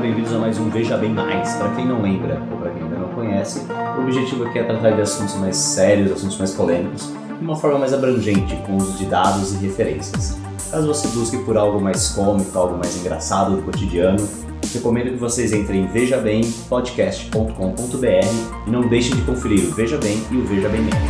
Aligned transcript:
Bem-vindos 0.00 0.32
a 0.32 0.38
mais 0.38 0.58
um 0.58 0.70
Veja 0.70 0.96
Bem 0.96 1.12
Mais. 1.12 1.56
Para 1.56 1.74
quem 1.74 1.86
não 1.86 2.00
lembra 2.00 2.40
ou 2.50 2.56
para 2.56 2.70
quem 2.70 2.82
ainda 2.82 2.96
não 2.96 3.08
conhece, 3.10 3.66
o 3.98 4.00
objetivo 4.00 4.44
aqui 4.44 4.60
é 4.60 4.64
tratar 4.64 4.92
de 4.92 5.02
assuntos 5.02 5.34
mais 5.34 5.58
sérios, 5.58 6.12
assuntos 6.12 6.38
mais 6.38 6.54
polêmicos, 6.54 7.12
de 7.38 7.44
uma 7.44 7.54
forma 7.54 7.78
mais 7.78 7.92
abrangente, 7.92 8.56
com 8.66 8.78
uso 8.78 8.96
de 8.96 9.04
dados 9.04 9.52
e 9.52 9.56
referências. 9.58 10.38
Caso 10.70 10.86
você 10.86 11.06
busque 11.08 11.36
por 11.44 11.58
algo 11.58 11.78
mais 11.78 12.08
cômico, 12.08 12.58
algo 12.58 12.78
mais 12.78 12.96
engraçado 12.96 13.56
do 13.56 13.62
cotidiano, 13.62 14.26
recomendo 14.74 15.10
que 15.10 15.16
vocês 15.16 15.52
entrem 15.52 15.82
em 15.82 15.86
vejabempodcast.com.br 15.86 18.66
e 18.66 18.70
não 18.70 18.88
deixem 18.88 19.14
de 19.16 19.22
conferir 19.22 19.66
o 19.66 19.70
Veja 19.72 19.98
Bem 19.98 20.22
e 20.30 20.36
o 20.36 20.44
Veja 20.44 20.68
Bem 20.68 20.82
Menos. 20.82 21.00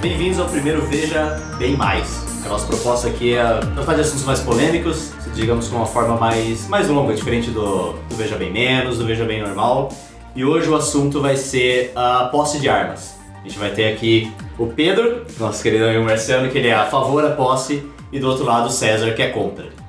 Bem-vindos 0.00 0.38
ao 0.38 0.48
primeiro 0.48 0.82
Veja 0.82 1.40
Bem 1.58 1.76
Mais. 1.76 2.22
A 2.44 2.48
nossa 2.48 2.66
proposta 2.66 3.08
aqui 3.08 3.34
é 3.34 3.42
tratar 3.74 3.94
de 3.94 4.00
assuntos 4.00 4.24
mais 4.24 4.40
polêmicos, 4.40 5.12
digamos 5.34 5.68
com 5.68 5.76
uma 5.76 5.86
forma 5.86 6.16
mais, 6.16 6.66
mais 6.68 6.88
longa, 6.88 7.14
diferente 7.14 7.50
do, 7.50 7.92
do 7.92 8.16
Veja 8.16 8.36
Bem 8.36 8.52
Menos, 8.52 8.98
do 8.98 9.06
Veja 9.06 9.24
Bem 9.24 9.42
Normal. 9.42 9.90
E 10.34 10.44
hoje 10.44 10.68
o 10.68 10.74
assunto 10.74 11.20
vai 11.20 11.36
ser 11.36 11.92
a 11.94 12.24
posse 12.26 12.58
de 12.58 12.68
armas. 12.68 13.14
A 13.40 13.48
gente 13.48 13.58
vai 13.58 13.70
ter 13.70 13.92
aqui 13.92 14.32
o 14.58 14.66
Pedro, 14.66 15.24
nosso 15.38 15.62
querido 15.62 15.84
amigo 15.84 16.04
Marciano, 16.04 16.48
que 16.48 16.58
ele 16.58 16.68
é 16.68 16.74
a 16.74 16.86
favor 16.86 17.22
da 17.22 17.30
posse, 17.30 17.84
e 18.12 18.18
do 18.18 18.28
outro 18.28 18.44
lado 18.44 18.66
o 18.66 18.70
César, 18.70 19.12
que 19.14 19.22
é 19.22 19.28
contra. 19.28 19.81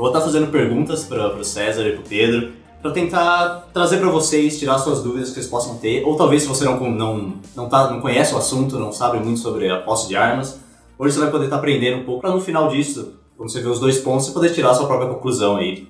Eu 0.00 0.04
vou 0.04 0.12
estar 0.14 0.22
fazendo 0.22 0.50
perguntas 0.50 1.04
para 1.04 1.36
o 1.36 1.44
César 1.44 1.86
e 1.86 1.92
para 1.92 2.00
o 2.00 2.08
Pedro, 2.08 2.52
para 2.80 2.90
tentar 2.90 3.68
trazer 3.70 3.98
para 3.98 4.08
vocês, 4.08 4.58
tirar 4.58 4.78
suas 4.78 5.02
dúvidas 5.02 5.28
que 5.28 5.34
vocês 5.34 5.46
possam 5.46 5.76
ter, 5.76 6.02
ou 6.06 6.16
talvez 6.16 6.40
se 6.40 6.48
você 6.48 6.64
não, 6.64 6.80
não, 6.90 7.34
não, 7.54 7.68
tá, 7.68 7.90
não 7.90 8.00
conhece 8.00 8.34
o 8.34 8.38
assunto, 8.38 8.78
não 8.78 8.92
sabe 8.92 9.18
muito 9.18 9.40
sobre 9.40 9.68
a 9.68 9.76
posse 9.76 10.08
de 10.08 10.16
armas, 10.16 10.58
hoje 10.98 11.12
você 11.12 11.20
vai 11.20 11.30
poder 11.30 11.44
estar 11.44 11.56
aprendendo 11.56 11.98
um 11.98 12.04
pouco, 12.04 12.22
para 12.22 12.30
no 12.30 12.40
final 12.40 12.68
disso, 12.68 13.12
quando 13.36 13.52
você 13.52 13.60
ver 13.60 13.68
os 13.68 13.78
dois 13.78 13.98
pontos, 13.98 14.24
você 14.24 14.32
poder 14.32 14.54
tirar 14.54 14.72
sua 14.72 14.86
própria 14.86 15.10
conclusão 15.10 15.58
aí. 15.58 15.86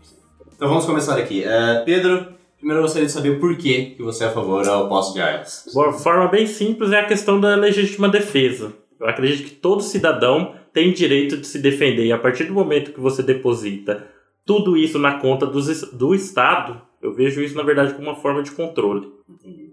Então 0.57 0.69
vamos 0.69 0.85
começar 0.85 1.17
aqui. 1.17 1.45
Uh, 1.45 1.85
Pedro, 1.85 2.33
primeiro 2.59 2.81
eu 2.81 2.83
gostaria 2.83 3.07
de 3.07 3.13
saber 3.13 3.31
o 3.31 3.39
porquê 3.39 3.95
que 3.97 4.03
você 4.03 4.25
é 4.25 4.27
a 4.27 4.33
favor 4.33 4.65
da 4.65 4.89
posse 4.89 5.13
de 5.13 5.21
armas. 5.21 5.67
Uma 5.73 5.93
forma 5.93 6.27
bem 6.27 6.49
simples 6.49 6.91
é 6.91 6.99
a 6.99 7.07
questão 7.07 7.41
da 7.41 7.55
legítima 7.55 8.09
defesa. 8.09 8.73
Eu 8.99 9.09
acredito 9.09 9.49
que 9.49 9.55
todo 9.55 9.81
cidadão 9.85 10.59
tem 10.73 10.93
direito 10.93 11.37
de 11.37 11.47
se 11.47 11.59
defender 11.59 12.05
e 12.07 12.13
a 12.13 12.19
partir 12.19 12.45
do 12.45 12.55
momento 12.55 12.93
que 12.93 13.01
você 13.01 13.23
deposita 13.23 14.07
tudo 14.45 14.77
isso 14.77 14.99
na 14.99 15.19
conta 15.19 15.47
do, 15.47 15.61
do 15.93 16.15
Estado, 16.15 16.81
eu 17.03 17.13
vejo 17.15 17.41
isso 17.41 17.57
na 17.57 17.63
verdade 17.63 17.95
como 17.95 18.09
uma 18.09 18.17
forma 18.17 18.43
de 18.43 18.51
controle. 18.51 19.11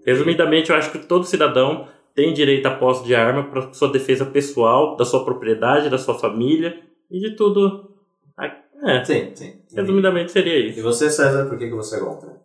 Resumidamente, 0.06 0.70
eu 0.70 0.76
acho 0.76 0.90
que 0.92 0.98
todo 0.98 1.24
cidadão 1.24 1.88
tem 2.14 2.32
direito 2.32 2.66
à 2.66 2.70
posse 2.70 3.04
de 3.04 3.14
arma 3.14 3.44
para 3.44 3.72
sua 3.72 3.88
defesa 3.90 4.24
pessoal, 4.26 4.96
da 4.96 5.04
sua 5.04 5.24
propriedade, 5.24 5.90
da 5.90 5.98
sua 5.98 6.14
família 6.18 6.78
e 7.10 7.18
de 7.18 7.36
tudo. 7.36 7.90
É, 8.84 9.04
sim, 9.04 9.30
sim. 9.34 9.54
Resumidamente 9.74 10.30
seria 10.30 10.56
E 10.56 10.68
isso. 10.70 10.82
você, 10.82 11.10
César, 11.10 11.46
por 11.46 11.58
que, 11.58 11.66
que 11.68 11.74
você 11.74 11.96
é 11.96 12.00
contra? 12.00 12.37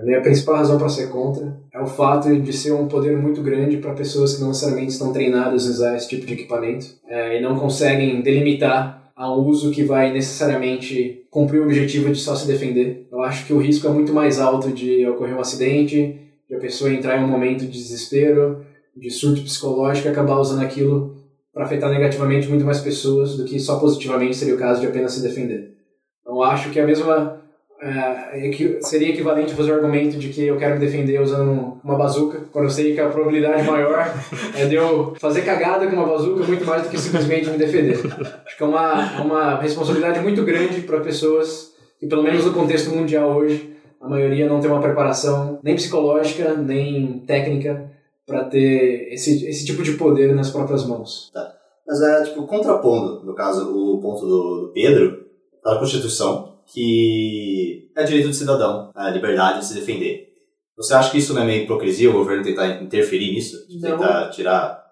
A 0.00 0.02
minha 0.02 0.22
principal 0.22 0.56
razão 0.56 0.78
para 0.78 0.88
ser 0.88 1.10
contra 1.10 1.60
é 1.70 1.78
o 1.78 1.86
fato 1.86 2.34
de 2.34 2.52
ser 2.54 2.72
um 2.72 2.88
poder 2.88 3.18
muito 3.18 3.42
grande 3.42 3.76
para 3.76 3.92
pessoas 3.92 4.34
que 4.34 4.40
não 4.40 4.48
necessariamente 4.48 4.92
estão 4.92 5.12
treinadas 5.12 5.66
a 5.66 5.70
usar 5.70 5.96
esse 5.96 6.08
tipo 6.08 6.24
de 6.24 6.32
equipamento 6.32 6.86
é, 7.06 7.38
e 7.38 7.42
não 7.42 7.58
conseguem 7.58 8.22
delimitar 8.22 9.12
a 9.14 9.30
uso 9.30 9.70
que 9.70 9.84
vai 9.84 10.10
necessariamente 10.10 11.26
cumprir 11.30 11.60
o 11.60 11.64
objetivo 11.64 12.10
de 12.10 12.18
só 12.18 12.34
se 12.34 12.46
defender. 12.46 13.06
Eu 13.12 13.20
acho 13.20 13.46
que 13.46 13.52
o 13.52 13.58
risco 13.58 13.86
é 13.86 13.90
muito 13.90 14.14
mais 14.14 14.40
alto 14.40 14.72
de 14.72 15.06
ocorrer 15.06 15.36
um 15.36 15.40
acidente, 15.40 16.18
de 16.48 16.54
a 16.54 16.58
pessoa 16.58 16.90
entrar 16.90 17.20
em 17.20 17.24
um 17.24 17.28
momento 17.28 17.66
de 17.66 17.72
desespero, 17.72 18.64
de 18.96 19.10
surto 19.10 19.42
psicológico 19.42 20.08
e 20.08 20.10
acabar 20.10 20.38
usando 20.38 20.62
aquilo 20.62 21.14
para 21.52 21.64
afetar 21.64 21.90
negativamente 21.90 22.48
muito 22.48 22.64
mais 22.64 22.80
pessoas 22.80 23.36
do 23.36 23.44
que 23.44 23.60
só 23.60 23.78
positivamente 23.78 24.36
seria 24.36 24.54
o 24.54 24.58
caso 24.58 24.80
de 24.80 24.86
apenas 24.86 25.12
se 25.12 25.22
defender. 25.22 25.74
Então 26.22 26.42
acho 26.42 26.70
que 26.70 26.80
a 26.80 26.86
mesma 26.86 27.39
é, 27.80 28.48
é 28.48 28.80
seria 28.82 29.10
equivalente 29.10 29.54
fazer 29.54 29.72
o 29.72 29.74
argumento 29.74 30.18
de 30.18 30.28
que 30.28 30.46
eu 30.46 30.56
quero 30.58 30.74
me 30.74 30.80
defender 30.80 31.20
usando 31.20 31.78
uma 31.82 31.96
bazuca, 31.96 32.40
quando 32.52 32.66
eu 32.66 32.70
sei 32.70 32.94
que 32.94 33.00
a 33.00 33.08
probabilidade 33.08 33.62
maior 33.62 34.14
é 34.56 34.66
de 34.66 34.74
eu 34.74 35.14
fazer 35.18 35.42
cagada 35.42 35.86
com 35.86 35.96
uma 35.96 36.06
bazuca 36.06 36.44
muito 36.44 36.64
mais 36.64 36.82
do 36.82 36.88
que 36.88 36.98
simplesmente 36.98 37.48
me 37.48 37.58
defender. 37.58 37.98
Acho 38.46 38.56
que 38.56 38.62
é 38.62 38.66
uma, 38.66 39.16
é 39.16 39.20
uma 39.20 39.60
responsabilidade 39.60 40.20
muito 40.20 40.44
grande 40.44 40.82
para 40.82 41.00
pessoas 41.00 41.72
que, 41.98 42.06
pelo 42.06 42.22
menos 42.22 42.44
no 42.44 42.52
contexto 42.52 42.90
mundial 42.90 43.36
hoje, 43.36 43.76
a 44.00 44.08
maioria 44.08 44.48
não 44.48 44.60
tem 44.60 44.70
uma 44.70 44.80
preparação 44.80 45.58
nem 45.62 45.74
psicológica, 45.74 46.54
nem 46.54 47.22
técnica 47.26 47.90
para 48.26 48.44
ter 48.44 49.12
esse, 49.12 49.46
esse 49.46 49.66
tipo 49.66 49.82
de 49.82 49.92
poder 49.92 50.34
nas 50.34 50.50
próprias 50.50 50.86
mãos. 50.86 51.30
Tá. 51.32 51.54
Mas 51.86 52.00
é, 52.00 52.22
tipo, 52.22 52.46
contrapondo, 52.46 53.24
no 53.24 53.34
caso, 53.34 53.68
o 53.68 54.00
ponto 54.00 54.20
do, 54.20 54.60
do 54.60 54.72
Pedro, 54.72 55.26
da 55.62 55.76
Constituição, 55.78 56.49
que 56.72 57.90
é 57.96 58.04
direito 58.04 58.28
do 58.28 58.34
cidadão, 58.34 58.90
a 58.94 59.10
liberdade 59.10 59.60
de 59.60 59.66
se 59.66 59.74
defender. 59.74 60.28
Você 60.76 60.94
acha 60.94 61.10
que 61.10 61.18
isso 61.18 61.34
não 61.34 61.42
é 61.42 61.44
meio 61.44 61.64
hipocrisia, 61.64 62.08
o 62.08 62.14
governo 62.14 62.42
tentar 62.42 62.80
interferir 62.82 63.32
nisso? 63.32 63.66
Tentar 63.80 64.30
tirar 64.30 64.82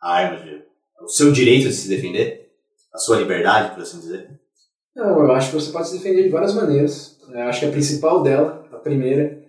a 0.00 0.12
arma, 0.12 0.42
de, 0.42 0.62
o 1.00 1.08
seu 1.08 1.30
direito 1.30 1.68
de 1.68 1.74
se 1.74 1.88
defender? 1.88 2.50
A 2.92 2.98
sua 2.98 3.18
liberdade, 3.18 3.74
por 3.74 3.82
assim 3.82 4.00
dizer? 4.00 4.28
Não, 4.96 5.22
eu 5.22 5.32
acho 5.32 5.50
que 5.50 5.56
você 5.56 5.70
pode 5.70 5.88
se 5.88 5.98
defender 5.98 6.24
de 6.24 6.28
várias 6.30 6.54
maneiras. 6.54 7.16
Eu 7.32 7.42
acho 7.42 7.60
que 7.60 7.66
a 7.66 7.70
principal 7.70 8.22
dela, 8.22 8.66
a 8.72 8.76
primeira, 8.76 9.44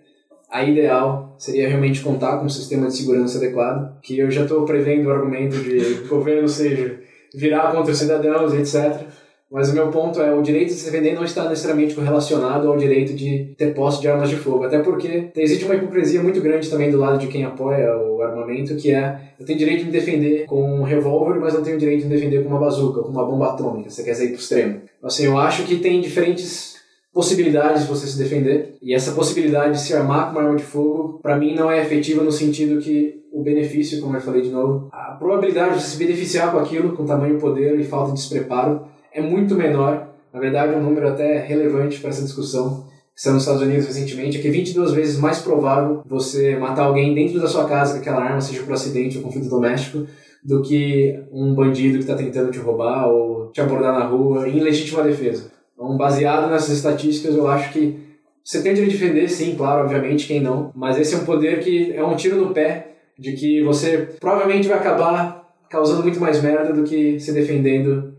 a 0.50 0.62
ideal, 0.62 1.34
seria 1.38 1.68
realmente 1.68 2.02
contar 2.02 2.38
com 2.38 2.44
um 2.44 2.50
sistema 2.50 2.86
de 2.86 2.96
segurança 2.96 3.38
adequado, 3.38 3.98
que 4.00 4.18
eu 4.18 4.30
já 4.30 4.42
estou 4.42 4.64
prevendo 4.64 5.08
o 5.08 5.12
argumento 5.12 5.56
de 5.56 6.04
o 6.04 6.08
governo 6.08 6.48
seja 6.48 7.00
virar 7.34 7.72
contra 7.72 7.92
os 7.92 7.98
cidadãos, 7.98 8.52
etc. 8.54 9.06
Mas 9.50 9.68
o 9.68 9.74
meu 9.74 9.88
ponto 9.88 10.20
é 10.20 10.32
o 10.32 10.42
direito 10.42 10.68
de 10.68 10.74
se 10.74 10.84
defender 10.84 11.12
não 11.12 11.24
está 11.24 11.48
necessariamente 11.48 11.94
correlacionado 11.94 12.68
ao 12.68 12.76
direito 12.76 13.14
de 13.14 13.52
ter 13.58 13.74
posse 13.74 14.00
de 14.00 14.06
armas 14.06 14.28
de 14.28 14.36
fogo. 14.36 14.62
Até 14.62 14.78
porque 14.78 15.30
existe 15.34 15.64
uma 15.64 15.74
hipocrisia 15.74 16.22
muito 16.22 16.40
grande 16.40 16.70
também 16.70 16.90
do 16.90 16.98
lado 16.98 17.18
de 17.18 17.26
quem 17.26 17.44
apoia 17.44 17.96
o 17.96 18.22
armamento, 18.22 18.76
que 18.76 18.92
é 18.92 19.20
eu 19.40 19.44
tenho 19.44 19.58
direito 19.58 19.80
de 19.80 19.86
me 19.86 19.92
defender 19.92 20.46
com 20.46 20.62
um 20.62 20.82
revólver, 20.82 21.40
mas 21.40 21.54
não 21.54 21.62
tenho 21.62 21.78
direito 21.78 22.02
de 22.02 22.06
me 22.06 22.14
defender 22.14 22.44
com 22.44 22.48
uma 22.48 22.60
bazuca, 22.60 23.02
com 23.02 23.08
uma 23.08 23.26
bomba 23.26 23.46
atômica. 23.48 23.90
Você 23.90 24.04
quer 24.04 24.14
sair 24.14 24.28
pro 24.28 24.36
extremo. 24.36 24.82
Assim, 25.02 25.24
eu 25.24 25.36
acho 25.36 25.64
que 25.64 25.76
tem 25.76 26.00
diferentes 26.00 26.76
possibilidades 27.12 27.82
de 27.82 27.88
você 27.88 28.06
se 28.06 28.18
defender. 28.18 28.76
E 28.80 28.94
essa 28.94 29.12
possibilidade 29.12 29.72
de 29.72 29.80
se 29.80 29.94
armar 29.94 30.26
com 30.26 30.38
uma 30.38 30.42
arma 30.42 30.56
de 30.56 30.62
fogo, 30.62 31.18
para 31.20 31.36
mim, 31.36 31.54
não 31.54 31.70
é 31.70 31.82
efetiva 31.82 32.22
no 32.22 32.30
sentido 32.30 32.80
que 32.80 33.20
o 33.32 33.42
benefício, 33.42 34.00
como 34.00 34.16
eu 34.16 34.20
falei 34.20 34.42
de 34.42 34.50
novo, 34.50 34.88
a 34.92 35.12
probabilidade 35.12 35.74
de 35.74 35.82
você 35.82 35.90
se 35.90 35.96
beneficiar 35.96 36.52
com 36.52 36.58
aquilo, 36.58 36.96
com 36.96 37.04
tamanho 37.04 37.38
poder 37.38 37.78
e 37.78 37.84
falta 37.84 38.12
de 38.12 38.18
despreparo, 38.18 38.82
é 39.12 39.20
muito 39.20 39.54
menor. 39.54 40.08
Na 40.32 40.40
verdade, 40.40 40.74
um 40.74 40.82
número 40.82 41.08
até 41.08 41.38
relevante 41.38 41.98
para 41.98 42.10
essa 42.10 42.22
discussão, 42.22 42.84
que 43.14 43.20
saiu 43.20 43.34
nos 43.34 43.42
Estados 43.42 43.62
Unidos 43.62 43.86
recentemente, 43.86 44.38
é 44.38 44.40
que 44.40 44.48
é 44.48 44.50
22 44.50 44.92
vezes 44.92 45.18
mais 45.18 45.40
provável 45.40 46.02
você 46.06 46.56
matar 46.56 46.84
alguém 46.84 47.14
dentro 47.14 47.40
da 47.40 47.48
sua 47.48 47.68
casa 47.68 47.94
com 47.94 48.00
aquela 48.00 48.22
arma, 48.22 48.40
seja 48.40 48.62
por 48.62 48.72
acidente 48.72 49.18
ou 49.18 49.24
conflito 49.24 49.48
doméstico, 49.48 50.06
do 50.42 50.62
que 50.62 51.22
um 51.32 51.54
bandido 51.54 51.98
que 51.98 52.04
está 52.04 52.14
tentando 52.14 52.50
te 52.50 52.58
roubar 52.58 53.08
ou 53.08 53.50
te 53.50 53.60
abordar 53.60 53.92
na 53.92 54.06
rua 54.06 54.48
em 54.48 54.60
legítima 54.60 55.02
defesa. 55.02 55.50
Então, 55.74 55.96
baseado 55.96 56.50
nessas 56.50 56.76
estatísticas, 56.76 57.34
eu 57.34 57.48
acho 57.48 57.72
que 57.72 57.98
você 58.42 58.62
tem 58.62 58.72
de 58.72 58.84
defender, 58.86 59.28
sim, 59.28 59.54
claro, 59.54 59.82
obviamente, 59.84 60.26
quem 60.26 60.40
não, 60.40 60.72
mas 60.74 60.98
esse 60.98 61.14
é 61.14 61.18
um 61.18 61.24
poder 61.24 61.60
que 61.60 61.92
é 61.92 62.02
um 62.02 62.16
tiro 62.16 62.36
no 62.36 62.54
pé 62.54 62.96
de 63.18 63.32
que 63.32 63.62
você 63.62 64.08
provavelmente 64.18 64.66
vai 64.66 64.78
acabar 64.78 65.40
causando 65.68 66.02
muito 66.02 66.18
mais 66.18 66.42
merda 66.42 66.72
do 66.72 66.84
que 66.84 67.20
se 67.20 67.32
defendendo 67.32 68.09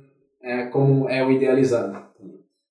é, 0.44 0.66
como 0.68 1.10
é 1.10 1.24
o 1.26 1.32
idealizado. 1.32 1.98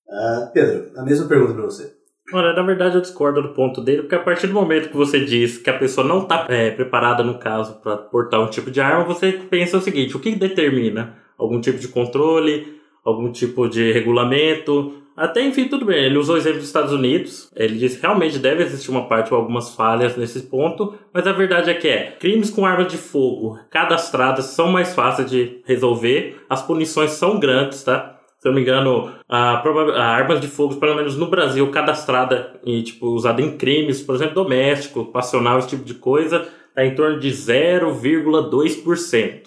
Ah, 0.08 0.50
Pedro, 0.52 0.90
a 0.96 1.02
mesma 1.02 1.28
pergunta 1.28 1.54
para 1.54 1.62
você. 1.62 2.00
Olha, 2.32 2.52
na 2.52 2.62
verdade 2.62 2.94
eu 2.94 3.00
discordo 3.00 3.42
do 3.42 3.54
ponto 3.54 3.80
dele, 3.80 4.02
porque 4.02 4.14
a 4.14 4.20
partir 4.20 4.46
do 4.46 4.54
momento 4.54 4.88
que 4.88 4.96
você 4.96 5.24
diz 5.24 5.58
que 5.58 5.68
a 5.68 5.78
pessoa 5.78 6.06
não 6.06 6.22
está 6.22 6.44
preparada, 6.44 7.24
no 7.24 7.38
caso, 7.38 7.80
para 7.80 7.96
portar 7.96 8.40
um 8.40 8.48
tipo 8.48 8.70
de 8.70 8.80
arma, 8.80 9.04
você 9.04 9.32
pensa 9.32 9.78
o 9.78 9.80
seguinte: 9.80 10.16
o 10.16 10.20
que 10.20 10.36
determina? 10.36 11.16
Algum 11.36 11.60
tipo 11.60 11.78
de 11.78 11.88
controle, 11.88 12.80
algum 13.04 13.32
tipo 13.32 13.68
de 13.68 13.90
regulamento? 13.92 14.94
Até 15.20 15.46
enfim, 15.46 15.68
tudo 15.68 15.84
bem. 15.84 16.02
Ele 16.02 16.16
usou 16.16 16.34
o 16.34 16.38
exemplo 16.38 16.60
dos 16.60 16.68
Estados 16.68 16.94
Unidos. 16.94 17.50
Ele 17.54 17.76
disse 17.76 17.96
que 17.96 18.02
realmente 18.02 18.38
deve 18.38 18.62
existir 18.62 18.90
uma 18.90 19.06
parte 19.06 19.34
ou 19.34 19.38
algumas 19.38 19.74
falhas 19.74 20.16
nesse 20.16 20.44
ponto, 20.44 20.94
mas 21.12 21.26
a 21.26 21.32
verdade 21.32 21.68
é 21.68 21.74
que 21.74 21.86
é: 21.86 22.16
crimes 22.18 22.48
com 22.48 22.64
armas 22.64 22.90
de 22.90 22.96
fogo 22.96 23.58
cadastradas 23.70 24.46
são 24.46 24.72
mais 24.72 24.94
fáceis 24.94 25.30
de 25.30 25.60
resolver, 25.66 26.42
as 26.48 26.62
punições 26.62 27.10
são 27.10 27.38
grandes, 27.38 27.84
tá? 27.84 28.16
se 28.38 28.48
eu 28.48 28.52
não 28.52 28.56
me 28.56 28.62
engano, 28.62 29.12
a, 29.28 29.62
a 29.62 30.04
armas 30.04 30.40
de 30.40 30.48
fogo, 30.48 30.76
pelo 30.76 30.96
menos 30.96 31.18
no 31.18 31.28
Brasil, 31.28 31.70
cadastrada 31.70 32.58
e 32.64 32.82
tipo, 32.82 33.08
usada 33.08 33.42
em 33.42 33.58
crimes, 33.58 34.00
por 34.00 34.14
exemplo, 34.14 34.36
doméstico, 34.36 35.04
passional, 35.04 35.58
esse 35.58 35.68
tipo 35.68 35.84
de 35.84 35.92
coisa, 35.92 36.48
está 36.70 36.82
em 36.82 36.94
torno 36.94 37.20
de 37.20 37.30
0,2%. 37.30 39.42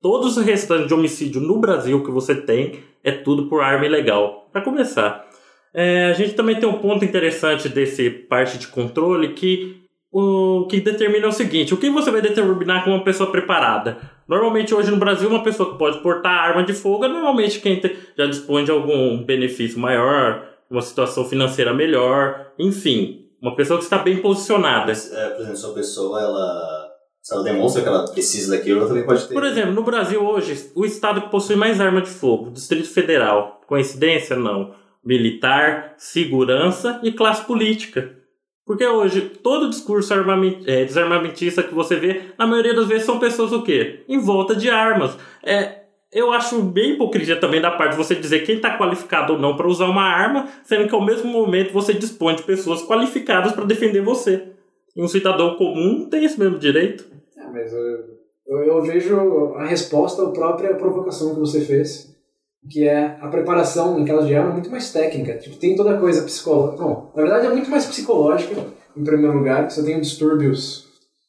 Todos 0.00 0.38
os 0.38 0.46
restantes 0.46 0.86
de 0.86 0.94
homicídio 0.94 1.42
no 1.42 1.60
Brasil 1.60 2.02
que 2.02 2.10
você 2.10 2.34
tem 2.34 2.87
é 3.02 3.12
tudo 3.12 3.48
por 3.48 3.62
arma 3.62 3.86
ilegal. 3.86 4.48
Para 4.52 4.62
começar, 4.62 5.28
é, 5.74 6.06
a 6.06 6.12
gente 6.12 6.34
também 6.34 6.56
tem 6.56 6.68
um 6.68 6.78
ponto 6.78 7.04
interessante 7.04 7.68
desse 7.68 8.10
parte 8.10 8.58
de 8.58 8.68
controle 8.68 9.34
que 9.34 9.78
o 10.10 10.66
que 10.66 10.80
determina 10.80 11.26
é 11.26 11.28
o 11.28 11.32
seguinte: 11.32 11.74
o 11.74 11.76
que 11.76 11.90
você 11.90 12.10
vai 12.10 12.22
determinar 12.22 12.82
como 12.82 12.96
uma 12.96 13.04
pessoa 13.04 13.30
preparada? 13.30 13.98
Normalmente, 14.26 14.74
hoje 14.74 14.90
no 14.90 14.96
Brasil, 14.96 15.28
uma 15.28 15.42
pessoa 15.42 15.72
que 15.72 15.78
pode 15.78 15.98
portar 16.00 16.32
arma 16.32 16.62
de 16.62 16.72
fogo 16.72 17.04
é 17.04 17.08
normalmente 17.08 17.60
quem 17.60 17.80
já 18.16 18.26
dispõe 18.26 18.64
de 18.64 18.70
algum 18.70 19.22
benefício 19.22 19.78
maior, 19.78 20.46
uma 20.70 20.82
situação 20.82 21.24
financeira 21.24 21.72
melhor, 21.72 22.52
enfim, 22.58 23.26
uma 23.40 23.54
pessoa 23.54 23.78
que 23.78 23.84
está 23.84 23.98
bem 23.98 24.18
posicionada. 24.18 24.92
É, 24.92 25.28
por 25.30 25.40
exemplo, 25.42 25.56
se 25.56 25.74
pessoa 25.74 26.20
ela, 26.20 26.87
se 27.28 27.34
ela 27.34 27.44
demonstra 27.44 27.82
que 27.82 27.88
ela 27.88 28.06
precisa 28.06 28.56
daquilo, 28.56 28.78
ela 28.78 28.88
também 28.88 29.04
pode 29.04 29.28
ter. 29.28 29.34
Por 29.34 29.44
exemplo, 29.44 29.72
no 29.74 29.82
Brasil 29.82 30.24
hoje, 30.24 30.70
o 30.74 30.86
estado 30.86 31.20
que 31.20 31.28
possui 31.28 31.56
mais 31.56 31.78
arma 31.78 32.00
de 32.00 32.08
fogo, 32.08 32.50
Distrito 32.50 32.88
Federal. 32.88 33.60
Coincidência? 33.66 34.34
Não. 34.34 34.74
Militar, 35.04 35.92
segurança 35.98 36.98
e 37.02 37.12
classe 37.12 37.44
política. 37.44 38.16
Porque 38.64 38.86
hoje, 38.86 39.20
todo 39.42 39.68
discurso 39.68 40.14
é, 40.64 40.86
desarmamentista 40.86 41.62
que 41.62 41.74
você 41.74 41.96
vê, 41.96 42.22
na 42.38 42.46
maioria 42.46 42.72
das 42.72 42.88
vezes 42.88 43.04
são 43.04 43.18
pessoas 43.18 43.52
o 43.52 43.62
quê? 43.62 44.04
Em 44.08 44.18
volta 44.18 44.56
de 44.56 44.70
armas. 44.70 45.14
É, 45.44 45.80
eu 46.10 46.32
acho 46.32 46.62
bem 46.62 46.92
hipocrisia 46.92 47.36
também 47.36 47.60
da 47.60 47.70
parte 47.70 47.90
de 47.90 47.98
você 47.98 48.14
dizer 48.14 48.46
quem 48.46 48.56
está 48.56 48.78
qualificado 48.78 49.34
ou 49.34 49.38
não 49.38 49.54
para 49.54 49.68
usar 49.68 49.84
uma 49.84 50.04
arma, 50.04 50.48
sendo 50.64 50.88
que 50.88 50.94
ao 50.94 51.04
mesmo 51.04 51.30
momento 51.30 51.74
você 51.74 51.92
dispõe 51.92 52.36
de 52.36 52.42
pessoas 52.42 52.82
qualificadas 52.86 53.52
para 53.52 53.66
defender 53.66 54.00
você. 54.00 54.44
E 54.96 55.02
um 55.02 55.08
cidadão 55.08 55.56
comum 55.56 56.08
tem 56.08 56.24
esse 56.24 56.40
mesmo 56.40 56.58
direito. 56.58 57.17
É, 57.48 57.52
mas 57.52 57.72
eu, 57.72 58.04
eu, 58.46 58.58
eu 58.64 58.82
vejo 58.82 59.54
a 59.54 59.66
resposta 59.66 60.22
à 60.22 60.30
própria 60.30 60.74
provocação 60.74 61.34
que 61.34 61.40
você 61.40 61.60
fez 61.60 62.18
que 62.70 62.86
é 62.86 63.16
a 63.20 63.28
preparação 63.28 64.04
caso 64.04 64.26
de 64.26 64.34
arma 64.34 64.52
muito 64.52 64.70
mais 64.70 64.92
técnica. 64.92 65.34
Tipo, 65.38 65.56
tem 65.56 65.74
toda 65.74 65.94
a 65.94 65.98
coisa 65.98 66.22
psicológica. 66.22 66.82
Bom, 66.82 67.12
na 67.14 67.22
verdade 67.22 67.46
é 67.46 67.50
muito 67.50 67.70
mais 67.70 67.86
psicológica, 67.86 68.54
em 68.96 69.04
primeiro 69.04 69.36
lugar, 69.36 69.70
você 69.70 69.82
tem 69.82 70.00
distúrbios 70.00 70.86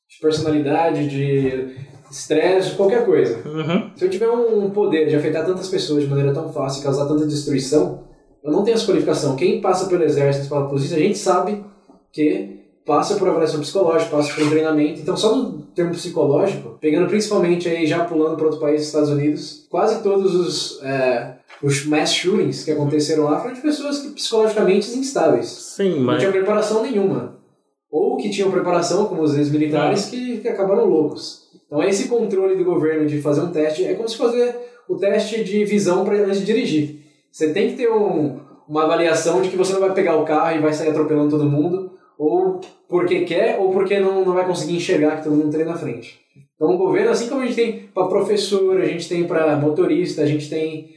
de 0.10 0.19
personalidade, 0.21 1.07
de 1.07 1.75
estresse, 2.10 2.75
qualquer 2.75 3.06
coisa. 3.06 3.48
Uhum. 3.48 3.92
Se 3.95 4.04
eu 4.04 4.10
tiver 4.10 4.30
um 4.30 4.69
poder 4.72 5.07
de 5.07 5.15
afetar 5.15 5.45
tantas 5.45 5.68
pessoas 5.68 6.04
de 6.04 6.10
maneira 6.10 6.33
tão 6.33 6.51
fácil 6.51 6.81
e 6.81 6.83
causar 6.83 7.07
tanta 7.07 7.27
destruição, 7.27 8.04
eu 8.44 8.51
não 8.51 8.63
tenho 8.63 8.75
essa 8.75 8.86
qualificação. 8.86 9.36
Quem 9.36 9.62
passa 9.62 9.88
pelo 9.88 10.04
exército, 10.04 10.50
pela 10.50 10.68
polícia, 10.68 10.98
a 10.98 11.00
gente 11.00 11.18
sabe 11.18 11.63
que 12.12 12.60
passa 12.86 13.15
por 13.15 13.27
avaliação 13.30 13.60
psicológica, 13.60 14.10
passa 14.10 14.33
por 14.33 14.45
um 14.45 14.50
treinamento. 14.50 15.00
Então, 15.00 15.15
só 15.15 15.36
no 15.36 15.59
termo 15.75 15.92
psicológico, 15.92 16.77
pegando 16.80 17.07
principalmente 17.07 17.68
aí, 17.68 17.86
já 17.86 18.04
pulando 18.04 18.36
para 18.36 18.45
outro 18.45 18.60
país, 18.60 18.81
Estados 18.81 19.10
Unidos, 19.10 19.68
quase 19.69 20.01
todos 20.04 20.36
os, 20.36 20.83
é, 20.83 21.36
os 21.62 21.86
mass 21.86 22.13
shootings 22.13 22.63
que 22.63 22.71
aconteceram 22.71 23.25
lá 23.25 23.39
foram 23.39 23.54
de 23.54 23.62
pessoas 23.62 24.00
que 24.00 24.10
psicologicamente 24.10 24.89
instáveis. 24.98 25.48
Sim, 25.48 26.00
mas... 26.00 26.16
Não 26.16 26.19
tinha 26.19 26.31
preparação 26.31 26.83
nenhuma. 26.83 27.38
Ou 27.92 28.18
que 28.18 28.30
tinham 28.30 28.51
preparação, 28.51 29.06
como 29.06 29.21
os 29.21 29.36
ex-militares, 29.36 30.06
que, 30.06 30.38
que 30.38 30.48
acabaram 30.48 30.86
loucos. 30.86 31.50
Então, 31.66 31.83
esse 31.83 32.07
controle 32.07 32.56
do 32.56 32.63
governo 32.63 33.07
de 33.07 33.22
fazer 33.22 33.42
um 33.42 33.51
teste 33.51 33.83
é 33.86 33.94
como 33.94 34.07
se 34.07 34.18
fazer 34.18 34.56
o 34.88 34.95
teste 34.95 35.44
de 35.44 35.65
visão 35.65 36.04
para 36.04 36.15
antes 36.15 36.39
de 36.39 36.45
dirigir. 36.45 37.00
Você 37.31 37.54
tem 37.54 37.69
que 37.69 37.77
ter 37.77 37.92
um, 37.92 38.39
uma 38.68 38.83
avaliação 38.83 39.42
de 39.42 39.50
que 39.50 39.57
você 39.57 39.74
não 39.74 39.80
vai 39.80 39.94
pegar 39.94 40.15
o 40.15 40.25
carro 40.25 40.56
e 40.56 40.62
vai 40.62 40.74
sair 40.74 40.89
atropelando 40.89 41.30
todo 41.30 41.50
mundo, 41.50 41.92
ou 42.19 42.60
porque 42.89 43.21
quer 43.21 43.57
ou 43.57 43.71
porque 43.71 43.98
não, 43.98 44.25
não 44.25 44.33
vai 44.33 44.45
conseguir 44.45 44.75
enxergar 44.75 45.18
que 45.18 45.24
todo 45.24 45.38
mundo 45.38 45.56
tem 45.56 45.66
na 45.66 45.77
frente. 45.77 46.19
Então 46.54 46.75
o 46.75 46.77
governo, 46.77 47.12
assim 47.12 47.30
como 47.30 47.42
a 47.42 47.45
gente 47.45 47.56
tem 47.56 47.89
para 47.94 48.07
professor, 48.07 48.81
a 48.81 48.86
gente 48.86 49.07
tem 49.07 49.24
para 49.24 49.56
motorista, 49.56 50.21
a 50.21 50.25
gente 50.25 50.50
tem 50.50 50.94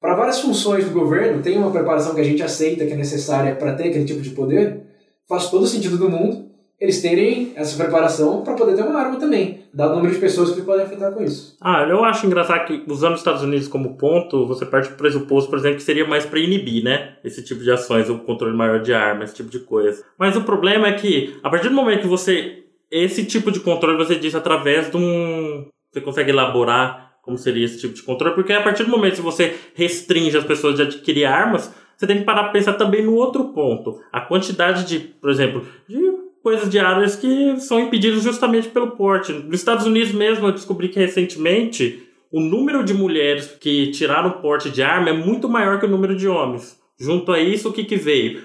para 0.00 0.14
várias 0.14 0.40
funções 0.40 0.84
do 0.84 0.92
governo, 0.92 1.42
tem 1.42 1.58
uma 1.58 1.72
preparação 1.72 2.14
que 2.14 2.20
a 2.20 2.24
gente 2.24 2.42
aceita 2.42 2.86
que 2.86 2.92
é 2.92 2.96
necessária 2.96 3.56
para 3.56 3.74
ter 3.74 3.88
aquele 3.88 4.04
tipo 4.04 4.20
de 4.20 4.30
poder, 4.30 4.82
faz 5.28 5.50
todo 5.50 5.66
sentido 5.66 5.98
do 5.98 6.08
mundo 6.08 6.49
eles 6.80 7.02
terem 7.02 7.52
essa 7.56 7.76
preparação 7.76 8.42
para 8.42 8.54
poder 8.54 8.74
ter 8.74 8.82
uma 8.82 8.98
arma 8.98 9.18
também, 9.18 9.64
dado 9.72 9.92
o 9.92 9.96
número 9.96 10.14
de 10.14 10.18
pessoas 10.18 10.52
que 10.52 10.62
podem 10.62 10.86
afetar 10.86 11.12
com 11.12 11.22
isso. 11.22 11.56
Ah, 11.60 11.86
eu 11.86 12.02
acho 12.02 12.26
engraçado 12.26 12.64
que 12.64 12.82
usando 12.90 13.12
os 13.12 13.20
Estados 13.20 13.42
Unidos 13.42 13.68
como 13.68 13.98
ponto, 13.98 14.46
você 14.46 14.64
parte 14.64 14.88
do 14.88 14.96
pressuposto, 14.96 15.50
por 15.50 15.58
exemplo, 15.58 15.76
que 15.76 15.82
seria 15.82 16.06
mais 16.06 16.24
para 16.24 16.40
inibir, 16.40 16.82
né? 16.82 17.16
Esse 17.22 17.44
tipo 17.44 17.62
de 17.62 17.70
ações, 17.70 18.08
o 18.08 18.18
controle 18.20 18.56
maior 18.56 18.80
de 18.80 18.94
armas, 18.94 19.28
esse 19.28 19.36
tipo 19.36 19.50
de 19.50 19.60
coisa. 19.60 20.02
Mas 20.18 20.36
o 20.36 20.42
problema 20.42 20.88
é 20.88 20.92
que, 20.92 21.38
a 21.42 21.50
partir 21.50 21.68
do 21.68 21.74
momento 21.74 22.00
que 22.00 22.08
você. 22.08 22.56
Esse 22.90 23.24
tipo 23.24 23.52
de 23.52 23.60
controle 23.60 23.96
você 23.96 24.16
diz 24.16 24.34
através 24.34 24.90
de 24.90 24.96
um. 24.96 25.66
Você 25.92 26.00
consegue 26.00 26.30
elaborar 26.30 27.10
como 27.22 27.36
seria 27.36 27.64
esse 27.64 27.78
tipo 27.78 27.94
de 27.94 28.02
controle, 28.02 28.34
porque 28.34 28.52
a 28.52 28.62
partir 28.62 28.84
do 28.84 28.90
momento 28.90 29.16
que 29.16 29.20
você 29.20 29.54
restringe 29.74 30.36
as 30.36 30.44
pessoas 30.44 30.74
de 30.74 30.82
adquirir 30.82 31.26
armas, 31.26 31.72
você 31.96 32.06
tem 32.06 32.18
que 32.18 32.24
parar 32.24 32.44
para 32.44 32.52
pensar 32.52 32.72
também 32.72 33.04
no 33.04 33.14
outro 33.14 33.52
ponto. 33.52 34.00
A 34.10 34.22
quantidade 34.22 34.84
de, 34.84 34.98
por 34.98 35.30
exemplo, 35.30 35.64
de 35.86 36.19
coisas 36.42 36.68
de 36.70 36.78
áreas 36.78 37.16
que 37.16 37.58
são 37.60 37.80
impedidas 37.80 38.22
justamente 38.22 38.68
pelo 38.68 38.92
porte. 38.92 39.32
Nos 39.32 39.60
Estados 39.60 39.86
Unidos 39.86 40.12
mesmo, 40.12 40.46
eu 40.46 40.52
descobri 40.52 40.88
que 40.88 40.98
recentemente 40.98 42.02
o 42.32 42.40
número 42.40 42.84
de 42.84 42.94
mulheres 42.94 43.46
que 43.60 43.90
tiraram 43.90 44.40
porte 44.40 44.70
de 44.70 44.82
arma 44.82 45.10
é 45.10 45.12
muito 45.12 45.48
maior 45.48 45.78
que 45.78 45.86
o 45.86 45.90
número 45.90 46.16
de 46.16 46.28
homens. 46.28 46.78
Junto 46.98 47.32
a 47.32 47.40
isso, 47.40 47.68
o 47.68 47.72
que, 47.72 47.84
que 47.84 47.96
veio? 47.96 48.42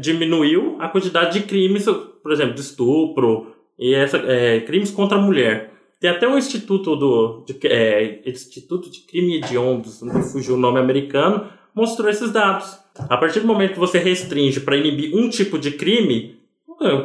Diminuiu 0.00 0.76
a 0.80 0.88
quantidade 0.88 1.38
de 1.38 1.46
crimes, 1.46 1.84
por 1.84 2.32
exemplo, 2.32 2.54
de 2.54 2.60
estupro 2.60 3.54
e 3.78 3.94
essa, 3.94 4.16
é, 4.18 4.60
crimes 4.60 4.90
contra 4.90 5.18
a 5.18 5.20
mulher. 5.20 5.72
Tem 6.00 6.10
até 6.10 6.26
um 6.26 6.36
instituto 6.36 6.96
do 6.96 7.44
de, 7.46 7.58
é, 7.66 8.22
Instituto 8.26 8.90
de 8.90 9.00
Crime 9.00 9.36
Hediondos, 9.36 10.02
não 10.02 10.22
fugiu 10.22 10.54
o 10.54 10.58
nome 10.58 10.78
americano, 10.78 11.46
mostrou 11.74 12.08
esses 12.08 12.30
dados. 12.30 12.78
A 12.96 13.16
partir 13.16 13.40
do 13.40 13.46
momento 13.46 13.74
que 13.74 13.78
você 13.78 13.98
restringe 13.98 14.60
para 14.60 14.76
inibir 14.76 15.14
um 15.14 15.28
tipo 15.28 15.58
de 15.58 15.72
crime, 15.72 16.36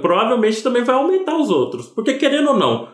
provavelmente 0.01 0.63
também 0.63 0.83
vai 0.83 0.95
aumentar 0.95 1.37
os 1.37 1.49
outros. 1.49 1.87
Porque, 1.87 2.13
querendo 2.13 2.49
ou 2.49 2.57
não, 2.57 2.89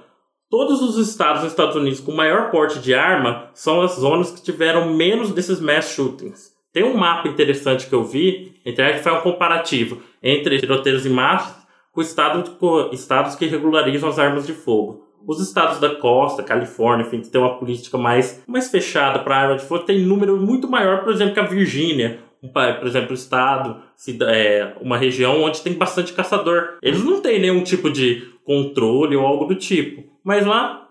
todos 0.50 0.82
os 0.82 0.98
estados 0.98 1.42
dos 1.42 1.52
Estados 1.52 1.76
Unidos 1.76 2.00
com 2.00 2.12
maior 2.12 2.52
porte 2.52 2.80
de 2.80 2.94
arma 2.94 3.50
são 3.54 3.82
as 3.82 3.94
zonas 3.94 4.32
que 4.32 4.44
tiveram 4.44 4.94
menos 4.94 5.32
desses 5.32 5.60
mass 5.60 5.90
shootings. 5.90 6.54
Tem 6.72 6.84
um 6.84 6.98
mapa 6.98 7.30
interessante 7.30 7.88
que 7.88 7.96
eu 7.96 8.04
vi, 8.04 8.54
a 8.66 8.70
internet 8.70 9.02
faz 9.02 9.18
um 9.18 9.22
comparativo 9.22 10.02
entre 10.22 10.60
tiroteios 10.60 11.06
em 11.06 11.10
massa 11.10 11.66
com, 11.94 12.02
estado, 12.02 12.52
com 12.60 12.90
estados 12.92 13.36
que 13.36 13.46
regularizam 13.46 14.10
as 14.10 14.20
armas 14.20 14.46
de 14.46 14.54
fogo. 14.54 15.06
Os 15.26 15.40
estados 15.40 15.80
da 15.80 15.96
costa, 15.96 16.44
Califórnia, 16.44 17.06
enfim, 17.06 17.22
que 17.22 17.30
tem 17.30 17.42
uma 17.42 17.58
política 17.58 17.98
mais, 17.98 18.44
mais 18.46 18.70
fechada 18.70 19.20
para 19.20 19.38
arma 19.38 19.56
de 19.56 19.64
fogo, 19.64 19.86
tem 19.86 20.02
número 20.02 20.38
muito 20.38 20.70
maior, 20.70 21.04
por 21.04 21.14
exemplo, 21.14 21.34
que 21.34 21.40
a 21.40 21.48
Virgínia, 21.48 22.20
por 22.54 22.88
exemplo, 22.88 23.12
o 23.12 23.16
estado, 23.16 23.82
é, 24.28 24.76
uma 24.82 24.98
região 24.98 25.42
onde 25.42 25.62
tem 25.62 25.74
bastante 25.74 26.14
caçador. 26.14 26.78
Eles 26.82 27.04
não 27.04 27.22
têm 27.22 27.40
nenhum 27.40 27.64
tipo 27.64 27.92
de 27.92 28.24
controle 28.46 29.16
ou 29.16 29.26
algo 29.26 29.46
do 29.46 29.56
tipo. 29.56 30.04
Mas 30.24 30.46
lá. 30.46 30.90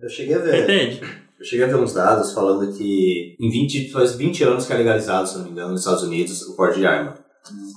Eu 0.00 0.08
cheguei 0.08 0.34
a 0.34 0.38
ver. 0.38 0.62
Entende? 0.62 1.00
Eu 1.38 1.44
cheguei 1.44 1.64
a 1.64 1.68
ver 1.68 1.76
uns 1.76 1.94
dados 1.94 2.32
falando 2.32 2.72
que 2.76 3.36
em 3.38 3.50
20, 3.50 3.90
faz 3.90 4.14
20 4.14 4.42
anos 4.44 4.66
que 4.66 4.72
é 4.72 4.76
legalizado, 4.76 5.28
se 5.28 5.38
não 5.38 5.44
me 5.44 5.50
engano, 5.50 5.70
nos 5.70 5.80
Estados 5.80 6.02
Unidos 6.02 6.42
o 6.42 6.56
porte 6.56 6.80
de 6.80 6.86
arma. 6.86 7.14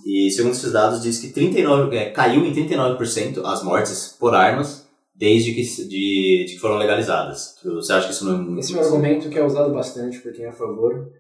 E 0.06 0.30
segundo 0.32 0.54
esses 0.54 0.72
dados, 0.72 1.01
diz 1.01 1.20
que 1.20 1.32
39, 1.32 1.96
é, 1.96 2.10
caiu 2.10 2.44
em 2.46 2.54
39% 2.54 3.44
as 3.46 3.63
mortes 3.63 4.16
por 4.20 4.34
armas 4.34 4.90
desde 5.16 5.54
que, 5.54 5.62
de, 5.62 6.46
de 6.46 6.54
que 6.54 6.60
foram 6.60 6.78
legalizadas. 6.78 7.56
Você 7.63 7.94
acha 7.94 8.08
que 8.08 8.13
isso 8.13 8.25
não 8.25 8.56
é 8.56 8.60
Esse 8.60 8.74
é 8.74 8.78
um 8.78 8.82
argumento 8.82 9.30
que 9.30 9.38
é 9.38 9.46
usado 9.46 9.72
bastante 9.72 10.18
por 10.20 10.34
quem 10.34 10.46
é 10.46 10.50
a 10.50 10.54
favor. 10.54 11.12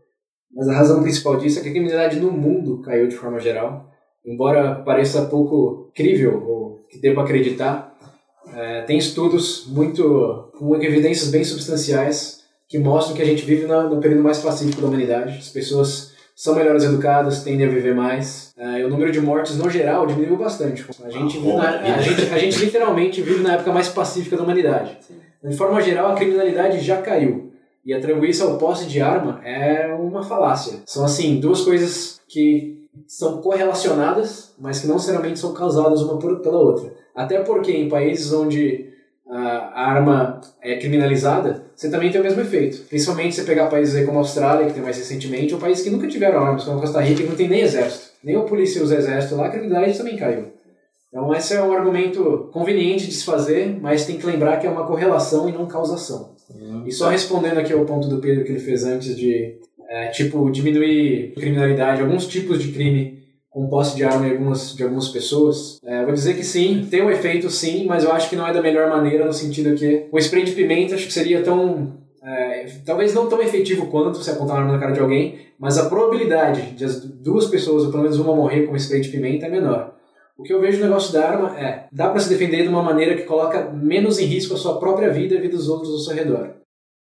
Mas 0.53 0.67
a 0.67 0.73
razão 0.73 1.01
principal 1.01 1.37
disso 1.37 1.59
é 1.59 1.61
que 1.61 1.69
a 1.69 1.71
criminalidade 1.71 2.19
no 2.19 2.31
mundo 2.31 2.81
caiu 2.81 3.07
de 3.07 3.15
forma 3.15 3.39
geral. 3.39 3.89
Embora 4.25 4.75
pareça 4.75 5.25
pouco 5.25 5.91
crível, 5.95 6.43
ou 6.45 6.85
que 6.89 6.99
deva 6.99 7.23
acreditar, 7.23 7.97
é, 8.53 8.81
tem 8.81 8.97
estudos 8.97 9.65
muito 9.67 10.51
com 10.57 10.75
evidências 10.75 11.29
bem 11.29 11.43
substanciais 11.43 12.41
que 12.67 12.77
mostram 12.77 13.15
que 13.15 13.21
a 13.21 13.25
gente 13.25 13.45
vive 13.45 13.65
no, 13.65 13.89
no 13.89 14.01
período 14.01 14.23
mais 14.23 14.39
pacífico 14.39 14.81
da 14.81 14.87
humanidade. 14.87 15.37
As 15.37 15.49
pessoas 15.49 16.11
são 16.35 16.55
melhores 16.55 16.83
educadas, 16.83 17.43
tendem 17.43 17.67
a 17.67 17.69
viver 17.69 17.93
mais. 17.93 18.53
É, 18.57 18.79
e 18.79 18.83
o 18.83 18.89
número 18.89 19.11
de 19.11 19.21
mortes, 19.21 19.57
no 19.57 19.69
geral, 19.69 20.05
diminuiu 20.07 20.37
bastante. 20.37 20.85
A 21.03 21.09
gente, 21.09 21.39
na, 21.39 21.79
a, 21.81 22.01
gente, 22.01 22.33
a 22.33 22.37
gente 22.37 22.59
literalmente 22.59 23.21
vive 23.21 23.41
na 23.41 23.53
época 23.53 23.71
mais 23.71 23.89
pacífica 23.89 24.37
da 24.37 24.43
humanidade. 24.43 24.97
De 25.43 25.55
forma 25.55 25.81
geral, 25.81 26.11
a 26.11 26.15
criminalidade 26.15 26.79
já 26.79 27.01
caiu. 27.01 27.50
E 27.85 27.93
atribuir 27.93 28.29
isso 28.29 28.43
ao 28.43 28.57
posse 28.57 28.85
de 28.85 29.01
arma 29.01 29.41
é 29.43 29.93
uma 29.93 30.23
falácia. 30.23 30.79
São, 30.85 31.03
assim, 31.03 31.39
duas 31.39 31.61
coisas 31.61 32.21
que 32.27 32.87
são 33.07 33.41
correlacionadas, 33.41 34.53
mas 34.59 34.79
que 34.79 34.87
não 34.87 34.95
necessariamente 34.95 35.39
são 35.39 35.53
causadas 35.53 36.01
uma 36.01 36.17
pela 36.19 36.59
outra. 36.59 36.93
Até 37.15 37.39
porque 37.41 37.71
em 37.71 37.89
países 37.89 38.31
onde 38.31 38.91
a 39.27 39.89
arma 39.89 40.41
é 40.61 40.77
criminalizada, 40.77 41.63
você 41.73 41.89
também 41.89 42.11
tem 42.11 42.19
o 42.19 42.23
mesmo 42.23 42.41
efeito. 42.41 42.85
Principalmente 42.89 43.35
se 43.35 43.43
pegar 43.43 43.67
países 43.67 44.05
como 44.05 44.17
a 44.17 44.21
Austrália, 44.21 44.67
que 44.67 44.73
tem 44.73 44.83
mais 44.83 44.97
recentemente, 44.97 45.53
ou 45.53 45.59
países 45.59 45.83
que 45.83 45.89
nunca 45.89 46.07
tiveram 46.07 46.43
armas, 46.43 46.65
como 46.65 46.81
Costa 46.81 46.99
Rica, 46.99 47.23
que 47.23 47.29
não 47.29 47.35
tem 47.35 47.47
nem 47.47 47.61
exército. 47.61 48.11
Nem 48.23 48.35
a 48.35 48.41
polícia 48.41 48.83
usa 48.83 48.97
exército 48.97 49.35
lá, 49.35 49.47
a 49.47 49.49
criminalidade 49.49 49.97
também 49.97 50.17
caiu. 50.17 50.47
Então 51.11 51.35
esse 51.35 51.53
é 51.53 51.61
um 51.61 51.73
argumento 51.73 52.49
conveniente 52.53 53.05
de 53.05 53.13
se 53.13 53.25
fazer, 53.25 53.77
mas 53.81 54.05
tem 54.05 54.17
que 54.17 54.25
lembrar 54.25 54.57
que 54.57 54.65
é 54.65 54.69
uma 54.69 54.87
correlação 54.87 55.49
e 55.49 55.51
não 55.51 55.65
causação. 55.65 56.35
Uhum. 56.49 56.83
E 56.87 56.91
só 56.91 57.09
respondendo 57.09 57.57
aqui 57.57 57.73
ao 57.73 57.85
ponto 57.85 58.07
do 58.07 58.19
Pedro 58.19 58.45
que 58.45 58.51
ele 58.51 58.59
fez 58.59 58.85
antes 58.85 59.17
de, 59.17 59.59
é, 59.89 60.07
tipo, 60.07 60.49
diminuir 60.49 61.33
criminalidade, 61.33 62.01
alguns 62.01 62.25
tipos 62.27 62.63
de 62.63 62.71
crime 62.71 63.21
com 63.49 63.67
posse 63.67 63.97
de 63.97 64.03
arma 64.05 64.25
de 64.25 64.31
algumas, 64.31 64.73
de 64.73 64.81
algumas 64.81 65.09
pessoas. 65.09 65.77
É, 65.83 66.05
vou 66.05 66.13
dizer 66.13 66.35
que 66.35 66.43
sim, 66.43 66.87
tem 66.89 67.03
um 67.03 67.11
efeito 67.11 67.49
sim, 67.49 67.85
mas 67.85 68.05
eu 68.05 68.11
acho 68.13 68.29
que 68.29 68.35
não 68.37 68.47
é 68.47 68.53
da 68.53 68.61
melhor 68.61 68.89
maneira, 68.89 69.25
no 69.25 69.33
sentido 69.33 69.75
que 69.75 70.07
o 70.09 70.17
spray 70.17 70.45
de 70.45 70.53
pimenta 70.53 70.95
acho 70.95 71.05
que 71.05 71.13
seria 71.13 71.43
tão. 71.43 71.99
É, 72.23 72.67
talvez 72.85 73.13
não 73.13 73.27
tão 73.27 73.41
efetivo 73.41 73.87
quanto 73.87 74.19
você 74.19 74.31
apontar 74.31 74.55
uma 74.55 74.61
arma 74.61 74.73
na 74.73 74.79
cara 74.79 74.93
de 74.93 74.99
alguém, 75.01 75.39
mas 75.59 75.77
a 75.77 75.89
probabilidade 75.89 76.71
de 76.75 76.85
as 76.85 77.03
duas 77.03 77.47
pessoas, 77.47 77.83
ou 77.83 77.91
pelo 77.91 78.03
menos 78.03 78.19
uma 78.19 78.33
morrer 78.33 78.67
com 78.67 78.75
spray 78.75 79.01
de 79.01 79.09
pimenta 79.09 79.47
é 79.47 79.49
menor. 79.49 79.95
O 80.41 80.43
que 80.43 80.51
eu 80.51 80.59
vejo 80.59 80.79
no 80.79 80.85
negócio 80.85 81.13
da 81.13 81.29
arma 81.29 81.55
é, 81.55 81.87
dá 81.91 82.09
para 82.09 82.19
se 82.19 82.27
defender 82.27 82.63
de 82.63 82.67
uma 82.67 82.81
maneira 82.81 83.15
que 83.15 83.25
coloca 83.25 83.69
menos 83.69 84.17
em 84.17 84.25
risco 84.25 84.55
a 84.55 84.57
sua 84.57 84.79
própria 84.79 85.13
vida 85.13 85.35
e 85.35 85.37
a 85.37 85.41
vida 85.41 85.55
dos 85.55 85.69
outros 85.69 85.91
ao 85.91 85.99
seu 85.99 86.15
redor. 86.15 86.55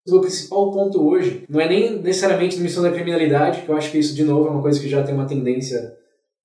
O 0.07 0.19
principal 0.19 0.71
ponto 0.71 1.07
hoje 1.07 1.45
não 1.47 1.61
é 1.61 1.69
nem 1.69 2.01
necessariamente 2.01 2.57
a 2.57 2.59
missão 2.59 2.81
da 2.81 2.91
criminalidade, 2.91 3.61
que 3.61 3.69
eu 3.69 3.77
acho 3.77 3.91
que 3.91 3.99
isso, 3.99 4.15
de 4.15 4.23
novo, 4.23 4.47
é 4.47 4.49
uma 4.49 4.63
coisa 4.63 4.79
que 4.79 4.89
já 4.89 5.03
tem 5.03 5.13
uma 5.13 5.27
tendência 5.27 5.93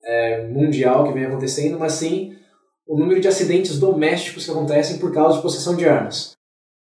é, 0.04 0.46
mundial 0.48 1.04
que 1.06 1.14
vem 1.14 1.24
acontecendo, 1.24 1.78
mas 1.78 1.92
sim 1.92 2.34
o 2.86 2.98
número 2.98 3.18
de 3.18 3.28
acidentes 3.28 3.78
domésticos 3.78 4.44
que 4.44 4.50
acontecem 4.50 4.98
por 4.98 5.10
causa 5.10 5.36
de 5.36 5.42
possessão 5.42 5.74
de 5.74 5.88
armas. 5.88 6.32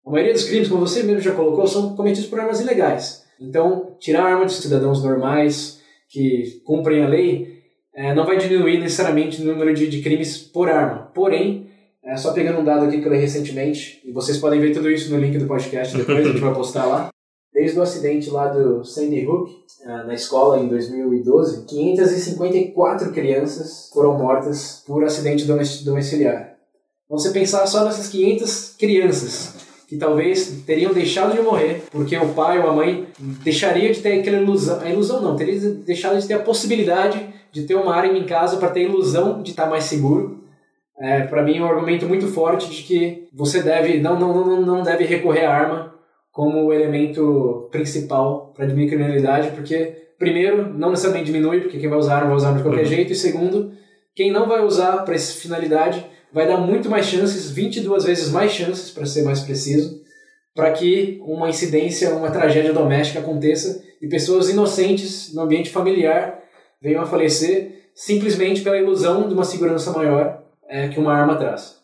A 0.05 0.11
maioria 0.11 0.33
dos 0.33 0.43
crimes, 0.43 0.67
como 0.67 0.85
você 0.85 1.01
mesmo 1.03 1.21
já 1.21 1.33
colocou, 1.33 1.65
são 1.65 1.95
cometidos 1.95 2.29
por 2.29 2.41
armas 2.41 2.59
ilegais. 2.59 3.23
Então, 3.39 3.95
tirar 4.01 4.23
a 4.25 4.33
arma 4.33 4.45
de 4.45 4.51
cidadãos 4.51 5.01
normais 5.01 5.81
que 6.09 6.61
cumprem 6.65 7.05
a 7.05 7.07
lei 7.07 7.52
é, 7.95 8.13
não 8.13 8.25
vai 8.25 8.37
diminuir 8.37 8.79
necessariamente 8.79 9.41
o 9.41 9.45
número 9.45 9.73
de, 9.73 9.87
de 9.87 10.01
crimes 10.01 10.37
por 10.37 10.69
arma. 10.69 11.11
Porém, 11.13 11.67
é, 12.03 12.17
só 12.17 12.33
pegando 12.33 12.59
um 12.59 12.63
dado 12.63 12.85
aqui 12.85 12.99
que 12.99 13.07
eu 13.07 13.13
li 13.13 13.19
recentemente, 13.19 14.01
e 14.03 14.11
vocês 14.11 14.37
podem 14.37 14.59
ver 14.59 14.73
tudo 14.73 14.89
isso 14.89 15.13
no 15.13 15.19
link 15.19 15.37
do 15.37 15.47
podcast 15.47 15.95
depois, 15.95 16.25
a 16.25 16.29
gente 16.29 16.41
vai 16.41 16.53
postar 16.53 16.85
lá. 16.85 17.09
Desde 17.53 17.77
o 17.77 17.83
acidente 17.83 18.31
lá 18.31 18.47
do 18.47 18.83
Sandy 18.83 19.25
Hook, 19.27 19.51
é, 19.83 19.87
na 20.05 20.13
escola 20.13 20.59
em 20.59 20.67
2012, 20.67 21.65
554 21.65 23.11
crianças 23.11 23.89
foram 23.93 24.17
mortas 24.17 24.83
por 24.87 25.03
acidente 25.03 25.45
domiciliar. 25.45 26.55
Então, 27.05 27.17
você 27.17 27.29
pensar 27.29 27.67
só 27.67 27.85
nessas 27.85 28.07
500 28.07 28.75
crianças 28.77 29.53
que 29.87 29.97
talvez 29.97 30.63
teriam 30.65 30.91
deixado 30.93 31.35
de 31.35 31.41
morrer 31.41 31.83
porque 31.91 32.17
o 32.17 32.29
pai 32.29 32.59
ou 32.59 32.69
a 32.69 32.73
mãe 32.73 33.07
deixaria 33.43 33.93
de 33.93 34.01
ter 34.01 34.19
aquela 34.19 34.37
ilusão, 34.37 34.79
a 34.79 34.89
ilusão 34.89 35.21
não, 35.21 35.35
teria 35.35 35.59
deixado 35.59 36.19
de 36.19 36.27
ter 36.27 36.33
a 36.33 36.39
possibilidade 36.39 37.23
de 37.53 37.63
ter 37.63 37.75
uma 37.75 37.95
arma 37.95 38.17
em 38.17 38.25
casa 38.25 38.57
para 38.57 38.69
ter 38.69 38.81
a 38.81 38.89
ilusão 38.89 39.41
de 39.41 39.51
estar 39.51 39.67
mais 39.67 39.85
seguro 39.85 40.43
é, 40.99 41.21
para 41.21 41.43
mim 41.43 41.57
é 41.57 41.61
um 41.61 41.67
argumento 41.67 42.05
muito 42.05 42.27
forte 42.27 42.69
de 42.69 42.83
que 42.83 43.27
você 43.33 43.61
deve 43.61 43.99
não 43.99 44.19
não 44.19 44.33
não 44.33 44.61
não 44.61 44.83
deve 44.83 45.05
recorrer 45.05 45.45
à 45.45 45.53
arma 45.53 45.93
como 46.31 46.73
elemento 46.73 47.67
principal 47.71 48.51
para 48.55 48.65
diminuir 48.65 48.87
a 48.87 48.89
criminalidade, 48.89 49.51
porque 49.51 50.07
primeiro 50.17 50.73
não 50.73 50.89
necessariamente 50.89 51.31
diminui, 51.31 51.61
porque 51.61 51.77
quem 51.77 51.87
vai 51.87 51.99
usar 51.99 52.15
arma 52.15 52.29
vai 52.29 52.37
usar 52.37 52.47
arma 52.47 52.57
de 52.57 52.63
qualquer 52.63 52.81
uhum. 52.81 52.89
jeito, 52.89 53.13
e 53.13 53.15
segundo, 53.15 53.71
quem 54.15 54.31
não 54.31 54.47
vai 54.47 54.63
usar 54.65 55.03
para 55.03 55.13
essa 55.13 55.39
finalidade 55.39 56.03
vai 56.31 56.47
dar 56.47 56.57
muito 56.57 56.89
mais 56.89 57.05
chances, 57.05 57.51
22 57.51 58.05
vezes 58.05 58.31
mais 58.31 58.51
chances, 58.51 58.89
para 58.89 59.05
ser 59.05 59.21
mais 59.21 59.41
preciso, 59.41 60.01
para 60.55 60.71
que 60.71 61.19
uma 61.23 61.49
incidência, 61.49 62.15
uma 62.15 62.31
tragédia 62.31 62.73
doméstica 62.73 63.19
aconteça 63.19 63.83
e 64.01 64.07
pessoas 64.07 64.49
inocentes 64.49 65.31
no 65.35 65.41
ambiente 65.41 65.69
familiar 65.69 66.42
venham 66.83 67.01
a 67.01 67.05
falecer 67.05 67.89
simplesmente 67.95 68.61
pela 68.61 68.77
ilusão 68.77 69.27
de 69.27 69.33
uma 69.33 69.45
segurança 69.45 69.91
maior 69.93 70.43
é, 70.67 70.89
que 70.89 70.99
uma 70.99 71.13
arma 71.13 71.35
traz. 71.37 71.81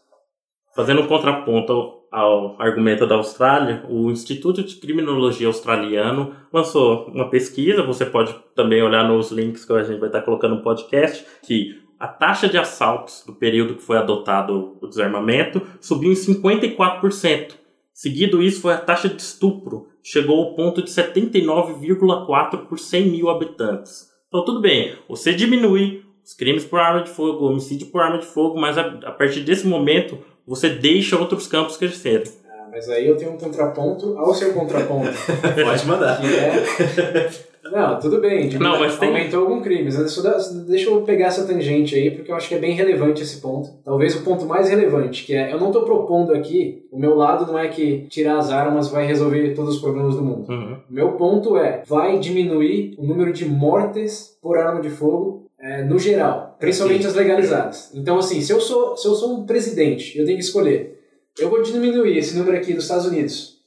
Fazendo 0.76 1.02
um 1.02 1.08
contraponto 1.08 2.00
ao 2.12 2.60
argumento 2.62 3.08
da 3.08 3.16
Austrália, 3.16 3.86
o 3.88 4.12
Instituto 4.12 4.64
de 4.64 4.76
Criminologia 4.76 5.48
Australiano 5.48 6.36
lançou 6.52 7.08
uma 7.08 7.30
pesquisa, 7.30 7.84
você 7.84 8.06
pode 8.06 8.36
também 8.56 8.82
olhar 8.82 9.08
nos 9.08 9.32
links 9.32 9.64
que 9.64 9.74
a 9.74 9.84
gente 9.84 10.00
vai 10.00 10.10
estar 10.10 10.22
colocando 10.22 10.56
no 10.56 10.64
podcast, 10.64 11.26
que 11.44 11.80
a 12.00 12.08
taxa 12.08 12.48
de 12.48 12.58
assaltos 12.58 13.24
do 13.26 13.34
período 13.34 13.76
que 13.76 13.84
foi 13.84 13.98
adotado 13.98 14.78
o 14.82 14.88
desarmamento 14.88 15.62
subiu 15.80 16.12
em 16.12 16.16
54%. 16.16 17.54
Seguido 17.94 18.42
isso 18.42 18.62
foi 18.62 18.74
a 18.74 18.78
taxa 18.78 19.10
de 19.10 19.22
estupro, 19.22 19.88
chegou 20.02 20.40
ao 20.40 20.56
ponto 20.56 20.82
de 20.82 20.90
79,4 20.90 22.66
por 22.66 22.80
100 22.80 23.08
mil 23.08 23.30
habitantes. 23.30 24.10
Então 24.30 24.46
tudo 24.46 24.62
bem, 24.62 24.96
você 25.10 25.34
diminui 25.34 26.06
os 26.24 26.36
crimes 26.36 26.64
por 26.64 26.80
arma 26.80 27.02
de 27.02 27.10
fogo, 27.10 27.48
homicídio 27.48 27.88
por 27.88 28.00
arma 28.00 28.20
de 28.20 28.28
fogo, 28.28 28.60
mas 28.60 28.78
a, 28.78 28.82
a 28.82 29.12
partir 29.12 29.40
desse 29.40 29.66
momento 29.66 30.20
você 30.46 30.70
deixa 30.70 31.18
outros 31.18 31.48
campos 31.48 31.76
crescerem. 31.76 32.32
Ah, 32.48 32.68
mas 32.72 32.88
aí 32.90 33.08
eu 33.08 33.18
tenho 33.18 33.32
um 33.32 33.38
contraponto 33.38 34.16
ao 34.20 34.32
seu 34.36 34.54
contraponto. 34.54 35.10
Pode 35.66 35.86
mandar. 35.88 36.22
É... 36.24 37.49
Não, 37.64 38.00
tudo 38.00 38.22
bem. 38.22 38.50
Tipo, 38.50 38.64
não, 38.64 38.80
mas 38.80 38.98
tem... 38.98 39.10
Aumentou 39.10 39.42
algum 39.42 39.62
crime. 39.62 39.90
Deixa 39.92 40.90
eu 40.90 41.02
pegar 41.02 41.28
essa 41.28 41.46
tangente 41.46 41.96
aí, 41.96 42.12
porque 42.12 42.32
eu 42.32 42.36
acho 42.36 42.48
que 42.48 42.56
é 42.56 42.60
bem 42.60 42.74
relevante 42.74 43.22
esse 43.22 43.42
ponto. 43.42 43.70
Talvez 43.84 44.16
o 44.16 44.24
ponto 44.24 44.46
mais 44.46 44.70
relevante, 44.70 45.26
que 45.26 45.36
é, 45.36 45.52
eu 45.52 45.60
não 45.60 45.68
estou 45.68 45.84
propondo 45.84 46.34
aqui, 46.34 46.86
o 46.92 47.00
meu 47.00 47.16
lado 47.16 47.46
não 47.52 47.58
é 47.58 47.68
que 47.68 48.08
tirar 48.10 48.38
as 48.38 48.50
armas 48.50 48.90
vai 48.90 49.06
resolver 49.06 49.54
todos 49.54 49.76
os 49.76 49.82
problemas 49.82 50.16
do 50.16 50.24
mundo. 50.24 50.50
Uhum. 50.50 50.78
Meu 50.90 51.14
ponto 51.14 51.58
é, 51.58 51.84
vai 51.86 52.20
diminuir 52.20 52.96
o 52.98 53.06
número 53.06 53.34
de 53.34 53.46
mortes 53.46 54.38
por 54.42 54.58
arma 54.58 54.82
de 54.82 54.90
fogo 54.90 55.48
é, 55.60 55.84
no 55.84 56.00
geral, 56.00 56.56
principalmente 56.60 57.06
as 57.06 57.16
legalizadas. 57.16 57.92
Então, 57.94 58.18
assim, 58.18 58.42
se 58.42 58.52
eu 58.52 58.62
sou, 58.62 58.96
se 58.96 59.08
eu 59.08 59.14
sou 59.14 59.34
um 59.34 59.46
presidente, 59.46 60.18
eu 60.18 60.26
tenho 60.26 60.38
que 60.38 60.44
escolher. 60.44 60.98
Eu 61.38 61.50
vou 61.50 61.62
diminuir 61.62 62.18
esse 62.18 62.38
número 62.38 62.58
aqui 62.58 62.74
dos 62.74 62.84
Estados 62.84 63.06
Unidos. 63.06 63.59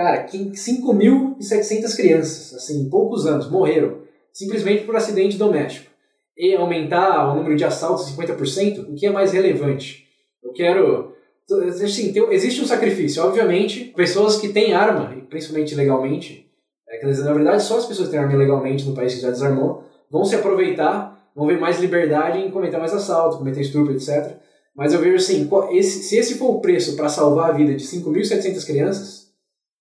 Cara, 0.00 0.26
5.700 0.26 1.94
crianças, 1.94 2.54
assim, 2.54 2.80
em 2.80 2.88
poucos 2.88 3.26
anos, 3.26 3.50
morreram 3.50 3.98
simplesmente 4.32 4.84
por 4.84 4.96
acidente 4.96 5.36
doméstico. 5.36 5.90
E 6.38 6.54
aumentar 6.54 7.30
o 7.30 7.36
número 7.36 7.54
de 7.54 7.64
assaltos 7.64 8.10
50%, 8.16 8.88
o 8.88 8.94
que 8.94 9.04
é 9.04 9.10
mais 9.10 9.32
relevante? 9.32 10.06
Eu 10.42 10.54
quero. 10.54 11.12
Assim, 11.84 12.14
tem, 12.14 12.32
existe 12.32 12.62
um 12.62 12.66
sacrifício. 12.66 13.22
Obviamente, 13.22 13.92
pessoas 13.94 14.38
que 14.38 14.48
têm 14.48 14.72
arma, 14.72 15.14
principalmente 15.28 15.74
legalmente, 15.74 16.50
é, 16.88 16.96
quer 16.96 17.06
dizer, 17.06 17.24
na 17.24 17.34
verdade, 17.34 17.62
só 17.62 17.76
as 17.76 17.84
pessoas 17.84 18.08
que 18.08 18.12
têm 18.14 18.24
arma 18.24 18.38
legalmente 18.38 18.86
no 18.86 18.94
país 18.94 19.14
que 19.14 19.20
já 19.20 19.28
desarmou, 19.28 19.84
vão 20.10 20.24
se 20.24 20.34
aproveitar 20.34 21.30
vão 21.36 21.46
ver 21.46 21.60
mais 21.60 21.78
liberdade 21.78 22.38
em 22.38 22.50
cometer 22.50 22.78
mais 22.78 22.94
assalto, 22.94 23.36
cometer 23.36 23.60
estupro, 23.60 23.92
etc. 23.92 24.34
Mas 24.74 24.94
eu 24.94 25.00
vejo 25.00 25.16
assim, 25.16 25.46
esse, 25.72 26.04
se 26.04 26.16
esse 26.16 26.38
for 26.38 26.56
o 26.56 26.60
preço 26.60 26.96
para 26.96 27.10
salvar 27.10 27.50
a 27.50 27.52
vida 27.52 27.74
de 27.74 27.84
5.700 27.84 28.66
crianças, 28.66 29.19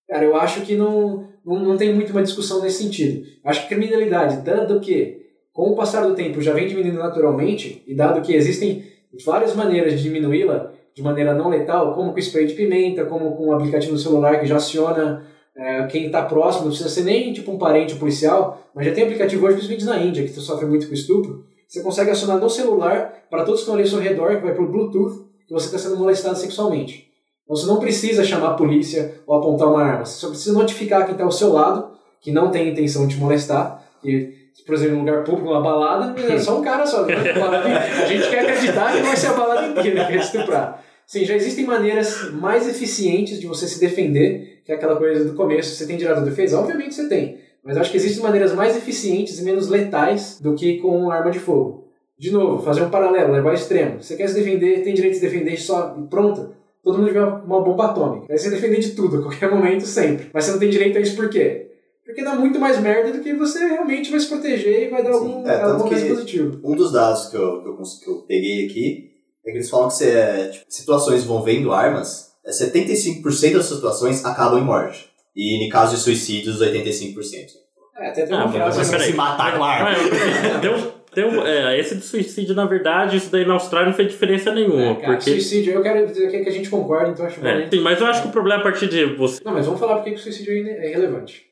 cara, 0.09 0.25
eu 0.25 0.35
acho 0.35 0.61
que 0.61 0.75
não, 0.75 1.29
não, 1.45 1.59
não 1.59 1.77
tem 1.77 1.93
muito 1.93 2.11
uma 2.11 2.23
discussão 2.23 2.61
nesse 2.61 2.83
sentido. 2.83 3.25
Acho 3.45 3.61
que 3.61 3.75
criminalidade, 3.75 4.41
dado 4.41 4.79
que, 4.79 5.27
com 5.53 5.69
o 5.69 5.75
passar 5.75 6.05
do 6.05 6.15
tempo, 6.15 6.41
já 6.41 6.53
vem 6.53 6.67
diminuindo 6.67 6.97
naturalmente, 6.97 7.83
e 7.87 7.95
dado 7.95 8.21
que 8.21 8.33
existem 8.33 8.83
várias 9.25 9.55
maneiras 9.55 9.93
de 9.93 10.03
diminuí-la 10.03 10.71
de 10.93 11.03
maneira 11.03 11.33
não 11.33 11.49
letal, 11.49 11.93
como 11.93 12.11
com 12.11 12.19
spray 12.19 12.45
de 12.45 12.55
pimenta, 12.55 13.05
como 13.05 13.35
com 13.37 13.47
o 13.47 13.53
aplicativo 13.53 13.93
no 13.93 13.97
celular 13.97 14.39
que 14.39 14.45
já 14.45 14.57
aciona 14.57 15.25
é, 15.55 15.87
quem 15.87 16.07
está 16.07 16.23
próximo, 16.23 16.65
não 16.65 16.71
precisa 16.71 16.89
ser 16.89 17.03
nem 17.03 17.31
tipo 17.31 17.51
um 17.51 17.57
parente 17.57 17.95
policial, 17.95 18.69
mas 18.73 18.85
já 18.85 18.93
tem 18.93 19.03
aplicativo 19.03 19.45
hoje, 19.45 19.57
principalmente 19.57 19.85
na 19.85 20.05
Índia, 20.05 20.23
que 20.23 20.29
sofre 20.29 20.65
muito 20.65 20.87
com 20.87 20.93
estupro. 20.93 21.45
Você 21.67 21.83
consegue 21.83 22.09
acionar 22.09 22.39
no 22.39 22.49
celular 22.49 23.25
para 23.29 23.43
todos 23.43 23.59
que 23.59 23.61
estão 23.61 23.75
ali 23.75 23.83
ao 23.83 23.89
seu 23.89 23.99
redor, 23.99 24.37
que 24.37 24.43
vai 24.43 24.53
para 24.53 24.63
o 24.63 24.71
Bluetooth, 24.71 25.25
que 25.47 25.53
você 25.53 25.67
está 25.67 25.77
sendo 25.77 25.97
molestado 25.97 26.37
sexualmente. 26.37 27.08
Então 27.49 27.57
você 27.57 27.65
não 27.65 27.79
precisa 27.79 28.23
chamar 28.23 28.49
a 28.49 28.53
polícia 28.53 29.15
ou 29.25 29.35
apontar 29.35 29.67
uma 29.67 29.81
arma, 29.81 30.05
você 30.05 30.19
só 30.19 30.29
precisa 30.29 30.53
notificar 30.53 31.03
quem 31.05 31.13
está 31.13 31.23
ao 31.23 31.31
seu 31.31 31.51
lado, 31.51 31.89
que 32.21 32.31
não 32.31 32.51
tem 32.51 32.69
intenção 32.69 33.07
de 33.07 33.15
te 33.15 33.19
molestar, 33.19 33.83
e, 34.03 34.35
por 34.67 34.75
exemplo, 34.75 34.93
em 34.93 34.97
um 34.97 34.99
lugar 34.99 35.23
público, 35.23 35.49
uma 35.49 35.59
balada, 35.59 36.21
é 36.21 36.37
só 36.37 36.59
um 36.59 36.61
cara 36.61 36.85
só. 36.85 37.05
a 37.05 38.05
gente 38.05 38.29
quer 38.29 38.41
acreditar 38.41 38.95
que 38.95 39.01
vai 39.01 39.17
ser 39.17 39.27
a 39.27 39.33
balada 39.33 39.67
inteira 39.67 40.05
que 40.05 40.11
quer 40.11 40.19
estuprar. 40.19 40.83
Sim, 41.07 41.25
já 41.25 41.33
existem 41.33 41.65
maneiras 41.65 42.31
mais 42.33 42.67
eficientes 42.67 43.39
de 43.39 43.47
você 43.47 43.67
se 43.67 43.79
defender, 43.79 44.61
que 44.63 44.71
é 44.71 44.75
aquela 44.75 44.95
coisa 44.95 45.25
do 45.25 45.33
começo. 45.33 45.75
Você 45.75 45.87
tem 45.87 45.97
direito 45.97 46.19
à 46.19 46.21
defesa? 46.21 46.59
Obviamente 46.59 46.93
você 46.93 47.09
tem. 47.09 47.39
Mas 47.63 47.77
acho 47.77 47.89
que 47.89 47.97
existem 47.97 48.21
maneiras 48.21 48.53
mais 48.53 48.77
eficientes 48.77 49.39
e 49.39 49.43
menos 49.43 49.67
letais 49.69 50.39
do 50.39 50.53
que 50.53 50.77
com 50.77 51.09
arma 51.09 51.31
de 51.31 51.39
fogo. 51.39 51.87
De 52.15 52.31
novo, 52.31 52.61
fazer 52.63 52.83
um 52.83 52.91
paralelo, 52.91 53.33
levar 53.33 53.49
ao 53.49 53.55
extremo. 53.55 54.03
Você 54.03 54.15
quer 54.15 54.27
se 54.27 54.35
defender, 54.35 54.83
tem 54.83 54.93
direito 54.93 55.13
de 55.13 55.19
se 55.19 55.25
defender 55.25 55.57
só 55.57 55.95
e 55.97 56.03
pronto. 56.03 56.58
Todo 56.83 56.97
mundo 56.97 57.07
tiver 57.07 57.23
uma 57.23 57.61
bomba 57.61 57.87
atômica. 57.87 58.27
Vai 58.27 58.37
se 58.37 58.49
defender 58.49 58.79
de 58.79 58.91
tudo, 58.91 59.17
a 59.17 59.21
qualquer 59.21 59.49
momento, 59.51 59.85
sempre. 59.85 60.29
Mas 60.33 60.45
você 60.45 60.51
não 60.51 60.59
tem 60.59 60.69
direito 60.69 60.97
a 60.97 61.01
isso 61.01 61.15
por 61.15 61.29
quê? 61.29 61.67
Porque 62.05 62.23
dá 62.23 62.33
muito 62.33 62.59
mais 62.59 62.79
merda 62.79 63.11
do 63.11 63.23
que 63.23 63.33
você 63.35 63.59
realmente 63.59 64.09
vai 64.09 64.19
se 64.19 64.27
proteger 64.27 64.87
e 64.87 64.89
vai 64.89 65.03
dar 65.03 65.13
Sim, 65.13 65.19
algum, 65.19 65.47
é, 65.47 65.61
algum. 65.61 66.71
Um 66.71 66.75
dos 66.75 66.91
dados 66.91 67.27
que 67.27 67.35
eu, 67.37 67.61
que 67.61 67.69
eu, 67.69 67.77
que 67.77 68.09
eu 68.09 68.15
peguei 68.27 68.65
aqui 68.65 69.11
é 69.45 69.51
que 69.51 69.57
eles 69.57 69.69
falam 69.69 69.89
que 69.89 69.93
se, 69.93 70.09
é, 70.09 70.47
tipo, 70.47 70.65
situações 70.67 71.23
envolvendo 71.23 71.71
armas, 71.71 72.31
75% 72.47 73.49
é, 73.49 73.53
das 73.53 73.65
situações 73.65 74.25
acabam 74.25 74.59
em 74.59 74.65
morte. 74.65 75.07
E 75.35 75.63
em 75.63 75.69
caso 75.69 75.95
de 75.95 76.01
suicídios, 76.01 76.59
85%. 76.61 77.15
É, 77.97 78.09
até 78.09 78.25
tem 78.25 78.35
uma 78.35 78.45
ah, 78.45 78.51
frase 78.51 78.85
você 78.85 78.99
se 78.99 79.13
matar 79.13 79.57
com 79.57 79.63
arma. 79.63 79.91
Deu, 80.61 80.93
deu, 81.13 81.45
é, 81.45 81.79
esse 81.79 81.95
de 81.95 82.01
suicídio, 82.01 82.55
na 82.55 82.65
verdade, 82.65 83.17
isso 83.17 83.31
daí 83.31 83.45
na 83.45 83.53
Austrália 83.53 83.87
não 83.87 83.95
fez 83.95 84.09
diferença 84.09 84.51
nenhuma. 84.51 84.91
É, 84.91 84.95
cara, 84.95 85.13
porque... 85.13 85.31
Suicídio, 85.31 85.73
eu 85.73 85.81
quero 85.81 86.05
dizer 86.07 86.29
que 86.29 86.49
a 86.49 86.51
gente 86.51 86.69
concorda, 86.69 87.09
então 87.09 87.25
acho 87.25 87.45
é, 87.45 87.67
Sim, 87.69 87.81
mas 87.81 87.99
eu 87.99 88.07
acho 88.07 88.21
que 88.21 88.27
o 88.27 88.31
problema 88.31 88.57
é 88.57 88.61
a 88.61 88.63
partir 88.63 88.87
de 88.87 89.05
você. 89.05 89.41
Não, 89.43 89.53
mas 89.53 89.65
vamos 89.65 89.79
falar 89.79 89.95
porque 89.95 90.11
que 90.11 90.17
o 90.17 90.19
suicídio 90.19 90.53
é 90.53 90.89
irrelevante. 90.89 91.49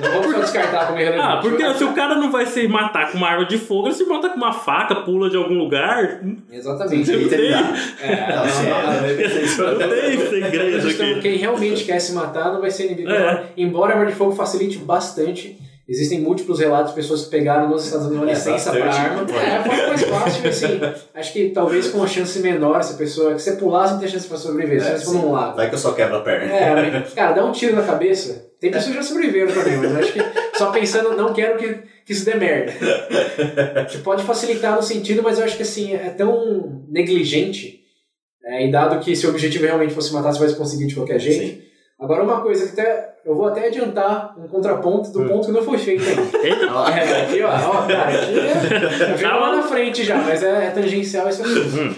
Não 0.00 0.10
vamos 0.12 0.32
só 0.32 0.40
descartar 0.40 0.86
como 0.86 0.98
irrelevante. 0.98 1.28
Ah, 1.28 1.40
porque 1.40 1.74
se 1.74 1.84
o 1.84 1.92
cara 1.92 2.14
não 2.16 2.30
vai 2.30 2.46
se 2.46 2.66
matar 2.68 3.10
com 3.10 3.18
uma 3.18 3.28
arma 3.28 3.46
de 3.46 3.58
fogo, 3.58 3.88
ele 3.88 3.94
se 3.94 4.04
mata 4.04 4.28
com 4.28 4.36
uma 4.36 4.52
faca, 4.52 4.96
pula 4.96 5.30
de 5.30 5.36
algum 5.36 5.54
lugar. 5.54 6.20
Exatamente. 6.50 7.12
Não 7.12 7.28
tem, 7.28 7.52
É, 7.52 8.36
Não, 8.36 8.48
sim, 8.48 8.66
é, 8.66 9.78
não 9.78 9.88
tem 9.88 10.18
segredo 10.28 10.80
Justamente 10.80 11.18
aqui. 11.18 11.20
quem 11.22 11.36
realmente 11.38 11.84
quer 11.84 11.98
se 11.98 12.12
matar 12.12 12.52
não 12.52 12.60
vai 12.60 12.70
ser 12.70 12.86
inimigo. 12.86 13.10
É. 13.10 13.44
Embora 13.56 13.94
a 13.94 13.98
arma 13.98 14.10
de 14.10 14.16
fogo 14.16 14.32
facilite 14.32 14.78
bastante, 14.78 15.58
existem 15.88 16.20
múltiplos 16.20 16.58
relatos 16.58 16.90
de 16.90 16.96
pessoas 16.96 17.24
que 17.24 17.30
pegaram 17.30 17.68
nos 17.68 17.84
Estados 17.84 18.06
Unidos 18.06 18.22
uma 18.24 18.30
É, 18.30 18.34
licença 18.34 18.70
para 18.72 18.92
arma. 18.92 19.26
É, 19.40 19.56
a 19.56 19.64
forma 19.64 19.86
mais 19.88 20.02
fácil, 20.02 20.48
assim, 20.48 20.80
acho 21.14 21.32
que 21.32 21.50
talvez 21.50 21.88
com 21.88 21.98
uma 21.98 22.08
chance 22.08 22.38
menor, 22.40 22.82
se 22.82 22.94
a 22.94 22.96
pessoa. 22.96 23.34
que 23.34 23.42
você 23.42 23.52
pular, 23.52 23.86
você 23.86 23.92
não 23.94 24.00
tem 24.00 24.08
chance 24.08 24.26
pra 24.26 24.36
sobreviver, 24.36 24.82
se 24.82 24.88
É, 24.90 24.96
você 24.98 25.04
for 25.04 25.10
sim. 25.12 25.18
num 25.18 25.32
lago. 25.32 25.56
Vai 25.56 25.68
que 25.68 25.74
eu 25.74 25.78
só 25.78 25.92
quebro 25.92 26.16
a 26.16 26.20
perna. 26.22 26.52
É, 26.52 26.90
mas, 27.00 27.14
cara, 27.14 27.32
dá 27.32 27.44
um 27.44 27.52
tiro 27.52 27.76
na 27.76 27.82
cabeça. 27.82 28.46
Tem 28.58 28.70
pessoas 28.70 28.90
que 28.96 29.02
já 29.02 29.06
sobreviveram 29.06 29.52
também, 29.52 29.76
mas 29.76 29.96
acho 29.96 30.12
que 30.14 30.20
só 30.56 30.70
pensando, 30.72 31.14
não 31.16 31.32
quero 31.34 31.58
que, 31.58 31.74
que 32.06 32.12
isso 32.12 32.24
dê 32.24 32.34
merda. 32.34 32.72
Que 33.90 33.98
pode 33.98 34.22
facilitar 34.24 34.74
no 34.74 34.82
sentido, 34.82 35.22
mas 35.22 35.38
eu 35.38 35.44
acho 35.44 35.56
que 35.56 35.62
assim, 35.62 35.92
é 35.94 36.08
tão 36.10 36.82
negligente, 36.88 37.80
é, 38.44 38.66
e 38.66 38.70
dado 38.70 38.98
que 39.04 39.14
se 39.14 39.26
o 39.26 39.30
objetivo 39.30 39.64
realmente 39.66 39.92
fosse 39.92 40.12
matar, 40.12 40.32
você 40.32 40.38
vai 40.46 40.54
conseguir 40.54 40.86
de 40.86 40.94
qualquer 40.94 41.18
jeito. 41.20 41.56
Sim. 41.56 41.62
Agora, 41.98 42.22
uma 42.22 42.42
coisa 42.42 42.66
que 42.66 42.78
até, 42.78 43.14
eu 43.24 43.34
vou 43.34 43.46
até 43.46 43.68
adiantar 43.68 44.34
um 44.38 44.46
contraponto 44.46 45.10
do 45.10 45.22
Hum. 45.22 45.28
ponto 45.28 45.46
que 45.46 45.52
não 45.52 45.62
foi 45.62 45.78
feito 45.78 46.02
ainda. 46.06 46.22
Eita, 46.46 46.72
Ó, 46.72 46.88
É, 46.88 47.22
aqui, 47.22 47.42
ó, 47.42 47.48
ó, 47.48 47.86
cara, 47.86 48.10
aqui 48.10 48.38
é, 49.24 49.26
lá 49.32 49.56
na 49.56 49.62
frente 49.62 50.04
já, 50.04 50.16
mas 50.18 50.42
é, 50.42 50.66
é 50.66 50.70
tangencial 50.70 51.28
esse 51.28 51.40
assunto. 51.42 51.80
Hum. 51.80 51.94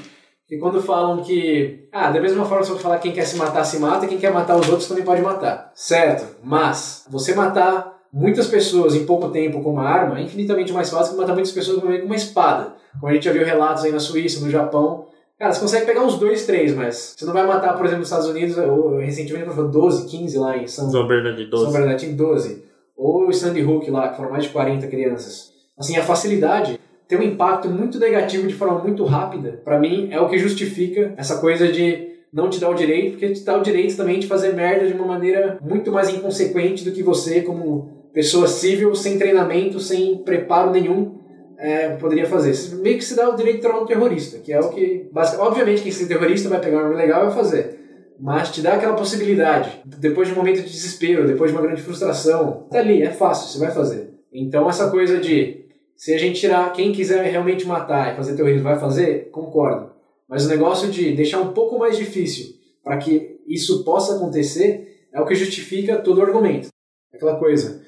E 0.51 0.57
quando 0.59 0.81
falam 0.81 1.23
que, 1.23 1.89
ah, 1.93 2.11
da 2.11 2.21
mesma 2.21 2.45
forma 2.45 2.63
que 2.65 2.71
você 2.71 2.79
falar 2.79 2.99
quem 2.99 3.13
quer 3.13 3.25
se 3.25 3.37
matar, 3.37 3.65
se 3.65 3.79
mata, 3.79 4.07
quem 4.07 4.19
quer 4.19 4.33
matar 4.33 4.57
os 4.57 4.69
outros 4.69 4.89
também 4.89 5.05
pode 5.05 5.21
matar. 5.21 5.71
Certo, 5.75 6.37
mas 6.43 7.05
você 7.11 7.35
matar 7.35 7.99
muitas 8.13 8.47
pessoas 8.47 8.95
em 8.95 9.05
pouco 9.05 9.29
tempo 9.29 9.61
com 9.63 9.73
uma 9.73 9.87
arma 9.87 10.19
é 10.19 10.23
infinitamente 10.23 10.73
mais 10.73 10.89
fácil 10.89 11.13
que 11.15 11.21
matar 11.21 11.35
muitas 11.35 11.53
pessoas 11.53 11.81
com 11.81 11.87
uma 11.89 12.17
espada. 12.17 12.73
Como 12.99 13.11
a 13.11 13.15
gente 13.15 13.25
já 13.25 13.33
viu 13.33 13.45
relatos 13.45 13.85
aí 13.85 13.93
na 13.93 14.01
Suíça, 14.01 14.43
no 14.43 14.51
Japão. 14.51 15.07
Cara, 15.39 15.53
você 15.53 15.61
consegue 15.61 15.87
pegar 15.87 16.03
uns 16.03 16.19
dois, 16.19 16.45
três, 16.47 16.75
mas 16.75 17.15
você 17.17 17.25
não 17.25 17.33
vai 17.33 17.47
matar, 17.47 17.77
por 17.77 17.87
exemplo, 17.87 18.01
nos 18.01 18.09
Estados 18.09 18.29
Unidos, 18.29 18.59
ou 18.59 18.97
recentemente 18.99 19.49
foi 19.51 19.69
12, 19.69 20.09
15 20.09 20.39
lá 20.39 20.57
em 20.57 20.67
São, 20.67 20.91
São 20.91 21.07
Bernardino 21.07 21.49
São 21.51 21.65
12. 21.67 21.79
Bernardino, 21.79 22.17
12. 22.17 22.65
Ou 22.97 23.29
o 23.29 23.33
Sandy 23.33 23.63
Hook 23.63 23.89
lá, 23.89 24.09
que 24.09 24.17
foram 24.17 24.33
mais 24.33 24.45
de 24.45 24.51
40 24.51 24.89
crianças. 24.89 25.53
Assim, 25.79 25.97
a 25.97 26.03
facilidade 26.03 26.81
tem 27.07 27.17
um 27.17 27.23
impacto 27.23 27.69
muito 27.69 28.01
negativo 28.01 28.49
de 28.49 28.55
forma 28.55 28.81
muito 28.81 29.05
rápida, 29.05 29.61
pra 29.65 29.79
mim, 29.79 30.09
é 30.11 30.21
o 30.21 30.29
que 30.29 30.39
justifica 30.39 31.15
essa 31.17 31.39
coisa 31.39 31.69
de 31.69 32.09
não 32.33 32.51
te 32.51 32.59
dar 32.59 32.69
o 32.69 32.75
direito, 32.75 33.13
porque 33.13 33.31
te 33.31 33.45
dá 33.45 33.57
o 33.57 33.63
direito 33.63 33.97
também 33.97 34.19
de 34.19 34.27
fazer 34.27 34.53
merda 34.55 34.87
de 34.87 34.93
uma 34.93 35.07
maneira 35.07 35.59
muito 35.63 35.93
mais 35.93 36.09
inconsequente 36.11 36.85
do 36.85 36.93
que 36.93 37.03
você, 37.03 37.43
como 37.43 38.11
pessoa 38.13 38.49
civil, 38.49 38.95
sem 38.95 39.17
treinamento, 39.19 39.79
sem 39.79 40.19
preparo 40.19 40.71
nenhum, 40.71 41.18
é, 41.59 41.89
poderia 41.97 42.27
fazer. 42.27 42.77
Meio 42.77 42.97
que 42.97 43.05
se 43.05 43.17
dá 43.17 43.29
o 43.29 43.37
direito 43.37 43.57
de 43.57 43.63
tornar 43.63 43.81
um 43.81 43.87
terrorista, 43.87 44.39
que 44.39 44.53
é 44.53 44.61
o 44.61 44.71
que. 44.71 45.11
Obviamente, 45.39 45.83
quem 45.83 45.91
se 45.91 46.07
terrorista 46.07 46.49
vai 46.49 46.61
pegar 46.61 46.79
uma 46.79 46.85
arma 46.85 46.97
legal 46.97 47.23
e 47.23 47.27
vai 47.27 47.35
fazer. 47.35 47.79
Mas 48.21 48.51
te 48.51 48.63
dá 48.63 48.75
aquela 48.75 48.95
possibilidade, 48.95 49.81
depois 49.85 50.29
de 50.29 50.35
um 50.35 50.37
momento 50.37 50.63
de 50.63 50.71
desespero, 50.71 51.27
depois 51.27 51.51
de 51.51 51.57
uma 51.57 51.65
grande 51.65 51.83
frustração, 51.83 52.67
tá 52.71 52.79
ali, 52.79 53.03
é 53.03 53.11
fácil, 53.11 53.49
você 53.49 53.59
vai 53.59 53.73
fazer. 53.73 54.11
Então, 54.33 54.69
essa 54.69 54.91
coisa 54.91 55.19
de 55.19 55.67
se 55.97 56.15
a 56.15 56.19
gente 56.19 56.41
tirar 56.41 56.73
quem 56.73 56.93
quiser 56.93 57.25
realmente 57.25 57.67
matar 57.67 58.13
e 58.13 58.17
fazer 58.17 58.37
terrorismo, 58.37 58.63
vai 58.63 58.79
fazer, 58.79 59.31
concordo. 59.31 59.93
Mas 60.29 60.47
o 60.47 60.49
negócio 60.49 60.91
de 60.91 61.13
deixar 61.13 61.41
um 61.41 61.53
pouco 61.53 61.79
mais 61.79 61.97
difícil 61.97 62.55
para 62.85 62.99
que 62.99 63.41
isso 63.47 63.85
possa 63.85 64.17
acontecer 64.17 65.09
é 65.13 65.21
o 65.21 65.27
que 65.27 65.35
justifica 65.35 65.97
todo 65.97 66.19
o 66.19 66.23
argumento. 66.23 66.69
Aquela 67.13 67.37
coisa, 67.37 67.83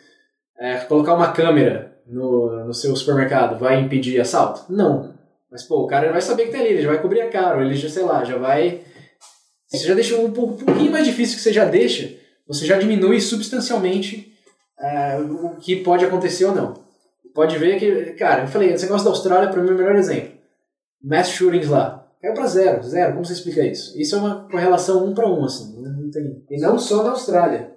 é, 0.58 0.78
colocar 0.78 1.14
uma 1.14 1.32
câmera 1.32 1.89
no, 2.10 2.66
no 2.66 2.74
seu 2.74 2.94
supermercado 2.96 3.58
vai 3.58 3.80
impedir 3.80 4.20
assalto? 4.20 4.64
Não. 4.72 5.14
Mas, 5.50 5.62
pô, 5.64 5.82
o 5.82 5.86
cara 5.86 6.12
vai 6.12 6.20
saber 6.20 6.46
que 6.46 6.52
tá 6.52 6.58
ali, 6.58 6.68
ele 6.68 6.82
já 6.82 6.88
vai 6.90 7.00
cobrir 7.02 7.20
a 7.22 7.30
cara, 7.30 7.64
ele 7.64 7.74
já, 7.74 7.88
sei 7.88 8.02
lá, 8.02 8.22
já 8.24 8.36
vai... 8.36 8.82
Você 9.68 9.86
já 9.86 9.94
deixa 9.94 10.16
um, 10.16 10.30
pou- 10.32 10.52
pouquinho 10.52 10.90
mais 10.90 11.06
difícil 11.06 11.36
que 11.36 11.42
você 11.42 11.52
já 11.52 11.64
deixa, 11.64 12.16
você 12.46 12.66
já 12.66 12.78
diminui 12.78 13.20
substancialmente 13.20 14.32
é, 14.78 15.18
o 15.18 15.56
que 15.56 15.76
pode 15.76 16.04
acontecer 16.04 16.44
ou 16.44 16.54
não. 16.54 16.74
Pode 17.34 17.56
ver 17.58 17.78
que, 17.78 18.12
cara, 18.14 18.42
eu 18.42 18.48
falei, 18.48 18.72
esse 18.72 18.84
negócio 18.84 19.04
da 19.04 19.10
Austrália, 19.10 19.48
pra 19.48 19.62
mim, 19.62 19.70
é 19.70 19.72
o 19.72 19.76
melhor 19.76 19.94
exemplo. 19.94 20.32
Mass 21.02 21.28
shootings 21.28 21.68
lá. 21.68 22.08
Caiu 22.20 22.34
pra 22.34 22.46
zero, 22.46 22.82
zero. 22.82 23.12
Como 23.12 23.24
você 23.24 23.32
explica 23.32 23.64
isso? 23.64 23.98
Isso 23.98 24.16
é 24.16 24.18
uma 24.18 24.48
correlação 24.50 25.06
um 25.06 25.14
para 25.14 25.28
um, 25.28 25.44
assim. 25.44 25.80
Não 25.80 26.10
tem... 26.10 26.44
E 26.50 26.60
não 26.60 26.78
só 26.78 27.02
na 27.04 27.10
Austrália. 27.10 27.72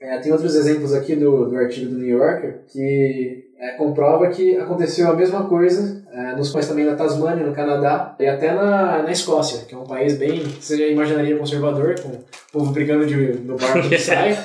É, 0.00 0.18
tem 0.18 0.32
outros 0.32 0.54
exemplos 0.54 0.92
aqui 0.92 1.16
do, 1.16 1.46
do 1.48 1.56
artigo 1.56 1.90
do 1.90 1.98
New 1.98 2.18
Yorker 2.18 2.64
que 2.70 3.47
é, 3.58 3.72
comprova 3.72 4.28
que 4.28 4.56
aconteceu 4.56 5.10
a 5.10 5.14
mesma 5.14 5.48
coisa 5.48 6.02
é, 6.12 6.36
nos 6.36 6.50
países 6.50 6.70
também 6.70 6.84
na 6.84 6.94
Tasmânia, 6.94 7.44
no 7.44 7.52
Canadá 7.52 8.14
e 8.18 8.26
até 8.26 8.54
na, 8.54 9.02
na 9.02 9.10
Escócia, 9.10 9.64
que 9.66 9.74
é 9.74 9.78
um 9.78 9.84
país 9.84 10.16
bem, 10.16 10.40
você 10.40 10.76
já 10.76 10.86
imaginaria 10.86 11.36
conservador, 11.36 11.98
com 12.00 12.08
o 12.08 12.24
povo 12.52 12.72
brigando 12.72 13.04
de, 13.04 13.38
no 13.40 13.56
barco 13.56 13.88
de 13.88 13.98
saia. 13.98 14.38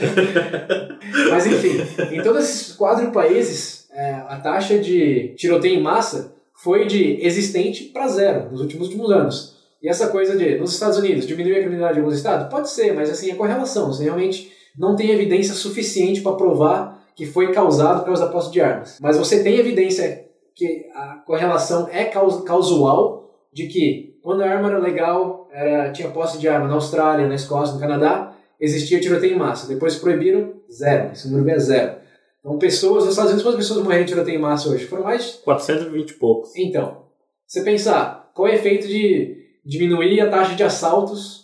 Mas 1.30 1.46
enfim, 1.46 1.78
em 2.12 2.24
todos 2.24 2.44
esses 2.44 2.74
quatro 2.74 3.12
países, 3.12 3.88
é, 3.94 4.14
a 4.28 4.40
taxa 4.42 4.80
de 4.80 5.36
tiroteio 5.38 5.80
em 5.80 5.84
massa 5.84 6.34
foi 6.56 6.88
de 6.88 7.20
existente 7.22 7.86
para 7.86 8.08
zero 8.08 8.50
nos 8.50 8.62
últimos, 8.62 8.88
últimos 8.88 9.12
anos. 9.12 9.54
E 9.82 9.90
essa 9.90 10.08
coisa 10.08 10.36
de, 10.36 10.58
nos 10.58 10.74
Estados 10.74 10.98
Unidos, 10.98 11.28
diminuir 11.28 11.58
a 11.58 11.60
criminalidade 11.60 12.00
em 12.00 12.02
alguns 12.02 12.16
estados? 12.16 12.48
Pode 12.50 12.70
ser, 12.70 12.94
mas 12.94 13.10
assim, 13.10 13.30
é 13.30 13.36
correlação. 13.36 13.88
Você 13.88 14.06
realmente 14.06 14.52
não 14.78 14.96
tem 14.96 15.12
evidência 15.12 15.54
suficiente 15.54 16.22
para 16.22 16.38
provar 16.38 17.03
que 17.16 17.26
foi 17.26 17.52
causado 17.52 18.06
da 18.06 18.28
posse 18.28 18.52
de 18.52 18.62
armas. 18.62 18.98
Mas 19.02 19.18
você 19.18 19.44
tem 19.44 19.58
evidência 19.58 20.26
que 20.56 20.88
a 20.94 21.22
correlação 21.26 21.88
é 21.92 22.06
caus 22.06 22.44
causal 22.44 23.30
de 23.52 23.68
que 23.68 24.20
quando 24.22 24.42
a 24.42 24.50
arma 24.50 24.70
era 24.70 24.80
legal, 24.80 25.48
era, 25.52 25.92
tinha 25.92 26.10
posse 26.10 26.38
de 26.40 26.48
arma 26.48 26.68
na 26.68 26.76
Austrália, 26.76 27.28
na 27.28 27.36
Escócia, 27.36 27.76
no 27.76 27.80
Canadá, 27.80 28.34
existia 28.60 29.00
tiroteio 29.00 29.36
em 29.36 29.38
massa. 29.38 29.68
Depois 29.68 29.96
proibiram, 29.96 30.54
zero. 30.72 31.12
Esse 31.12 31.30
número 31.30 31.56
é 31.56 31.60
zero. 31.60 31.98
Então, 32.40 32.58
pessoas, 32.58 33.04
nos 33.04 33.14
Estados 33.14 33.32
Unidos, 33.32 33.44
quantas 33.44 33.60
pessoas 33.60 33.84
morreram 33.84 34.04
em 34.04 34.08
tiroteio 34.08 34.38
em 34.38 34.42
massa 34.42 34.70
hoje? 34.70 34.86
Foram 34.86 35.04
mais 35.04 35.34
de 35.34 35.38
420 35.40 36.10
e 36.10 36.14
poucos. 36.14 36.56
então, 36.56 37.04
você 37.46 37.62
pensar 37.62 38.32
qual 38.34 38.48
é 38.48 38.52
o 38.52 38.56
efeito 38.56 38.88
de 38.88 39.38
diminuir 39.66 40.20
a 40.22 40.30
taxa 40.30 40.56
de 40.56 40.64
assaltos 40.64 41.43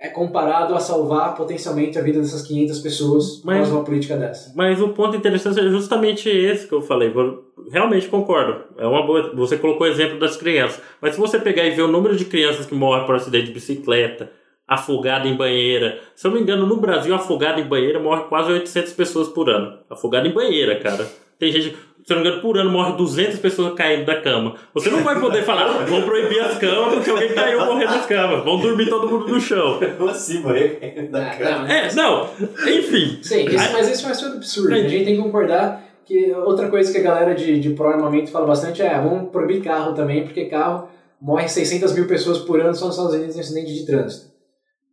é 0.00 0.08
comparado 0.08 0.74
a 0.74 0.80
salvar 0.80 1.34
potencialmente 1.34 1.98
a 1.98 2.02
vida 2.02 2.18
dessas 2.20 2.42
500 2.42 2.78
pessoas 2.78 3.42
Mas- 3.44 3.66
de 3.68 3.72
uma 3.74 3.84
política 3.84 4.16
dessa. 4.16 4.52
Mas 4.56 4.80
o 4.80 4.88
ponto 4.88 5.16
interessante 5.16 5.60
é 5.60 5.68
justamente 5.68 6.28
esse 6.28 6.66
que 6.66 6.72
eu 6.74 6.80
falei. 6.82 7.10
Vou- 7.10 7.50
Realmente 7.70 8.08
concordo. 8.08 8.64
É 8.78 8.86
uma 8.86 9.06
boa. 9.06 9.32
Você 9.36 9.56
colocou 9.58 9.86
o 9.86 9.90
exemplo 9.90 10.18
das 10.18 10.36
crianças. 10.36 10.80
Mas 11.00 11.14
se 11.14 11.20
você 11.20 11.38
pegar 11.38 11.64
e 11.66 11.70
ver 11.70 11.82
o 11.82 11.88
número 11.88 12.16
de 12.16 12.24
crianças 12.24 12.66
que 12.66 12.74
morrem 12.74 13.04
por 13.06 13.14
acidente 13.14 13.46
de 13.46 13.52
bicicleta, 13.52 14.30
afogada 14.66 15.28
em 15.28 15.36
banheira. 15.36 16.00
Se 16.16 16.26
eu 16.26 16.30
não 16.30 16.38
me 16.38 16.42
engano, 16.42 16.66
no 16.66 16.76
Brasil, 16.80 17.14
afogada 17.14 17.60
em 17.60 17.64
banheira 17.68 18.00
morre 18.00 18.22
quase 18.28 18.50
800 18.52 18.92
pessoas 18.94 19.28
por 19.28 19.50
ano. 19.50 19.78
Afogada 19.90 20.26
em 20.26 20.32
banheira, 20.32 20.78
cara. 20.80 21.06
Tem 21.38 21.50
gente, 21.52 21.76
se 22.10 22.14
eu 22.14 22.16
não 22.16 22.22
me 22.24 22.28
engano, 22.28 22.42
por 22.42 22.58
ano 22.58 22.70
morre 22.70 22.92
200 22.96 23.38
pessoas 23.38 23.74
caindo 23.74 24.04
da 24.04 24.20
cama. 24.20 24.56
Você 24.74 24.90
não 24.90 25.02
vai 25.04 25.18
poder 25.20 25.44
falar, 25.44 25.66
vão 25.86 26.02
proibir 26.02 26.40
as 26.40 26.58
camas 26.58 26.94
porque 26.94 27.10
alguém 27.10 27.32
caiu 27.32 27.64
morrendo 27.64 27.92
das 27.92 28.06
camas. 28.06 28.44
Vão 28.44 28.58
dormir 28.58 28.88
todo 28.88 29.08
mundo 29.08 29.28
no 29.28 29.40
chão. 29.40 29.78
Como 29.96 30.10
assim, 30.10 30.40
morrer 30.40 31.08
da 31.10 31.26
Ah, 31.30 31.36
cama? 31.36 31.58
não, 31.58 31.66
É, 31.68 31.94
não. 31.94 32.28
Enfim. 32.68 33.18
Sim, 33.22 33.46
isso- 33.46 33.72
mas 33.72 33.88
isso 33.90 34.04
é 34.04 34.08
um 34.08 34.10
absurdo. 34.10 34.36
absurdo. 34.36 34.74
A 34.74 34.78
gente 34.78 35.04
tem 35.04 35.16
que 35.16 35.22
concordar 35.22 35.84
que 36.04 36.32
outra 36.32 36.68
coisa 36.68 36.90
que 36.90 36.98
a 36.98 37.02
galera 37.02 37.34
de, 37.34 37.60
de 37.60 37.70
pró-armamento 37.70 38.30
fala 38.32 38.46
bastante 38.46 38.82
é 38.82 38.94
vamos 39.00 39.30
proibir 39.30 39.62
carro 39.62 39.94
também, 39.94 40.24
porque 40.24 40.46
carro 40.46 40.88
morre 41.22 41.46
600 41.48 41.92
mil 41.92 42.06
pessoas 42.06 42.38
por 42.38 42.60
ano 42.60 42.74
só 42.74 42.86
nos 42.86 42.96
Estados 42.96 43.14
Unidos 43.16 43.36
em 43.36 43.40
acidente 43.40 43.72
de 43.74 43.86
trânsito. 43.86 44.29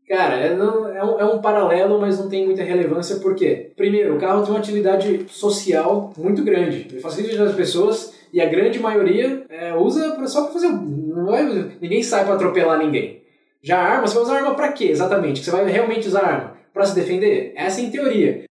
Cara, 0.08 0.36
é, 0.36 0.56
não- 0.56 0.88
é 0.88 1.04
um, 1.04 1.20
é 1.20 1.26
um 1.26 1.42
paralelo, 1.42 2.00
mas 2.00 2.18
não 2.18 2.30
tem 2.30 2.46
muita 2.46 2.64
relevância, 2.64 3.18
por 3.18 3.36
quê? 3.36 3.72
Primeiro, 3.76 4.16
o 4.16 4.20
carro 4.20 4.42
tem 4.42 4.52
uma 4.52 4.60
utilidade 4.60 5.26
social 5.28 6.14
muito 6.18 6.44
grande. 6.44 6.88
Ele 6.90 7.00
facilita 7.02 7.30
a 7.30 7.36
vida 7.36 7.46
das 7.46 7.56
pessoas 7.56 8.14
e 8.32 8.40
a 8.40 8.46
grande 8.46 8.80
maioria 8.80 9.46
é, 9.50 9.76
usa 9.76 10.16
só 10.28 10.44
para 10.44 10.54
fazer. 10.54 10.70
Não 10.70 11.36
é, 11.36 11.44
ninguém 11.82 12.02
sai 12.02 12.24
para 12.24 12.36
atropelar 12.36 12.78
ninguém. 12.80 13.22
Já 13.62 13.80
a 13.80 13.84
arma, 13.84 14.08
você 14.08 14.14
vai 14.16 14.24
usar 14.24 14.36
arma 14.38 14.56
pra 14.56 14.72
quê, 14.72 14.86
exatamente? 14.86 15.44
Você 15.44 15.52
vai 15.52 15.70
realmente 15.70 16.08
usar 16.08 16.24
arma? 16.24 16.54
Pra 16.74 16.86
se 16.86 16.96
defender? 16.96 17.52
Essa 17.56 17.82
é 17.82 17.84
em 17.84 17.92
teoria. 17.92 18.46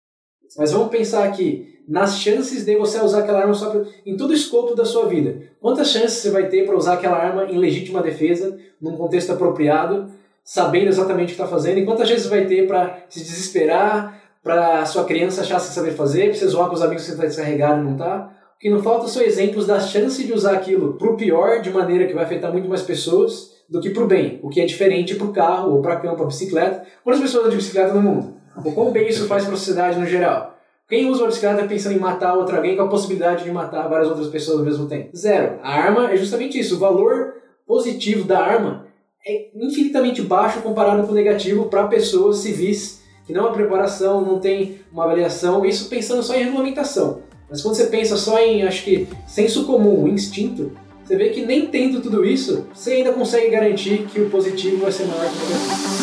Mas 0.57 0.71
vamos 0.73 0.89
pensar 0.89 1.23
aqui 1.23 1.73
nas 1.87 2.17
chances 2.19 2.65
de 2.65 2.75
você 2.75 2.99
usar 2.99 3.19
aquela 3.19 3.39
arma 3.41 3.53
só 3.53 3.69
pra, 3.69 3.85
em 4.05 4.17
todo 4.17 4.31
o 4.31 4.33
escopo 4.33 4.75
da 4.75 4.83
sua 4.83 5.05
vida. 5.07 5.41
Quantas 5.61 5.89
chances 5.89 6.17
você 6.17 6.31
vai 6.31 6.49
ter 6.49 6.65
para 6.65 6.75
usar 6.75 6.93
aquela 6.95 7.17
arma 7.17 7.45
em 7.45 7.57
legítima 7.57 8.01
defesa, 8.01 8.57
num 8.81 8.97
contexto 8.97 9.31
apropriado, 9.31 10.09
sabendo 10.45 10.87
exatamente 10.87 11.33
o 11.33 11.35
que 11.35 11.41
está 11.41 11.47
fazendo? 11.47 11.79
E 11.79 11.85
quantas 11.85 12.07
você 12.07 12.29
vai 12.29 12.45
ter 12.45 12.67
para 12.67 12.99
se 13.09 13.19
desesperar, 13.19 14.21
para 14.43 14.85
sua 14.85 15.03
criança 15.03 15.41
achar 15.41 15.59
sem 15.59 15.73
saber 15.73 15.91
fazer, 15.91 16.29
para 16.29 16.35
você 16.35 16.47
zoar 16.47 16.69
com 16.69 16.75
os 16.75 16.81
amigos 16.83 17.03
que 17.03 17.09
você 17.09 17.15
está 17.15 17.25
descarregado 17.25 17.81
e 17.81 17.83
não 17.83 17.97
tá? 17.97 18.31
O 18.55 18.59
que 18.59 18.69
não 18.69 18.81
falta 18.81 19.07
são 19.07 19.21
exemplos 19.23 19.65
da 19.65 19.79
chance 19.79 20.23
de 20.23 20.31
usar 20.31 20.53
aquilo 20.53 20.93
pro 20.93 21.17
pior, 21.17 21.61
de 21.61 21.71
maneira 21.71 22.05
que 22.05 22.13
vai 22.13 22.23
afetar 22.23 22.51
muito 22.51 22.69
mais 22.69 22.83
pessoas, 22.83 23.55
do 23.67 23.81
que 23.81 23.89
pro 23.89 24.05
bem. 24.05 24.39
O 24.43 24.49
que 24.49 24.61
é 24.61 24.65
diferente 24.65 25.15
pro 25.15 25.33
carro, 25.33 25.73
ou 25.73 25.81
pra 25.81 25.97
campo, 25.97 26.17
pra 26.17 26.27
bicicleta. 26.27 26.85
Quantas 27.03 27.21
pessoas 27.21 27.45
andam 27.45 27.51
de 27.51 27.57
bicicleta 27.57 27.93
no 27.93 28.01
mundo? 28.01 28.35
O 28.63 28.71
quão 28.71 28.91
bem 28.91 29.09
isso 29.09 29.27
faz 29.27 29.43
para 29.43 29.55
a 29.55 29.57
sociedade 29.57 29.99
no 29.99 30.05
geral? 30.05 30.55
Quem 30.87 31.09
usa 31.09 31.23
uma 31.23 31.27
bicicleta 31.27 31.67
pensando 31.67 31.95
em 31.95 31.99
matar 31.99 32.35
outro 32.35 32.55
alguém 32.55 32.77
com 32.77 32.83
a 32.83 32.87
possibilidade 32.87 33.43
de 33.43 33.51
matar 33.51 33.89
várias 33.89 34.07
outras 34.07 34.27
pessoas 34.27 34.59
ao 34.59 34.65
mesmo 34.65 34.87
tempo? 34.87 35.09
Zero. 35.17 35.59
A 35.63 35.73
arma 35.73 36.11
é 36.11 36.15
justamente 36.15 36.59
isso. 36.59 36.75
O 36.75 36.79
valor 36.79 37.33
positivo 37.65 38.23
da 38.23 38.39
arma 38.39 38.84
é 39.27 39.47
infinitamente 39.55 40.21
baixo 40.21 40.61
comparado 40.61 41.01
com 41.03 41.11
o 41.11 41.15
negativo 41.15 41.65
para 41.65 41.87
pessoas 41.87 42.37
civis 42.37 43.01
que 43.25 43.33
não 43.33 43.47
há 43.47 43.51
preparação, 43.51 44.21
não 44.21 44.39
tem 44.39 44.81
uma 44.91 45.03
avaliação, 45.03 45.65
isso 45.65 45.89
pensando 45.89 46.21
só 46.21 46.35
em 46.35 46.43
regulamentação. 46.43 47.23
Mas 47.49 47.63
quando 47.63 47.73
você 47.73 47.87
pensa 47.87 48.17
só 48.17 48.37
em, 48.37 48.61
acho 48.61 48.83
que, 48.83 49.07
senso 49.27 49.65
comum, 49.65 50.07
instinto, 50.07 50.73
você 51.03 51.15
vê 51.15 51.29
que 51.29 51.43
nem 51.43 51.65
tendo 51.65 52.01
tudo 52.01 52.23
isso, 52.23 52.67
você 52.71 52.93
ainda 52.93 53.13
consegue 53.13 53.49
garantir 53.49 54.05
que 54.05 54.21
o 54.21 54.29
positivo 54.29 54.77
vai 54.77 54.91
ser 54.91 55.05
maior 55.05 55.27
que 55.27 55.37
o 55.37 55.41
negativo. 55.49 55.95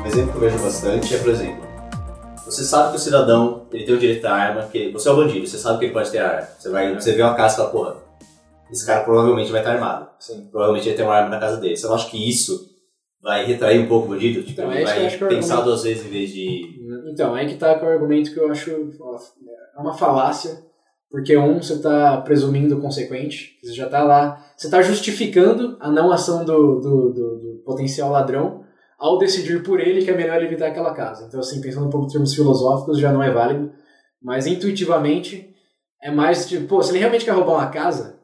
Um 0.00 0.06
exemplo 0.06 0.30
que 0.30 0.36
eu 0.36 0.40
vejo 0.40 0.58
bastante 0.58 1.14
é, 1.16 1.18
por 1.18 1.30
exemplo, 1.30 1.69
você 2.50 2.64
sabe 2.64 2.90
que 2.90 2.96
o 2.96 3.00
cidadão 3.00 3.66
ele 3.72 3.84
tem 3.84 3.94
o 3.94 3.98
direito 3.98 4.24
à 4.26 4.32
arma, 4.32 4.62
que 4.64 4.90
você 4.90 5.08
é 5.08 5.12
o 5.12 5.16
bandido, 5.16 5.46
você 5.46 5.58
sabe 5.58 5.78
que 5.78 5.84
ele 5.86 5.92
pode 5.92 6.10
ter 6.10 6.18
arma. 6.18 6.48
Você, 6.58 6.68
vai, 6.68 6.94
você 6.94 7.12
vê 7.12 7.22
uma 7.22 7.34
casa 7.34 7.54
e 7.54 7.56
fala, 7.58 7.70
porra, 7.70 7.96
esse 8.70 8.84
cara 8.86 9.04
provavelmente 9.04 9.50
vai 9.50 9.60
estar 9.60 9.72
armado. 9.74 10.08
Sim. 10.18 10.48
Provavelmente 10.50 10.88
ele 10.88 10.96
tem 10.96 11.04
uma 11.04 11.14
arma 11.14 11.30
na 11.30 11.38
casa 11.40 11.56
dele. 11.58 11.76
Você 11.76 11.86
não 11.86 11.94
acha 11.94 12.10
que 12.10 12.28
isso 12.28 12.68
vai 13.22 13.44
retrair 13.44 13.78
um 13.80 13.86
pouco 13.88 14.06
o 14.06 14.10
bandido? 14.10 14.40
Tipo, 14.42 14.52
Então, 14.62 14.72
ele 14.72 14.82
é 14.82 14.84
vai 14.84 15.06
eu 15.06 15.28
pensar 15.28 15.54
argumento- 15.54 15.64
duas 15.64 15.82
vezes 15.82 16.06
em 16.06 16.10
vez 16.10 16.30
de. 16.32 16.80
Então, 17.12 17.34
aí 17.34 17.46
que 17.46 17.54
tá 17.56 17.78
com 17.78 17.86
o 17.86 17.88
argumento 17.88 18.32
que 18.32 18.38
eu 18.38 18.50
acho 18.50 18.70
é 18.70 19.80
uma 19.80 19.94
falácia, 19.94 20.62
porque 21.10 21.36
um, 21.36 21.60
você 21.62 21.78
tá 21.80 22.18
presumindo 22.18 22.76
o 22.78 22.80
consequente, 22.80 23.58
você 23.62 23.72
já 23.72 23.88
tá 23.88 24.02
lá, 24.04 24.40
você 24.56 24.70
tá 24.70 24.80
justificando 24.82 25.76
a 25.80 25.90
não 25.90 26.12
ação 26.12 26.44
do, 26.44 26.80
do, 26.80 27.10
do- 27.12 27.38
do 27.40 27.62
potencial 27.64 28.10
ladrão 28.10 28.64
ao 29.00 29.16
decidir 29.16 29.62
por 29.62 29.80
ele 29.80 30.04
que 30.04 30.10
é 30.10 30.16
melhor 30.16 30.42
evitar 30.42 30.66
aquela 30.66 30.92
casa. 30.92 31.24
Então, 31.26 31.40
assim, 31.40 31.60
pensando 31.62 31.86
um 31.86 31.90
pouco 31.90 32.06
em 32.06 32.10
termos 32.10 32.34
filosóficos, 32.34 32.98
já 32.98 33.10
não 33.10 33.22
é 33.22 33.30
válido, 33.30 33.72
mas 34.22 34.46
intuitivamente 34.46 35.56
é 36.02 36.10
mais 36.10 36.46
tipo, 36.46 36.66
pô, 36.66 36.82
se 36.82 36.92
ele 36.92 36.98
realmente 36.98 37.24
quer 37.24 37.30
roubar 37.30 37.54
uma 37.54 37.70
casa, 37.70 38.20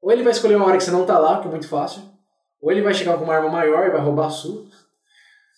ou 0.00 0.12
ele 0.12 0.22
vai 0.22 0.30
escolher 0.30 0.54
uma 0.54 0.66
hora 0.66 0.76
que 0.76 0.84
você 0.84 0.92
não 0.92 1.04
tá 1.04 1.18
lá, 1.18 1.40
que 1.40 1.48
é 1.48 1.50
muito 1.50 1.68
fácil, 1.68 2.02
ou 2.62 2.70
ele 2.70 2.82
vai 2.82 2.94
chegar 2.94 3.18
com 3.18 3.24
uma 3.24 3.34
arma 3.34 3.50
maior 3.50 3.88
e 3.88 3.90
vai 3.90 4.00
roubar 4.00 4.26
a 4.26 4.30
sua, 4.30 4.64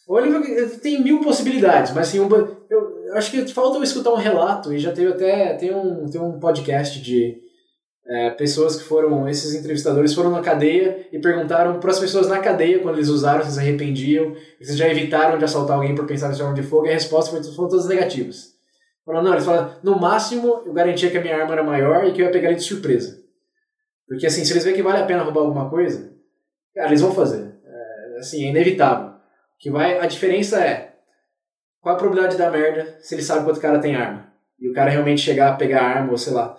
ou 0.06 0.18
ele 0.18 0.30
vai, 0.30 0.66
tem 0.78 1.02
mil 1.02 1.20
possibilidades, 1.20 1.92
mas 1.92 2.08
assim, 2.08 2.18
um, 2.18 2.34
eu, 2.34 2.58
eu 2.70 3.14
acho 3.14 3.30
que 3.30 3.46
falta 3.48 3.76
eu 3.76 3.82
escutar 3.82 4.12
um 4.12 4.16
relato, 4.16 4.72
e 4.72 4.78
já 4.78 4.92
teve 4.92 5.12
até, 5.12 5.54
tem 5.54 5.74
um, 5.74 6.08
tem 6.08 6.20
um 6.20 6.40
podcast 6.40 7.02
de 7.02 7.38
é, 8.08 8.30
pessoas 8.30 8.76
que 8.76 8.84
foram, 8.84 9.28
esses 9.28 9.54
entrevistadores 9.54 10.14
foram 10.14 10.30
na 10.30 10.40
cadeia 10.40 11.06
e 11.12 11.18
perguntaram 11.18 11.78
para 11.78 11.90
as 11.90 11.98
pessoas 11.98 12.26
na 12.26 12.38
cadeia, 12.38 12.78
quando 12.78 12.96
eles 12.96 13.08
usaram, 13.08 13.44
se 13.44 13.58
arrependiam, 13.58 14.34
se 14.60 14.76
já 14.76 14.88
evitaram 14.88 15.36
de 15.36 15.44
assaltar 15.44 15.76
alguém 15.76 15.94
por 15.94 16.06
pensar 16.06 16.32
em 16.32 16.40
arma 16.40 16.54
de 16.54 16.62
fogo, 16.62 16.86
e 16.86 16.90
a 16.90 16.94
resposta 16.94 17.30
foi, 17.30 17.42
foram 17.54 17.68
todas 17.68 17.86
negativas. 17.86 18.56
Falaram, 19.04 19.24
não, 19.24 19.32
eles 19.32 19.44
falaram, 19.44 19.74
no 19.82 19.98
máximo 19.98 20.62
eu 20.64 20.72
garantia 20.72 21.10
que 21.10 21.18
a 21.18 21.20
minha 21.20 21.36
arma 21.36 21.52
era 21.52 21.62
maior 21.62 22.06
e 22.06 22.12
que 22.12 22.22
eu 22.22 22.26
ia 22.26 22.32
pegar 22.32 22.48
ele 22.48 22.58
de 22.58 22.64
surpresa. 22.64 23.22
Porque 24.06 24.26
assim, 24.26 24.42
se 24.42 24.52
eles 24.52 24.64
verem 24.64 24.76
que 24.76 24.82
vale 24.82 25.02
a 25.02 25.06
pena 25.06 25.22
roubar 25.22 25.42
alguma 25.42 25.68
coisa, 25.68 26.10
cara, 26.74 26.88
eles 26.88 27.02
vão 27.02 27.12
fazer. 27.12 27.54
É, 27.64 28.18
assim, 28.18 28.46
é 28.46 28.48
inevitável. 28.48 29.14
Que 29.58 29.70
vai, 29.70 29.98
a 29.98 30.06
diferença 30.06 30.62
é 30.62 30.94
qual 31.80 31.94
a 31.94 31.98
probabilidade 31.98 32.38
da 32.38 32.50
merda 32.50 32.96
se 33.00 33.14
ele 33.14 33.22
sabe 33.22 33.44
quanto 33.44 33.60
cara 33.60 33.78
tem 33.78 33.94
arma. 33.94 34.32
E 34.58 34.68
o 34.68 34.72
cara 34.72 34.90
realmente 34.90 35.20
chegar 35.20 35.52
a 35.52 35.56
pegar 35.56 35.82
a 35.82 35.88
arma, 35.88 36.10
ou 36.10 36.18
sei 36.18 36.32
lá, 36.32 36.56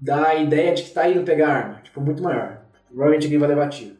dá 0.00 0.28
a 0.28 0.34
ideia 0.36 0.74
de 0.74 0.84
que 0.84 0.90
tá 0.90 1.08
indo 1.08 1.22
pegar 1.22 1.48
arma. 1.48 1.80
Tipo, 1.84 2.00
muito 2.00 2.22
maior. 2.22 2.62
Provavelmente 2.88 3.24
ninguém 3.24 3.38
vai 3.38 3.48
levar 3.48 3.68
tiro. 3.68 3.96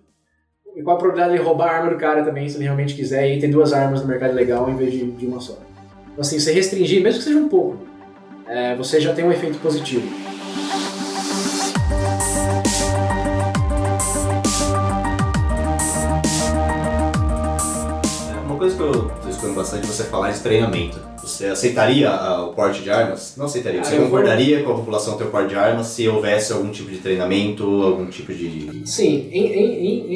E 0.75 0.83
qual 0.83 0.97
a 0.97 0.99
probabilidade 0.99 1.37
de 1.37 1.45
roubar 1.45 1.69
a 1.69 1.77
arma 1.79 1.91
do 1.91 1.97
cara 1.97 2.25
também, 2.25 2.49
se 2.49 2.57
ele 2.57 2.65
realmente 2.65 2.95
quiser, 2.95 3.29
e 3.29 3.41
ter 3.41 3.49
duas 3.49 3.73
armas 3.73 4.01
no 4.01 4.09
mercado 4.09 4.35
legal 4.35 4.71
em 4.71 4.77
vez 4.77 4.93
de, 4.93 5.11
de 5.11 5.27
uma 5.27 5.41
só. 5.41 5.59
Então, 6.13 6.21
assim, 6.21 6.39
você 6.39 6.53
restringir, 6.53 7.03
mesmo 7.03 7.19
que 7.19 7.25
seja 7.25 7.39
um 7.39 7.49
pouco, 7.49 7.87
é, 8.47 8.75
você 8.77 9.01
já 9.01 9.13
tem 9.13 9.25
um 9.25 9.33
efeito 9.33 9.59
positivo. 9.59 10.09
Uma 18.45 18.57
coisa 18.57 18.77
que 18.77 18.83
eu 18.83 18.93
tô 18.93 19.29
escutando 19.29 19.55
bastante 19.55 19.87
você 19.87 20.05
falar 20.05 20.31
é 20.31 20.33
de 20.33 20.41
treinamento. 20.41 21.01
Você 21.41 21.47
aceitaria 21.47 22.11
ah, 22.11 22.45
o 22.45 22.53
porte 22.53 22.83
de 22.83 22.91
armas? 22.91 23.33
Não 23.35 23.47
aceitaria. 23.47 23.83
Você 23.83 23.95
Ah, 23.95 23.97
eu 23.97 24.01
vou- 24.03 24.11
concordaria 24.11 24.63
com 24.63 24.73
a 24.73 24.75
população 24.75 25.17
ter 25.17 25.25
o 25.25 25.29
porte 25.29 25.49
de 25.49 25.55
armas 25.55 25.87
se 25.87 26.07
houvesse 26.07 26.53
algum 26.53 26.71
tipo 26.71 26.91
de 26.91 26.99
treinamento, 26.99 27.65
algum 27.83 28.05
tipo 28.07 28.31
de. 28.35 28.83
Sim, 28.87 29.27
em, 29.33 29.47
em, 29.47 29.87
em, 29.87 30.13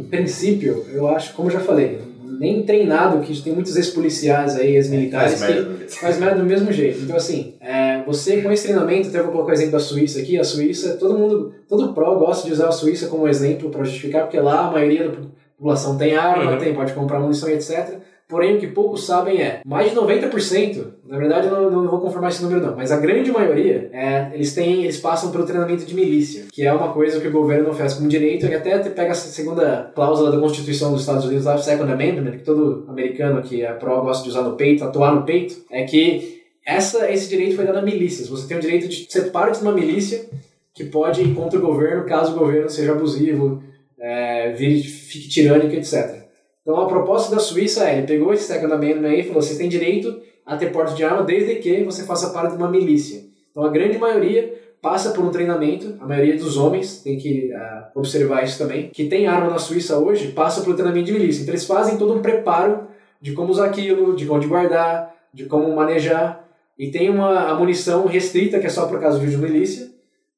em 0.00 0.02
princípio, 0.02 0.84
eu 0.92 1.08
acho, 1.08 1.32
como 1.32 1.48
eu 1.48 1.54
já 1.54 1.60
falei, 1.60 1.98
nem 2.38 2.62
treinado, 2.62 3.20
que 3.20 3.40
tem 3.40 3.54
muitos 3.54 3.74
ex-policiais 3.74 4.54
aí, 4.56 4.76
ex-militares, 4.76 5.38
Faz 5.40 5.46
que 5.54 5.60
merda. 5.62 5.86
faz 5.88 6.18
merda 6.20 6.40
do 6.40 6.44
mesmo 6.46 6.70
jeito. 6.70 7.00
Então, 7.04 7.16
assim, 7.16 7.54
é, 7.58 8.02
você 8.04 8.42
com 8.42 8.52
esse 8.52 8.64
treinamento, 8.64 9.08
até 9.08 9.22
vou 9.22 9.32
colocar 9.32 9.52
o 9.52 9.54
exemplo 9.54 9.72
da 9.72 9.80
Suíça 9.80 10.18
aqui, 10.20 10.38
a 10.38 10.44
Suíça, 10.44 10.96
todo 11.00 11.16
mundo, 11.18 11.54
todo 11.66 11.94
pró 11.94 12.16
gosta 12.16 12.46
de 12.46 12.52
usar 12.52 12.68
a 12.68 12.72
Suíça 12.72 13.06
como 13.06 13.26
exemplo 13.26 13.70
para 13.70 13.82
justificar, 13.82 14.24
porque 14.24 14.38
lá 14.38 14.66
a 14.68 14.70
maioria 14.70 15.08
da 15.08 15.16
população 15.56 15.96
tem 15.96 16.14
arma, 16.14 16.52
Uhum. 16.52 16.58
tem, 16.58 16.74
pode 16.74 16.92
comprar 16.92 17.18
munição 17.18 17.48
e 17.48 17.54
etc. 17.54 17.94
Porém, 18.28 18.56
o 18.56 18.58
que 18.58 18.66
poucos 18.66 19.06
sabem 19.06 19.40
é, 19.40 19.60
mais 19.64 19.90
de 19.90 19.96
90%, 19.96 20.84
na 21.06 21.16
verdade 21.16 21.46
eu 21.46 21.52
não, 21.52 21.70
não 21.70 21.88
vou 21.88 22.00
confirmar 22.00 22.30
esse 22.30 22.42
número 22.42 22.60
não, 22.60 22.74
mas 22.74 22.90
a 22.90 22.98
grande 22.98 23.30
maioria, 23.30 23.88
é, 23.92 24.32
eles 24.34 24.52
têm, 24.52 24.82
eles 24.82 24.98
passam 24.98 25.30
pelo 25.30 25.46
treinamento 25.46 25.84
de 25.84 25.94
milícia, 25.94 26.46
que 26.50 26.64
é 26.64 26.72
uma 26.72 26.92
coisa 26.92 27.20
que 27.20 27.28
o 27.28 27.32
governo 27.32 27.70
oferece 27.70 27.96
como 27.96 28.08
direito, 28.08 28.46
e 28.46 28.54
até 28.54 28.78
pega 28.80 29.12
a 29.12 29.14
segunda 29.14 29.92
cláusula 29.94 30.32
da 30.32 30.40
Constituição 30.40 30.90
dos 30.90 31.02
Estados 31.02 31.24
Unidos, 31.24 31.44
lá, 31.44 31.54
o 31.54 31.58
Second 31.58 31.92
Amendment, 31.92 32.32
que 32.32 32.44
todo 32.44 32.84
americano 32.88 33.42
que 33.42 33.64
é 33.64 33.72
pró 33.74 34.00
gosta 34.00 34.24
de 34.24 34.30
usar 34.30 34.42
no 34.42 34.56
peito, 34.56 34.82
atuar 34.82 35.14
no 35.14 35.22
peito, 35.22 35.64
é 35.70 35.84
que 35.84 36.42
essa, 36.66 37.08
esse 37.08 37.28
direito 37.28 37.54
foi 37.54 37.64
dado 37.64 37.78
a 37.78 37.82
milícias. 37.82 38.28
Você 38.28 38.48
tem 38.48 38.56
o 38.56 38.60
direito 38.60 38.88
de 38.88 39.06
ser 39.08 39.30
parte 39.30 39.58
de 39.58 39.62
uma 39.62 39.72
milícia 39.72 40.26
que 40.74 40.84
pode 40.84 41.22
ir 41.22 41.32
contra 41.32 41.60
o 41.60 41.62
governo 41.62 42.04
caso 42.04 42.34
o 42.34 42.38
governo 42.38 42.68
seja 42.68 42.90
abusivo, 42.90 43.62
é, 44.00 44.52
fique 44.56 45.28
tirânico, 45.28 45.74
etc. 45.74 46.25
Então 46.66 46.80
a 46.80 46.88
proposta 46.88 47.32
da 47.32 47.40
Suíça 47.40 47.88
é, 47.88 47.98
ele 47.98 48.08
pegou 48.08 48.34
esse 48.34 48.42
second 48.42 48.72
amendment 48.72 49.08
aí 49.08 49.20
e 49.20 49.22
falou, 49.22 49.40
você 49.40 49.56
tem 49.56 49.68
direito 49.68 50.20
a 50.44 50.56
ter 50.56 50.72
porte 50.72 50.96
de 50.96 51.04
arma 51.04 51.22
desde 51.22 51.54
que 51.54 51.84
você 51.84 52.02
faça 52.02 52.30
parte 52.30 52.56
de 52.56 52.56
uma 52.56 52.68
milícia. 52.68 53.22
Então 53.52 53.64
a 53.64 53.68
grande 53.68 53.96
maioria 53.98 54.52
passa 54.82 55.12
por 55.12 55.24
um 55.24 55.30
treinamento, 55.30 55.96
a 56.00 56.06
maioria 56.06 56.36
dos 56.36 56.56
homens, 56.56 57.02
tem 57.02 57.16
que 57.18 57.52
ah, 57.52 57.92
observar 57.94 58.42
isso 58.42 58.58
também, 58.58 58.88
que 58.88 59.04
tem 59.04 59.28
arma 59.28 59.48
na 59.48 59.58
Suíça 59.58 59.96
hoje, 59.96 60.32
passa 60.32 60.60
por 60.60 60.72
um 60.72 60.74
treinamento 60.74 61.06
de 61.06 61.12
milícia. 61.12 61.42
Então 61.42 61.54
eles 61.54 61.64
fazem 61.64 61.96
todo 61.98 62.12
um 62.12 62.20
preparo 62.20 62.88
de 63.20 63.32
como 63.32 63.52
usar 63.52 63.66
aquilo, 63.66 64.16
de 64.16 64.28
onde 64.28 64.48
guardar, 64.48 65.14
de 65.32 65.44
como 65.44 65.72
manejar, 65.72 66.48
e 66.76 66.90
tem 66.90 67.08
uma 67.08 67.48
a 67.48 67.54
munição 67.54 68.06
restrita, 68.06 68.58
que 68.58 68.66
é 68.66 68.70
só 68.70 68.86
por 68.86 68.98
caso 68.98 69.24
de 69.24 69.36
milícia, 69.36 69.88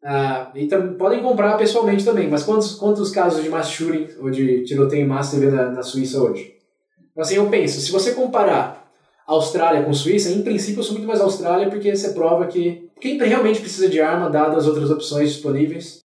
ah, 0.04 0.52
e 0.54 0.68
podem 0.96 1.22
comprar 1.22 1.56
pessoalmente 1.56 2.04
também, 2.04 2.28
mas 2.28 2.44
quantos, 2.44 2.74
quantos 2.74 3.10
casos 3.10 3.42
de 3.42 3.48
mass 3.48 3.70
shooting 3.70 4.08
ou 4.20 4.30
de 4.30 4.64
tiroteio 4.64 5.04
em 5.04 5.08
massa 5.08 5.36
você 5.36 5.46
vê 5.46 5.50
na, 5.50 5.70
na 5.70 5.82
Suíça 5.82 6.22
hoje? 6.22 6.54
Então, 7.10 7.22
assim, 7.22 7.34
eu 7.34 7.48
penso, 7.48 7.80
se 7.80 7.90
você 7.90 8.12
comparar 8.12 8.88
Austrália 9.26 9.82
com 9.82 9.92
Suíça, 9.92 10.30
em 10.30 10.42
princípio 10.42 10.80
eu 10.80 10.84
sou 10.84 10.94
muito 10.94 11.06
mais 11.06 11.20
Austrália 11.20 11.68
porque 11.68 11.94
você 11.94 12.12
prova 12.12 12.46
que 12.46 12.88
quem 13.00 13.18
realmente 13.18 13.60
precisa 13.60 13.88
de 13.88 14.00
arma, 14.00 14.30
dado 14.30 14.56
as 14.56 14.66
outras 14.66 14.90
opções 14.90 15.30
disponíveis, 15.30 16.00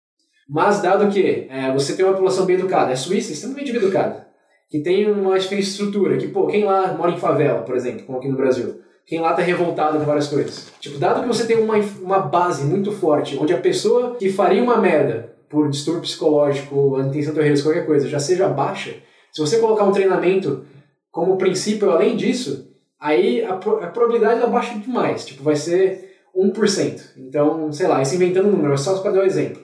mas 0.48 0.80
dado 0.80 1.10
que 1.10 1.46
é, 1.48 1.72
você 1.72 1.94
tem 1.94 2.04
uma 2.04 2.14
população 2.14 2.46
bem 2.46 2.56
educada, 2.56 2.92
a 2.92 2.96
Suíça 2.96 3.30
é 3.30 3.34
extremamente 3.34 3.72
bem 3.72 3.80
educada, 3.82 4.26
que 4.70 4.80
tem 4.80 5.10
uma 5.10 5.36
infraestrutura, 5.36 6.16
que 6.16 6.28
pô, 6.28 6.46
quem 6.46 6.64
lá 6.64 6.94
mora 6.94 7.12
em 7.12 7.18
favela, 7.18 7.62
por 7.62 7.76
exemplo, 7.76 8.04
como 8.06 8.18
aqui 8.18 8.28
no 8.28 8.36
Brasil, 8.36 8.80
quem 9.06 9.20
lá 9.20 9.32
tá 9.34 9.42
revoltado 9.42 9.98
com 9.98 10.04
várias 10.04 10.28
coisas. 10.28 10.72
Tipo, 10.80 10.98
dado 10.98 11.22
que 11.22 11.28
você 11.28 11.46
tem 11.46 11.58
uma, 11.58 11.76
uma 12.00 12.18
base 12.18 12.64
muito 12.64 12.92
forte, 12.92 13.36
onde 13.38 13.52
a 13.52 13.58
pessoa 13.58 14.16
que 14.16 14.30
faria 14.30 14.62
uma 14.62 14.78
merda 14.78 15.34
por 15.48 15.68
distúrbio 15.68 16.02
psicológico, 16.02 16.98
intenção 17.00 17.34
terrorista, 17.34 17.68
qualquer 17.68 17.84
coisa, 17.86 18.08
já 18.08 18.18
seja 18.18 18.48
baixa, 18.48 18.94
se 19.32 19.40
você 19.40 19.58
colocar 19.58 19.84
um 19.84 19.92
treinamento 19.92 20.64
como 21.10 21.36
princípio 21.36 21.90
além 21.90 22.16
disso, 22.16 22.70
aí 23.00 23.42
a, 23.42 23.54
a 23.54 23.56
probabilidade 23.56 24.40
ela 24.40 24.50
baixa 24.50 24.78
demais. 24.78 25.24
Tipo, 25.24 25.42
vai 25.42 25.56
ser 25.56 26.12
1%. 26.36 27.00
Então, 27.16 27.72
sei 27.72 27.86
lá, 27.86 28.00
isso 28.00 28.14
inventando 28.14 28.48
um 28.48 28.52
número, 28.52 28.74
é 28.74 28.76
só 28.76 28.98
para 28.98 29.10
dar 29.10 29.20
um 29.20 29.26
exemplo. 29.26 29.62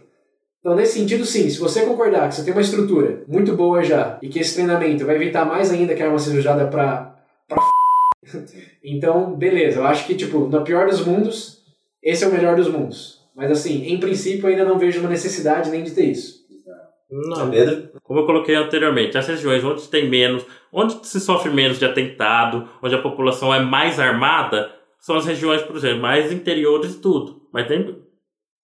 Então, 0.60 0.74
nesse 0.74 0.98
sentido, 0.98 1.24
sim, 1.24 1.48
se 1.48 1.58
você 1.58 1.82
concordar 1.86 2.28
que 2.28 2.34
você 2.34 2.42
tem 2.42 2.52
uma 2.52 2.62
estrutura 2.62 3.22
muito 3.28 3.54
boa 3.54 3.82
já 3.82 4.18
e 4.20 4.28
que 4.28 4.40
esse 4.40 4.54
treinamento 4.54 5.06
vai 5.06 5.16
evitar 5.16 5.44
mais 5.44 5.70
ainda 5.70 5.94
que 5.94 6.02
a 6.02 6.06
arma 6.06 6.18
seja 6.18 6.38
usada 6.38 6.66
para 6.66 7.14
então, 8.82 9.34
beleza, 9.34 9.80
eu 9.80 9.86
acho 9.86 10.06
que, 10.06 10.14
tipo, 10.14 10.40
no 10.40 10.64
pior 10.64 10.88
dos 10.88 11.04
mundos, 11.04 11.62
esse 12.02 12.24
é 12.24 12.28
o 12.28 12.32
melhor 12.32 12.56
dos 12.56 12.68
mundos. 12.68 13.18
Mas, 13.34 13.50
assim, 13.50 13.86
em 13.86 13.98
princípio, 13.98 14.46
eu 14.46 14.50
ainda 14.50 14.64
não 14.64 14.78
vejo 14.78 15.00
uma 15.00 15.08
necessidade 15.08 15.70
nem 15.70 15.84
de 15.84 15.92
ter 15.92 16.06
isso. 16.06 16.38
Não. 17.10 17.50
Pedro? 17.50 17.90
Como 18.02 18.20
eu 18.20 18.26
coloquei 18.26 18.54
anteriormente, 18.54 19.16
as 19.16 19.26
regiões 19.26 19.64
onde 19.64 19.88
tem 19.88 20.08
menos, 20.08 20.44
onde 20.72 21.06
se 21.06 21.18
sofre 21.20 21.50
menos 21.50 21.78
de 21.78 21.86
atentado, 21.86 22.68
onde 22.82 22.94
a 22.94 23.00
população 23.00 23.54
é 23.54 23.60
mais 23.60 23.98
armada, 23.98 24.70
são 25.00 25.16
as 25.16 25.24
regiões, 25.24 25.62
por 25.62 25.76
exemplo, 25.76 26.02
mais 26.02 26.30
interiores 26.30 26.94
e 26.94 27.00
tudo. 27.00 27.40
Mas 27.52 27.66
tem. 27.66 27.96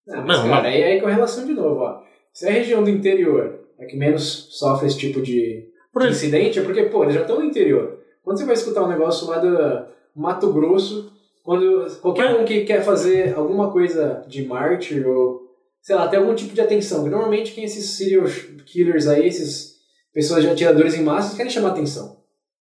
Não, 0.08 0.26
mas, 0.26 0.40
Não, 0.40 0.50
cara, 0.50 0.68
aí 0.70 0.82
é 0.82 1.00
com 1.00 1.06
relação 1.06 1.46
de 1.46 1.54
novo, 1.54 1.82
ó. 1.82 2.02
Se 2.34 2.48
é 2.48 2.50
a 2.50 2.54
região 2.54 2.84
do 2.84 2.90
interior 2.90 3.60
é 3.78 3.86
que 3.86 3.98
menos 3.98 4.48
sofre 4.52 4.88
esse 4.88 4.98
tipo 4.98 5.22
de 5.22 5.70
de 6.00 6.08
incidente 6.08 6.60
é 6.60 6.64
porque, 6.64 6.84
pô, 6.84 7.04
eles 7.04 7.16
já 7.16 7.22
estão 7.22 7.40
no 7.40 7.44
interior. 7.44 8.00
Quando 8.24 8.38
você 8.38 8.46
vai 8.46 8.54
escutar 8.54 8.84
um 8.84 8.90
negócio 8.90 9.28
lá 9.28 9.38
do 9.40 9.88
Mato 10.16 10.52
Grosso, 10.54 11.12
quando 11.44 11.90
qualquer 12.02 12.36
um 12.36 12.46
que 12.46 12.64
quer 12.66 12.84
fazer 12.84 13.36
alguma 13.36 13.72
coisa 13.72 14.24
de 14.28 14.46
mártir 14.46 15.08
ou, 15.08 15.42
sei 15.82 15.96
lá, 15.96 16.08
ter 16.08 16.18
algum 16.18 16.36
tipo 16.36 16.54
de 16.54 16.62
atenção, 16.62 17.00
porque 17.00 17.16
normalmente 17.16 17.54
quem 17.54 17.64
esses 17.64 17.92
serial 17.92 18.26
killers 18.66 19.08
aí, 19.08 19.28
esses 19.28 19.78
pessoas 20.14 20.44
de 20.44 20.50
atiradores 20.50 20.94
em 20.94 21.04
massa, 21.04 21.36
querem 21.36 21.52
chamar 21.52 21.70
atenção. 21.70 22.18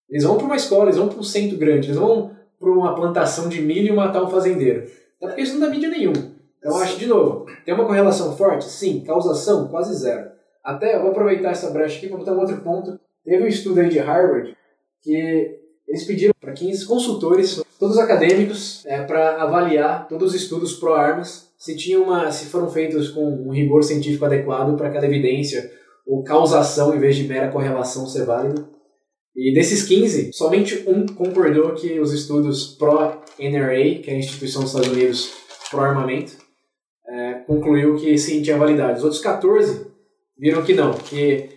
Eles 0.09 0.25
vão 0.25 0.37
para 0.37 0.46
uma 0.46 0.57
escola, 0.57 0.85
eles 0.85 0.96
vão 0.96 1.09
para 1.09 1.18
um 1.18 1.23
centro 1.23 1.59
grande, 1.59 1.88
eles 1.88 1.99
vão 1.99 2.35
para 2.59 2.70
uma 2.70 2.94
plantação 2.94 3.49
de 3.49 3.61
milho 3.61 3.92
e 3.92 3.96
matar 3.96 4.23
um 4.23 4.29
fazendeiro. 4.29 4.90
Até 5.18 5.29
porque 5.29 5.42
isso 5.42 5.55
não 5.55 5.61
dá 5.61 5.68
mídia 5.68 5.90
nenhum. 5.90 6.12
Então, 6.59 6.73
eu 6.73 6.77
acho, 6.77 6.99
de 6.99 7.07
novo, 7.07 7.46
tem 7.64 7.75
uma 7.75 7.87
correlação 7.87 8.37
forte? 8.37 8.64
Sim. 8.64 9.01
Causação? 9.01 9.68
Quase 9.68 9.94
zero. 9.94 10.31
Até, 10.62 10.99
vou 10.99 11.11
aproveitar 11.11 11.51
essa 11.51 11.70
brecha 11.70 11.96
aqui 11.96 12.09
para 12.09 12.18
botar 12.18 12.33
um 12.33 12.40
outro 12.40 12.61
ponto. 12.61 12.99
Teve 13.25 13.42
um 13.42 13.46
estudo 13.46 13.81
aí 13.81 13.88
de 13.88 13.99
Harvard 13.99 14.55
que 15.02 15.58
eles 15.88 16.04
pediram 16.04 16.32
para 16.40 16.52
15 16.52 16.86
consultores, 16.86 17.62
todos 17.78 17.98
acadêmicos, 17.98 18.84
é, 18.86 19.02
para 19.02 19.42
avaliar 19.42 20.06
todos 20.08 20.34
os 20.34 20.42
estudos 20.42 20.74
pró-armas, 20.74 21.50
se, 21.58 21.96
uma, 21.96 22.30
se 22.30 22.46
foram 22.46 22.70
feitos 22.70 23.08
com 23.08 23.24
um 23.24 23.50
rigor 23.50 23.82
científico 23.82 24.24
adequado 24.24 24.76
para 24.76 24.90
cada 24.90 25.06
evidência 25.06 25.70
ou 26.06 26.22
causação 26.22 26.94
em 26.94 26.98
vez 26.98 27.16
de 27.16 27.24
mera 27.24 27.50
correlação 27.50 28.06
ser 28.06 28.24
válida. 28.24 28.68
E 29.34 29.52
desses 29.52 29.82
15, 29.84 30.32
somente 30.32 30.84
um 30.86 31.06
concordou 31.06 31.72
que 31.74 31.98
os 32.00 32.12
estudos 32.12 32.76
pró-NRA, 32.76 34.00
que 34.02 34.10
é 34.10 34.14
a 34.14 34.18
instituição 34.18 34.62
dos 34.62 34.70
Estados 34.70 34.90
Unidos 34.90 35.32
pró-armamento, 35.70 36.32
é, 37.08 37.34
concluiu 37.46 37.96
que 37.96 38.16
sim, 38.16 38.42
tinha 38.42 38.56
validade. 38.56 38.98
Os 38.98 39.04
outros 39.04 39.20
14 39.20 39.86
viram 40.38 40.62
que 40.62 40.74
não, 40.74 40.94
que 40.94 41.48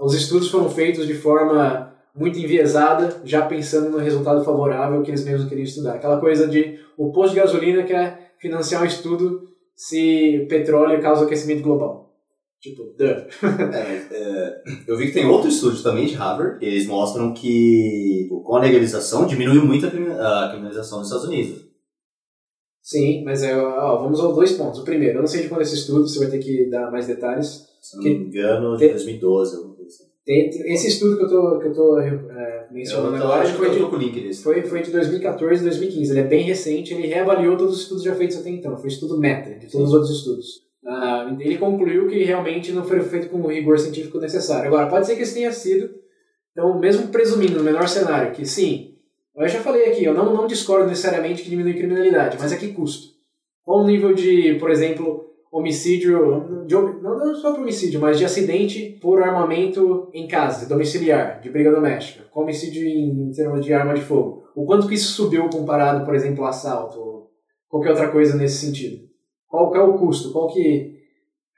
os 0.00 0.14
estudos 0.14 0.50
foram 0.50 0.68
feitos 0.68 1.06
de 1.06 1.14
forma 1.14 1.95
muito 2.16 2.38
enviesada, 2.38 3.20
já 3.24 3.46
pensando 3.46 3.90
no 3.90 3.98
resultado 3.98 4.44
favorável 4.44 5.02
que 5.02 5.10
eles 5.10 5.24
mesmos 5.24 5.48
queriam 5.48 5.64
estudar. 5.64 5.94
Aquela 5.94 6.18
coisa 6.18 6.48
de 6.48 6.78
o 6.96 7.12
posto 7.12 7.34
de 7.34 7.40
gasolina 7.40 7.82
quer 7.82 8.34
financiar 8.38 8.82
um 8.82 8.86
estudo 8.86 9.42
se 9.74 10.46
petróleo 10.48 11.00
causa 11.00 11.24
aquecimento 11.24 11.62
global. 11.62 12.06
Tipo, 12.60 12.84
duh. 12.98 13.04
é, 13.04 14.06
é, 14.10 14.62
eu 14.88 14.96
vi 14.96 15.06
que 15.06 15.12
tem 15.12 15.26
outro 15.26 15.48
estudo 15.48 15.80
também 15.82 16.06
de 16.06 16.14
Harvard, 16.14 16.58
que 16.58 16.64
eles 16.64 16.86
mostram 16.86 17.34
que 17.34 18.26
com 18.28 18.56
a 18.56 18.60
legalização 18.60 19.26
diminuiu 19.26 19.64
muito 19.64 19.86
a 19.86 20.48
criminalização 20.50 20.98
nos 20.98 21.08
Estados 21.08 21.28
Unidos. 21.28 21.66
Sim, 22.82 23.24
mas 23.24 23.42
é, 23.42 23.56
ó, 23.56 24.00
vamos 24.00 24.20
aos 24.20 24.34
dois 24.34 24.52
pontos. 24.52 24.80
O 24.80 24.84
primeiro, 24.84 25.18
eu 25.18 25.20
não 25.20 25.26
sei 25.26 25.42
de 25.42 25.48
quando 25.48 25.60
é 25.60 25.64
esse 25.64 25.74
estudo, 25.74 26.08
você 26.08 26.20
vai 26.20 26.30
ter 26.30 26.38
que 26.38 26.70
dar 26.70 26.90
mais 26.90 27.06
detalhes. 27.06 27.66
Se 27.80 27.96
não 27.96 28.04
me 28.04 28.10
engano, 28.10 28.76
de 28.76 28.88
2012. 28.88 29.75
Esse 30.26 30.88
estudo 30.88 31.16
que 31.16 31.24
eu 31.24 31.28
tô, 31.28 31.58
que 31.60 31.68
eu 31.68 31.72
tô 31.72 32.00
é, 32.00 32.66
mencionando 32.72 33.16
agora 33.16 33.46
foi 33.46 33.70
de, 33.70 33.78
link 33.78 34.20
desse. 34.20 34.42
Foi, 34.42 34.60
foi 34.62 34.82
de 34.82 34.90
2014 34.90 35.62
2015. 35.62 36.10
Ele 36.10 36.20
é 36.20 36.24
bem 36.24 36.42
recente, 36.42 36.92
ele 36.92 37.06
reavaliou 37.06 37.56
todos 37.56 37.76
os 37.76 37.82
estudos 37.82 38.02
já 38.02 38.14
feitos 38.14 38.36
até 38.36 38.50
então. 38.50 38.76
Foi 38.76 38.88
estudo 38.88 39.18
meta 39.18 39.50
de 39.50 39.70
todos 39.70 39.72
Sim. 39.72 39.82
os 39.84 39.92
outros 39.92 40.10
estudos. 40.10 40.46
Uh, 40.84 41.40
ele 41.40 41.58
concluiu 41.58 42.08
que 42.08 42.24
realmente 42.24 42.72
não 42.72 42.84
foi 42.84 43.00
feito 43.00 43.28
com 43.28 43.40
o 43.40 43.48
rigor 43.48 43.78
científico 43.78 44.18
necessário. 44.18 44.66
Agora, 44.66 44.88
pode 44.88 45.06
ser 45.06 45.14
que 45.14 45.22
isso 45.22 45.34
tenha 45.34 45.52
sido, 45.52 45.90
então, 46.52 46.78
mesmo 46.78 47.08
presumindo 47.08 47.58
no 47.58 47.64
menor 47.64 47.88
cenário 47.88 48.32
que 48.32 48.44
sim, 48.46 48.96
eu 49.36 49.46
já 49.46 49.60
falei 49.60 49.90
aqui, 49.90 50.04
eu 50.04 50.14
não, 50.14 50.32
não 50.32 50.46
discordo 50.46 50.88
necessariamente 50.88 51.42
que 51.42 51.50
diminui 51.50 51.74
criminalidade, 51.74 52.38
mas 52.40 52.52
a 52.52 52.56
que 52.56 52.72
custo? 52.72 53.08
Qual 53.62 53.82
o 53.82 53.86
nível 53.86 54.14
de, 54.14 54.54
por 54.58 54.70
exemplo, 54.70 55.26
homicídio, 55.58 56.64
de, 56.66 56.74
não, 56.74 57.34
só 57.34 57.52
por 57.52 57.60
homicídio, 57.60 58.00
mas 58.00 58.18
de 58.18 58.24
acidente 58.24 58.98
por 59.00 59.22
armamento 59.22 60.10
em 60.12 60.28
casa, 60.28 60.68
domiciliar, 60.68 61.40
de 61.40 61.50
briga 61.50 61.70
doméstica, 61.70 62.24
com 62.30 62.42
homicídio 62.42 62.86
em, 62.86 63.28
em 63.28 63.30
termos 63.32 63.64
de 63.64 63.72
arma 63.72 63.94
de 63.94 64.02
fogo? 64.02 64.44
O 64.54 64.64
quanto 64.64 64.86
que 64.86 64.94
isso 64.94 65.12
subiu 65.12 65.48
comparado, 65.48 66.04
por 66.04 66.14
exemplo, 66.14 66.44
ao 66.44 66.50
assalto 66.50 66.98
ou 66.98 67.30
qualquer 67.68 67.90
outra 67.90 68.08
coisa 68.08 68.36
nesse 68.36 68.66
sentido? 68.66 69.06
Qual 69.48 69.70
que 69.70 69.78
é 69.78 69.80
o 69.80 69.98
custo? 69.98 70.32
Qual 70.32 70.48
que 70.48 70.96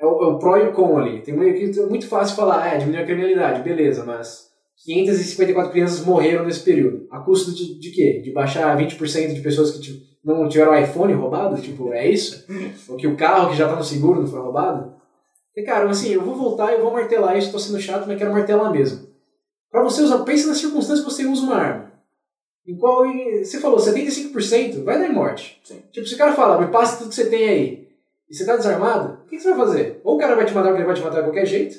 é 0.00 0.06
o, 0.06 0.22
é 0.22 0.26
o 0.26 0.38
pró 0.38 0.56
e 0.56 0.68
o 0.68 0.72
con 0.72 0.96
ali? 0.96 1.22
Tem 1.22 1.34
é 1.34 1.86
muito 1.86 2.06
fácil 2.06 2.36
falar, 2.36 2.74
é, 2.74 2.78
diminuir 2.78 3.02
a 3.02 3.06
criminalidade, 3.06 3.62
beleza, 3.62 4.04
mas 4.04 4.48
554 4.84 5.72
crianças 5.72 6.04
morreram 6.04 6.44
nesse 6.44 6.60
período. 6.60 7.06
A 7.10 7.20
custo 7.20 7.52
de, 7.52 7.78
de 7.78 7.90
quê? 7.90 8.20
De 8.22 8.32
baixar 8.32 8.76
20% 8.76 9.34
de 9.34 9.40
pessoas 9.40 9.72
que 9.72 10.07
não 10.34 10.48
tiveram 10.48 10.78
iPhone 10.78 11.12
roubado? 11.12 11.60
Tipo, 11.60 11.92
é 11.92 12.08
isso? 12.08 12.44
Ou 12.88 12.96
que 12.96 13.06
o 13.06 13.16
carro 13.16 13.50
que 13.50 13.56
já 13.56 13.68
tá 13.68 13.76
no 13.76 13.84
seguro 13.84 14.20
não 14.20 14.26
foi 14.26 14.40
roubado? 14.40 14.94
E, 15.56 15.62
cara, 15.62 15.88
assim, 15.88 16.10
eu 16.10 16.22
vou 16.22 16.34
voltar 16.34 16.70
e 16.70 16.74
eu 16.74 16.82
vou 16.82 16.92
martelar 16.92 17.36
isso, 17.36 17.50
tô 17.50 17.58
sendo 17.58 17.80
chato, 17.80 18.06
mas 18.06 18.18
quero 18.18 18.32
martelar 18.32 18.70
mesmo. 18.70 19.08
Para 19.70 19.82
você 19.82 20.02
usar, 20.02 20.18
pense 20.24 20.46
nas 20.46 20.58
circunstâncias 20.58 21.04
que 21.04 21.12
você 21.12 21.26
usa 21.26 21.42
uma 21.42 21.56
arma. 21.56 21.92
Em 22.66 22.76
qual. 22.76 23.04
Você 23.42 23.58
falou 23.58 23.78
75%, 23.78 24.84
vai 24.84 24.98
dar 24.98 25.08
em 25.08 25.12
morte. 25.12 25.60
Sim. 25.64 25.82
Tipo, 25.90 26.06
se 26.06 26.14
o 26.14 26.18
cara 26.18 26.32
falar, 26.32 26.60
me 26.60 26.70
passa 26.70 26.98
tudo 26.98 27.08
que 27.08 27.14
você 27.14 27.28
tem 27.28 27.48
aí, 27.48 27.88
e 28.28 28.34
você 28.34 28.44
tá 28.44 28.56
desarmado, 28.56 29.22
o 29.24 29.28
que, 29.28 29.36
que 29.36 29.42
você 29.42 29.48
vai 29.48 29.58
fazer? 29.58 30.00
Ou 30.04 30.16
o 30.16 30.18
cara 30.18 30.36
vai 30.36 30.44
te 30.44 30.54
matar 30.54 30.68
porque 30.68 30.82
ele 30.82 30.86
vai 30.86 30.96
te 30.96 31.02
matar 31.02 31.20
de 31.20 31.26
qualquer 31.26 31.46
jeito, 31.46 31.78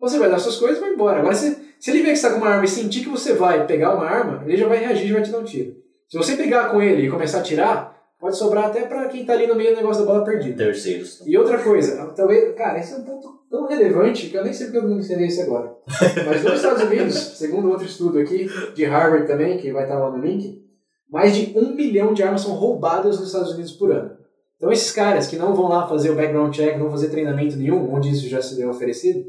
ou 0.00 0.08
você 0.08 0.18
vai 0.18 0.30
dar 0.30 0.38
suas 0.38 0.56
coisas 0.56 0.78
e 0.78 0.80
vai 0.80 0.92
embora. 0.92 1.20
Agora, 1.20 1.34
você 1.34 1.56
se 1.80 1.90
ele 1.90 2.02
ver 2.02 2.10
que 2.10 2.16
você 2.16 2.26
está 2.26 2.30
com 2.30 2.44
uma 2.44 2.50
arma 2.50 2.64
e 2.66 2.68
sentir 2.68 3.00
que 3.00 3.08
você 3.08 3.32
vai 3.32 3.66
pegar 3.66 3.94
uma 3.94 4.04
arma, 4.04 4.44
ele 4.46 4.58
já 4.58 4.68
vai 4.68 4.78
reagir 4.78 5.08
e 5.08 5.12
vai 5.12 5.22
te 5.22 5.30
dar 5.30 5.38
um 5.38 5.44
tiro. 5.44 5.74
Se 6.10 6.18
você 6.18 6.36
brigar 6.36 6.70
com 6.70 6.82
ele 6.82 7.06
e 7.06 7.10
começar 7.10 7.38
a 7.38 7.42
tirar, 7.42 7.96
pode 8.18 8.36
sobrar 8.36 8.64
até 8.66 8.82
para 8.82 9.08
quem 9.08 9.20
está 9.20 9.32
ali 9.32 9.46
no 9.46 9.54
meio 9.54 9.70
do 9.70 9.76
negócio 9.76 10.04
da 10.04 10.12
bola 10.12 10.24
perdida. 10.24 10.64
Terceiros. 10.64 11.22
E 11.24 11.38
outra 11.38 11.62
coisa, 11.62 12.12
talvez, 12.16 12.54
cara, 12.56 12.78
esse 12.78 12.92
é 12.92 12.96
um 12.96 13.04
ponto 13.04 13.28
tão 13.48 13.66
relevante 13.68 14.28
que 14.28 14.36
eu 14.36 14.42
nem 14.42 14.52
sei 14.52 14.66
porque 14.66 14.78
eu 14.78 14.88
não 14.88 14.98
ensinei 14.98 15.28
isso 15.28 15.42
agora. 15.42 15.72
Mas 16.26 16.42
nos 16.42 16.54
Estados 16.54 16.82
Unidos, 16.82 17.14
segundo 17.14 17.70
outro 17.70 17.86
estudo 17.86 18.18
aqui, 18.18 18.48
de 18.74 18.84
Harvard 18.84 19.26
também, 19.26 19.56
que 19.58 19.72
vai 19.72 19.84
estar 19.84 19.98
lá 19.98 20.10
no 20.10 20.18
link, 20.18 20.60
mais 21.08 21.34
de 21.34 21.56
um 21.56 21.74
milhão 21.74 22.12
de 22.12 22.22
armas 22.22 22.42
são 22.42 22.54
roubadas 22.54 23.18
nos 23.18 23.28
Estados 23.28 23.52
Unidos 23.52 23.72
por 23.72 23.92
ano. 23.92 24.10
Então 24.56 24.70
esses 24.70 24.92
caras 24.92 25.28
que 25.28 25.36
não 25.36 25.54
vão 25.54 25.68
lá 25.68 25.86
fazer 25.86 26.10
o 26.10 26.16
background 26.16 26.54
check, 26.54 26.72
não 26.72 26.84
vão 26.84 26.90
fazer 26.90 27.08
treinamento 27.08 27.56
nenhum, 27.56 27.94
onde 27.94 28.10
isso 28.10 28.28
já 28.28 28.42
se 28.42 28.56
deu 28.56 28.68
oferecido, 28.68 29.24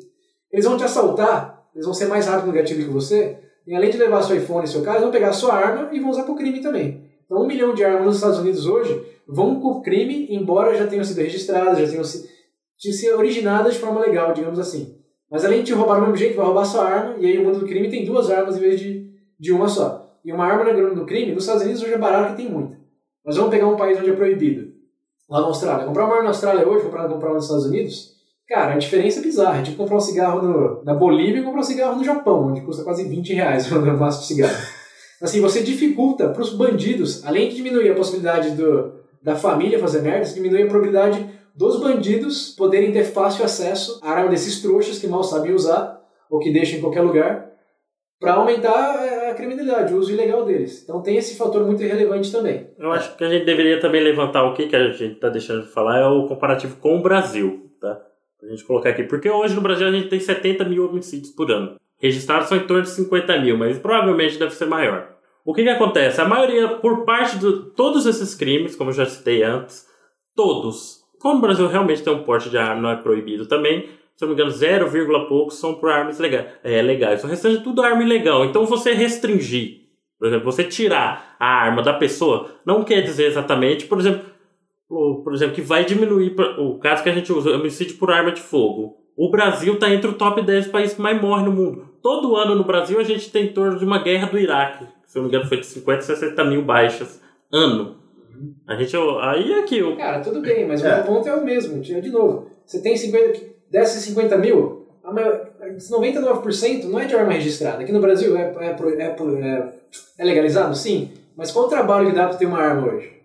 eles 0.52 0.66
vão 0.66 0.78
te 0.78 0.84
assaltar 0.84 1.62
eles 1.74 1.86
vão 1.86 1.94
ser 1.94 2.08
mais 2.08 2.26
rápidos 2.26 2.48
no 2.48 2.54
gatilho 2.54 2.86
que 2.86 2.92
você, 2.92 3.38
e 3.66 3.76
além 3.76 3.90
de 3.90 3.98
levar 3.98 4.22
seu 4.24 4.36
iPhone 4.36 4.66
e 4.66 4.68
seu 4.68 4.82
carro, 4.82 4.98
eles 4.98 5.04
vão 5.04 5.12
pegar 5.12 5.34
sua 5.34 5.54
arma 5.54 5.90
e 5.92 6.00
vão 6.00 6.10
usar 6.10 6.24
para 6.24 6.34
o 6.34 6.38
crime 6.38 6.62
também. 6.62 7.10
Então, 7.26 7.44
um 7.44 7.48
milhão 7.48 7.74
de 7.74 7.84
armas 7.84 8.06
nos 8.06 8.16
Estados 8.16 8.40
Unidos 8.40 8.66
hoje 8.66 9.04
vão 9.28 9.60
com 9.60 9.70
o 9.70 9.82
crime, 9.82 10.28
embora 10.30 10.76
já 10.76 10.88
tenham 10.88 11.04
sido 11.04 11.18
registradas, 11.18 11.80
já 11.80 11.88
tenham 11.88 12.04
sido, 12.04 12.28
sido 12.78 13.18
originadas 13.18 13.76
de 13.76 13.80
forma 13.80 14.02
legal, 14.02 14.34
digamos 14.34 14.60
assim. 14.60 14.98
Mas 15.30 15.46
além 15.46 15.60
de 15.60 15.68
te 15.68 15.74
roubar 15.74 15.96
do 15.96 16.02
mesmo 16.02 16.18
jeito, 16.18 16.36
vai 16.36 16.46
roubar 16.46 16.66
sua 16.66 16.84
arma, 16.84 17.16
e 17.18 17.26
aí 17.26 17.38
o 17.38 17.46
mundo 17.46 17.60
do 17.60 17.66
crime 17.66 17.90
tem 17.90 18.04
duas 18.04 18.30
armas 18.30 18.58
em 18.58 18.60
vez 18.60 18.80
de, 18.80 19.10
de 19.40 19.54
uma 19.54 19.70
só. 19.70 20.02
E 20.26 20.34
uma 20.34 20.46
arma 20.46 20.72
no 20.72 20.96
do 20.96 21.06
crime, 21.06 21.32
nos 21.32 21.44
Estados 21.44 21.64
Unidos 21.64 21.82
hoje 21.82 21.94
é 21.94 21.98
barato 21.98 22.32
que 22.32 22.42
tem 22.42 22.52
muita. 22.52 22.78
Nós 23.24 23.38
vamos 23.38 23.52
pegar 23.52 23.68
um 23.68 23.78
país 23.78 23.98
onde 23.98 24.10
é 24.10 24.14
proibido. 24.14 24.72
Lá 25.30 25.40
na 25.40 25.48
Austrália. 25.48 25.86
Comprar 25.86 26.06
uma 26.06 26.14
arma 26.14 26.24
na 26.24 26.30
Austrália 26.32 26.68
hoje, 26.68 26.84
comprar, 26.84 27.08
comprar 27.08 27.30
uma 27.30 27.36
nos 27.36 27.46
Estados 27.46 27.66
Unidos, 27.66 28.11
Cara, 28.52 28.74
a 28.74 28.78
diferença 28.78 29.22
é 29.22 29.24
bizarra. 29.24 29.60
É 29.60 29.64
tipo 29.64 29.78
comprar 29.78 29.96
um 29.96 30.02
cigarro 30.02 30.42
no, 30.42 30.84
na 30.84 30.94
Bolívia 30.94 31.40
e 31.40 31.44
comprar 31.44 31.62
um 31.62 31.64
cigarro 31.64 31.96
no 31.96 32.04
Japão, 32.04 32.50
onde 32.50 32.60
custa 32.60 32.84
quase 32.84 33.08
20 33.08 33.34
reais 33.34 33.72
um 33.72 33.80
maço 33.96 34.20
de 34.20 34.28
cigarro. 34.28 34.62
Assim, 35.22 35.40
você 35.40 35.64
dificulta 35.64 36.28
para 36.28 36.42
os 36.42 36.54
bandidos, 36.54 37.26
além 37.26 37.48
de 37.48 37.56
diminuir 37.56 37.90
a 37.90 37.96
possibilidade 37.96 38.52
do, 38.52 38.92
da 39.24 39.38
família 39.38 39.80
fazer 39.80 40.02
merda, 40.02 40.26
você 40.26 40.34
diminui 40.34 40.64
a 40.64 40.68
probabilidade 40.68 41.26
dos 41.56 41.80
bandidos 41.80 42.50
poderem 42.50 42.92
ter 42.92 43.06
fácil 43.06 43.46
acesso 43.46 44.02
à 44.04 44.12
arma 44.12 44.30
desses 44.30 44.62
trouxas 44.62 45.00
que 45.00 45.08
mal 45.08 45.24
sabem 45.24 45.54
usar 45.54 46.02
ou 46.30 46.40
que 46.40 46.52
deixam 46.52 46.78
em 46.78 46.82
qualquer 46.82 47.02
lugar 47.02 47.50
para 48.20 48.34
aumentar 48.34 49.30
a 49.30 49.34
criminalidade, 49.34 49.94
o 49.94 49.98
uso 49.98 50.12
ilegal 50.12 50.44
deles. 50.44 50.84
Então 50.84 51.02
tem 51.02 51.16
esse 51.16 51.38
fator 51.38 51.66
muito 51.66 51.82
relevante 51.82 52.30
também. 52.30 52.68
Eu 52.78 52.92
acho 52.92 53.16
que 53.16 53.24
a 53.24 53.30
gente 53.30 53.46
deveria 53.46 53.80
também 53.80 54.04
levantar 54.04 54.44
o 54.44 54.54
que, 54.54 54.68
que 54.68 54.76
a 54.76 54.92
gente 54.92 55.14
está 55.14 55.30
deixando 55.30 55.64
de 55.64 55.72
falar 55.72 56.00
é 56.02 56.06
o 56.06 56.28
comparativo 56.28 56.76
com 56.76 56.98
o 56.98 57.02
Brasil? 57.02 57.61
A 58.44 58.48
gente 58.48 58.64
colocar 58.64 58.90
aqui. 58.90 59.04
Porque 59.04 59.30
hoje 59.30 59.56
no 59.56 59.62
Brasil 59.62 59.88
a 59.88 59.92
gente 59.92 60.10
tem 60.10 60.20
70 60.20 60.66
mil 60.66 60.90
homicídios 60.90 61.32
por 61.32 61.52
ano. 61.52 61.76
Registrados 61.98 62.50
são 62.50 62.58
em 62.58 62.66
torno 62.66 62.84
de 62.84 62.90
50 62.90 63.40
mil, 63.40 63.58
mas 63.58 63.78
provavelmente 63.78 64.40
deve 64.40 64.56
ser 64.56 64.66
maior. 64.66 65.12
O 65.46 65.54
que, 65.54 65.64
que 65.64 65.70
acontece? 65.70 66.22
A 66.22 66.26
maioria, 66.26 66.68
por 66.68 67.04
parte 67.06 67.38
de 67.38 67.72
todos 67.76 68.06
esses 68.06 68.36
crimes, 68.36 68.76
como 68.76 68.90
eu 68.90 68.96
já 68.96 69.06
citei 69.06 69.44
antes, 69.44 69.88
todos, 70.36 71.02
como 71.20 71.38
o 71.38 71.42
Brasil 71.42 71.68
realmente 71.68 72.04
tem 72.04 72.14
um 72.14 72.24
porte 72.24 72.50
de 72.50 72.58
arma, 72.58 72.82
não 72.82 72.90
é 72.90 72.96
proibido 72.96 73.48
também, 73.48 73.88
se 74.16 74.22
não 74.22 74.30
me 74.30 74.34
engano, 74.36 74.52
0, 74.52 75.28
poucos 75.28 75.58
são 75.58 75.74
por 75.76 75.90
armas 75.90 76.20
legais. 76.20 76.46
É, 76.64 76.80
legais. 76.82 77.24
O 77.24 77.28
restante 77.28 77.58
é 77.58 77.64
tudo 77.64 77.82
arma 77.82 78.04
ilegal. 78.04 78.46
Então 78.46 78.66
você 78.66 78.94
restringir, 78.94 79.82
por 80.20 80.28
exemplo, 80.28 80.46
você 80.46 80.64
tirar 80.64 81.36
a 81.40 81.48
arma 81.48 81.82
da 81.82 81.94
pessoa, 81.94 82.52
não 82.64 82.84
quer 82.84 83.02
dizer 83.02 83.26
exatamente, 83.26 83.86
por 83.86 84.00
exemplo, 84.00 84.22
por 85.24 85.34
exemplo, 85.34 85.56
que 85.56 85.62
vai 85.62 85.86
diminuir 85.86 86.36
o 86.60 86.78
caso 86.78 87.02
que 87.02 87.10
a 87.10 87.14
gente 87.14 87.32
usa, 87.32 87.52
homicídio 87.52 87.98
por 87.98 88.12
arma 88.12 88.32
de 88.32 88.42
fogo. 88.42 88.98
O 89.16 89.30
Brasil 89.30 89.76
está 89.76 89.90
entre 89.90 90.10
o 90.10 90.14
top 90.14 90.42
10 90.42 90.68
países 90.68 90.96
que 90.96 91.02
mais 91.02 91.22
morrem 91.22 91.46
no 91.46 91.52
mundo. 91.52 91.90
Todo 92.02 92.36
ano 92.36 92.56
no 92.56 92.66
Brasil 92.66 93.00
a 93.00 93.04
gente 93.04 93.32
tem 93.32 93.46
em 93.46 93.54
torno 93.54 93.78
de 93.78 93.86
uma 93.86 94.04
guerra 94.04 94.28
do 94.28 94.38
Iraque. 94.38 94.86
Se 95.06 95.18
eu 95.18 95.22
não 95.22 95.30
me 95.30 95.36
engano, 95.36 95.48
foi 95.48 95.60
de 95.60 95.66
50, 95.66 96.02
60 96.02 96.44
mil 96.44 96.64
baixas. 96.64 97.22
Ano. 97.52 97.98
A 98.68 98.76
gente. 98.76 98.96
Aí 99.22 99.54
é 99.54 99.60
aqui. 99.60 99.78
Eu... 99.78 99.96
Cara, 99.96 100.20
tudo 100.20 100.42
bem, 100.42 100.68
mas 100.68 100.84
é. 100.84 101.02
o 101.02 101.04
ponto 101.04 101.28
é 101.28 101.36
o 101.36 101.46
mesmo. 101.46 101.80
De 101.82 102.10
novo, 102.10 102.48
você 102.66 102.82
tem 102.82 102.96
50. 102.98 103.52
Desses 103.70 104.04
50 104.04 104.38
mil, 104.38 104.88
a 105.02 105.14
maior, 105.14 105.50
99% 105.62 106.84
não 106.86 107.00
é 107.00 107.06
de 107.06 107.16
arma 107.16 107.32
registrada. 107.32 107.84
Aqui 107.84 107.94
no 107.94 108.02
Brasil 108.02 108.36
é, 108.36 108.54
é, 108.60 108.66
é, 108.66 109.06
é, 109.06 109.74
é 110.18 110.26
legalizado, 110.26 110.76
sim. 110.76 111.12
Mas 111.38 111.52
qual 111.52 111.66
o 111.66 111.70
trabalho 111.70 112.10
que 112.10 112.16
dá 112.16 112.28
para 112.28 112.38
ter 112.38 112.46
uma 112.46 112.60
arma 112.60 112.94
hoje? 112.94 113.21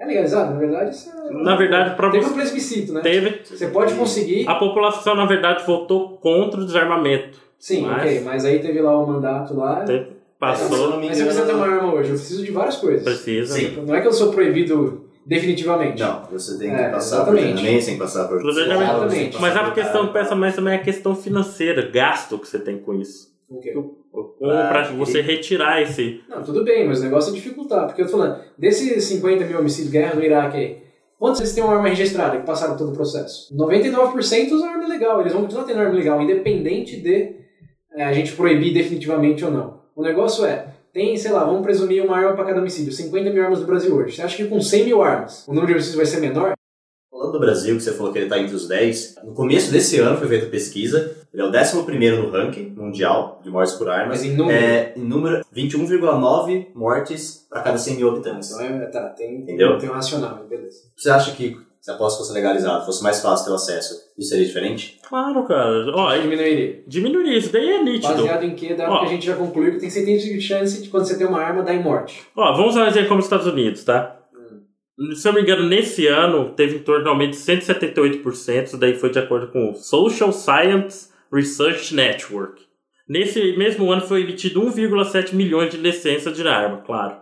É 0.00 0.06
legalizado, 0.06 0.54
na 0.54 0.58
verdade? 0.58 0.94
Isso 0.94 1.10
é... 1.10 1.30
Na 1.32 1.54
verdade, 1.56 1.94
para 1.94 2.10
Teve 2.10 2.24
você. 2.24 2.30
um 2.30 2.34
plebiscito, 2.34 2.92
né? 2.94 3.00
Teve. 3.02 3.42
Você 3.44 3.66
pode 3.66 3.94
conseguir. 3.94 4.48
A 4.48 4.54
população, 4.54 5.14
na 5.14 5.26
verdade, 5.26 5.62
votou 5.66 6.16
contra 6.16 6.58
o 6.60 6.64
desarmamento. 6.64 7.38
Sim, 7.58 7.82
Mas- 7.82 7.98
ok. 8.02 8.20
Mas 8.24 8.44
aí 8.46 8.58
teve 8.60 8.80
lá 8.80 8.98
o 8.98 9.06
mandato 9.06 9.54
lá. 9.54 9.80
Teve- 9.84 10.18
Passou, 10.38 10.98
me 10.98 11.08
Mas 11.08 11.18
se 11.18 11.22
eu 11.22 11.28
quiser 11.28 11.44
ter 11.44 11.52
uma 11.52 11.66
arma 11.66 11.92
hoje, 11.92 12.08
eu 12.12 12.16
preciso 12.16 12.42
de 12.42 12.50
várias 12.50 12.76
coisas. 12.76 13.02
precisa. 13.02 13.54
Sim. 13.54 13.84
Não 13.86 13.94
é 13.94 14.00
que 14.00 14.06
eu 14.08 14.12
sou 14.12 14.32
proibido 14.32 15.04
definitivamente. 15.26 16.00
Não, 16.02 16.22
você 16.32 16.58
tem 16.58 16.70
que 16.70 16.76
É, 16.76 16.88
passar 16.88 17.16
exatamente. 17.16 17.44
por 17.44 17.52
treinamento, 17.52 17.84
tem 17.84 17.94
que 17.94 18.00
passar 18.00 18.26
por. 18.26 18.40
Exatamente. 18.48 19.30
tem 19.32 19.40
Mas 19.40 19.54
a 19.54 19.70
questão 19.70 20.06
peça 20.08 20.34
mais 20.34 20.56
também 20.56 20.72
é 20.72 20.76
a 20.76 20.82
questão 20.82 21.14
financeira, 21.14 21.82
gasto 21.90 22.38
que 22.38 22.48
você 22.48 22.58
tem 22.58 22.78
com 22.78 22.94
isso. 22.94 23.29
Ok. 23.50 23.74
Ou 24.12 24.30
Ah, 24.50 24.68
pra 24.68 24.82
entendi. 24.82 24.98
você 24.98 25.20
retirar 25.20 25.82
esse. 25.82 26.20
Não, 26.28 26.42
tudo 26.42 26.64
bem, 26.64 26.86
mas 26.86 27.00
o 27.00 27.04
negócio 27.04 27.30
é 27.30 27.34
dificultar. 27.34 27.86
Porque 27.86 28.02
eu 28.02 28.06
tô 28.06 28.12
falando, 28.12 28.40
desses 28.56 29.04
50 29.04 29.44
mil 29.44 29.58
homicídios, 29.58 29.90
guerra 29.92 30.14
no 30.14 30.24
Iraque 30.24 30.56
aí, 30.56 30.76
quantos 31.18 31.40
eles 31.40 31.52
têm 31.54 31.62
uma 31.64 31.74
arma 31.74 31.88
registrada 31.88 32.38
que 32.38 32.46
passaram 32.46 32.76
todo 32.76 32.90
o 32.90 32.94
processo? 32.94 33.54
99% 33.54 34.52
usam 34.52 34.68
arma 34.70 34.86
legal. 34.88 35.20
Eles 35.20 35.32
vão 35.32 35.42
continuar 35.42 35.64
tendo 35.64 35.80
arma 35.80 35.94
legal, 35.94 36.20
independente 36.22 36.96
de 37.00 37.36
é, 37.94 38.04
a 38.04 38.12
gente 38.12 38.32
proibir 38.32 38.72
definitivamente 38.72 39.44
ou 39.44 39.50
não. 39.50 39.80
O 39.96 40.02
negócio 40.02 40.44
é, 40.44 40.68
tem, 40.92 41.16
sei 41.16 41.30
lá, 41.32 41.44
vamos 41.44 41.62
presumir 41.62 42.02
uma 42.04 42.16
arma 42.16 42.34
para 42.34 42.44
cada 42.46 42.60
homicídio, 42.60 42.92
50 42.92 43.30
mil 43.30 43.42
armas 43.42 43.60
do 43.60 43.66
Brasil 43.66 43.94
hoje. 43.94 44.16
Você 44.16 44.22
acha 44.22 44.36
que 44.36 44.46
com 44.48 44.60
100 44.60 44.84
mil 44.84 45.02
armas 45.02 45.46
o 45.46 45.50
número 45.50 45.66
de 45.68 45.72
homicídios 45.74 45.96
vai 45.96 46.06
ser 46.06 46.20
menor? 46.20 46.54
Falando 47.10 47.32
do 47.32 47.40
Brasil, 47.40 47.76
que 47.76 47.82
você 47.82 47.92
falou 47.92 48.12
que 48.12 48.18
ele 48.18 48.26
está 48.26 48.38
entre 48.38 48.54
os 48.54 48.68
10, 48.68 49.16
no 49.24 49.34
começo 49.34 49.72
desse 49.72 49.98
ano 49.98 50.16
foi 50.16 50.28
feita 50.28 50.46
pesquisa, 50.46 51.16
ele 51.34 51.42
é 51.42 51.44
o 51.44 51.48
11 51.48 51.76
no 52.16 52.30
ranking 52.30 52.70
mundial 52.76 53.40
de 53.42 53.50
mortes 53.50 53.74
por 53.74 53.88
armas. 53.88 54.18
Mas 54.18 54.24
em 54.24 54.36
número. 54.36 54.56
É, 54.56 54.92
em 54.96 55.02
número, 55.02 55.44
21,9 55.54 56.68
mortes 56.72 57.46
para 57.50 57.62
cada 57.62 57.78
100 57.78 57.96
mil 57.96 58.10
habitantes. 58.10 58.52
Então 58.52 58.64
é, 58.64 58.86
tá, 58.86 59.08
tem, 59.08 59.40
Entendeu? 59.40 59.76
tem 59.76 59.90
um 59.90 59.92
racional, 59.92 60.44
beleza. 60.48 60.82
Você 60.96 61.10
acha 61.10 61.32
que 61.32 61.56
se 61.80 61.90
a 61.90 61.94
posse 61.94 62.18
fosse 62.18 62.32
legalizada, 62.32 62.84
fosse 62.84 63.02
mais 63.02 63.20
fácil 63.20 63.46
ter 63.46 63.52
o 63.52 63.54
acesso, 63.54 64.00
isso 64.16 64.28
seria 64.28 64.44
diferente? 64.44 65.00
Claro, 65.08 65.42
cara. 65.44 65.90
Ó, 65.94 66.14
diminuiria. 66.14 66.82
diminuir 66.86 67.38
isso 67.38 67.52
daí 67.52 67.70
é 67.70 67.82
nítido. 67.82 68.14
Baseado 68.14 68.44
em 68.44 68.54
que? 68.54 68.74
Dado 68.74 68.92
Ó. 68.92 69.00
que 69.00 69.06
a 69.06 69.08
gente 69.08 69.26
já 69.26 69.34
concluiu 69.34 69.72
que 69.72 69.80
tem 69.80 69.90
70 69.90 70.22
de 70.22 70.40
chance 70.40 70.82
de 70.82 70.88
quando 70.90 71.06
você 71.06 71.16
tem 71.16 71.26
uma 71.26 71.40
arma 71.40 71.62
dar 71.62 71.74
em 71.74 71.82
morte. 71.82 72.22
Ó, 72.36 72.52
vamos 72.52 72.72
usar 72.72 72.84
um 72.84 72.88
exemplo 72.88 73.08
como 73.08 73.20
os 73.20 73.26
Estados 73.26 73.46
Unidos, 73.46 73.82
tá? 73.82 74.19
Se 75.14 75.26
eu 75.26 75.32
não 75.32 75.40
me 75.40 75.46
engano, 75.46 75.66
nesse 75.66 76.06
ano 76.06 76.50
teve 76.50 76.76
em 76.76 76.80
torno 76.80 77.04
de 77.04 77.08
aumento 77.08 77.30
de 77.30 77.38
178%, 77.38 78.64
isso 78.64 78.76
daí 78.76 78.94
foi 78.94 79.10
de 79.10 79.18
acordo 79.18 79.48
com 79.48 79.70
o 79.70 79.74
Social 79.74 80.30
Science 80.30 81.08
Research 81.32 81.94
Network. 81.94 82.62
Nesse 83.08 83.56
mesmo 83.56 83.90
ano 83.90 84.02
foi 84.02 84.20
emitido 84.22 84.60
1,7 84.62 85.34
milhões 85.34 85.70
de 85.70 85.78
licenças 85.78 86.36
de 86.36 86.46
arma, 86.46 86.82
claro. 86.82 87.16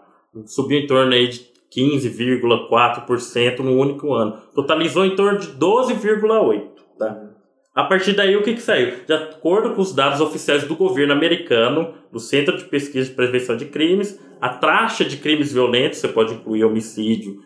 Subiu 0.45 0.81
em 0.81 0.87
torno 0.87 1.13
aí 1.13 1.29
de 1.29 1.47
15,4% 1.75 3.61
no 3.61 3.79
único 3.79 4.13
ano. 4.13 4.43
Totalizou 4.55 5.07
em 5.07 5.15
torno 5.15 5.39
de 5.39 5.47
12,8%, 5.49 6.69
tá? 6.99 7.29
A 7.75 7.85
partir 7.85 8.13
daí, 8.13 8.37
o 8.37 8.43
que, 8.43 8.55
que 8.55 8.61
saiu? 8.61 8.95
De 9.07 9.13
acordo 9.13 9.73
com 9.73 9.81
os 9.81 9.95
dados 9.95 10.21
oficiais 10.21 10.65
do 10.65 10.75
governo 10.75 11.13
americano, 11.13 11.95
do 12.11 12.19
Centro 12.19 12.57
de 12.57 12.65
Pesquisa 12.65 13.09
de 13.09 13.15
Prevenção 13.15 13.57
de 13.57 13.67
Crimes, 13.67 14.19
a 14.41 14.49
taxa 14.49 15.05
de 15.05 15.17
crimes 15.17 15.53
violentos, 15.53 15.99
você 15.99 16.09
pode 16.09 16.35
incluir 16.35 16.65
homicídio, 16.65 17.43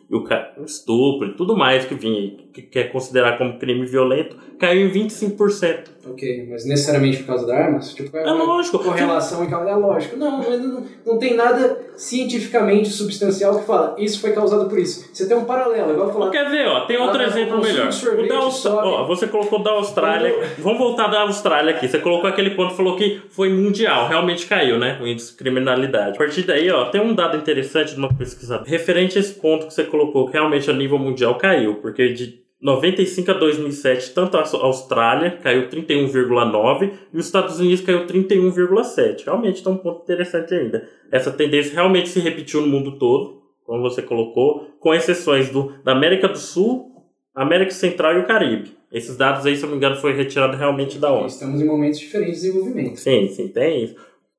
estupro 0.64 1.28
e 1.28 1.34
tudo 1.34 1.56
mais 1.56 1.84
que 1.84 1.94
vinha 1.94 2.36
que 2.52 2.62
quer 2.62 2.92
considerar 2.92 3.38
como 3.38 3.58
crime 3.58 3.86
violento, 3.86 4.36
caiu 4.58 4.86
em 4.86 4.90
25%. 4.90 5.88
Ok, 6.04 6.48
mas 6.50 6.64
necessariamente 6.64 7.18
por 7.18 7.26
causa 7.28 7.46
da 7.46 7.56
arma? 7.56 7.78
Tipo, 7.78 8.16
É 8.16 8.24
lógico. 8.30 8.78
Correlação 8.80 9.44
e 9.44 9.46
causa. 9.46 9.70
É 9.70 9.74
lógico. 9.76 10.16
Não, 10.16 10.38
mas 10.38 10.60
não, 10.60 10.84
não 11.06 11.18
tem 11.18 11.34
nada 11.34 11.78
cientificamente 11.96 12.88
substancial 12.90 13.58
que 13.60 13.64
fala 13.66 13.94
isso 13.98 14.20
foi 14.20 14.32
causado 14.32 14.68
por 14.68 14.78
isso. 14.78 15.08
Você 15.12 15.28
tem 15.28 15.36
um 15.36 15.44
paralelo, 15.44 15.92
igual 15.92 16.12
falar. 16.12 16.30
Quer 16.30 16.50
ver, 16.50 16.66
ó, 16.66 16.80
tem 16.86 16.96
outro 16.98 17.20
Ah, 17.20 17.24
exemplo 17.26 17.60
melhor. 17.62 17.88
O 17.88 18.28
da 18.28 18.36
Austr- 18.36 18.62
sobe. 18.62 18.88
ó, 18.88 19.06
você 19.06 19.26
colocou 19.28 19.62
da 19.62 19.70
Austrália. 19.70 20.34
Vamos 20.58 20.78
voltar 20.78 21.06
da 21.06 21.20
Austrália 21.22 21.74
aqui. 21.74 21.86
Você 21.88 21.98
colocou 21.98 22.28
aquele 22.28 22.50
ponto 22.50 22.74
e 22.74 22.76
falou 22.76 22.96
que 22.96 23.22
foi 23.30 23.48
mundial. 23.50 24.08
Realmente 24.08 24.46
caiu, 24.46 24.78
né? 24.78 24.98
O 25.00 25.06
índice 25.06 25.32
de 25.32 25.38
criminalidade. 25.38 26.16
A 26.16 26.18
partir 26.18 26.42
daí, 26.42 26.70
ó, 26.70 26.86
tem 26.86 27.00
um 27.00 27.14
dado 27.14 27.36
interessante 27.36 27.92
de 27.92 27.98
uma 27.98 28.12
pesquisa 28.12 28.62
referente 28.66 29.16
a 29.16 29.20
esse 29.20 29.34
ponto 29.34 29.66
que 29.66 29.74
você 29.74 29.84
colocou, 29.84 30.26
que 30.26 30.32
realmente 30.32 30.68
a 30.68 30.72
nível 30.74 30.98
mundial 30.98 31.36
caiu. 31.36 31.76
Porque 31.76 32.12
de 32.12 32.41
95 32.62 33.28
a 33.28 33.34
2007, 33.34 34.14
tanto 34.14 34.36
a 34.36 34.40
Austrália 34.40 35.32
caiu 35.42 35.68
31,9 35.68 36.92
e 37.12 37.18
os 37.18 37.26
Estados 37.26 37.58
Unidos 37.58 37.80
caiu 37.80 38.06
31,7. 38.06 39.24
Realmente 39.24 39.56
está 39.56 39.70
um 39.70 39.76
ponto 39.76 40.02
interessante 40.04 40.54
ainda. 40.54 40.88
Essa 41.10 41.32
tendência 41.32 41.74
realmente 41.74 42.08
se 42.08 42.20
repetiu 42.20 42.60
no 42.60 42.68
mundo 42.68 42.98
todo, 42.98 43.42
como 43.64 43.82
você 43.82 44.00
colocou, 44.00 44.76
com 44.78 44.94
exceções 44.94 45.50
do, 45.50 45.72
da 45.82 45.90
América 45.90 46.28
do 46.28 46.38
Sul, 46.38 46.92
América 47.34 47.72
Central 47.72 48.14
e 48.14 48.20
o 48.20 48.26
Caribe. 48.26 48.70
Esses 48.92 49.16
dados 49.16 49.44
aí, 49.44 49.56
se 49.56 49.64
eu 49.64 49.66
não 49.66 49.72
me 49.72 49.78
engano, 49.78 49.96
foi 49.96 50.12
retirado 50.12 50.56
realmente 50.56 50.98
da 50.98 51.10
ONU. 51.10 51.26
Estamos 51.26 51.60
em 51.60 51.66
momentos 51.66 51.98
diferentes 51.98 52.40
de 52.40 52.46
desenvolvimento. 52.46 52.96
Sim, 52.96 53.26
sim, 53.26 53.48
tem 53.48 53.84
isso. 53.84 53.96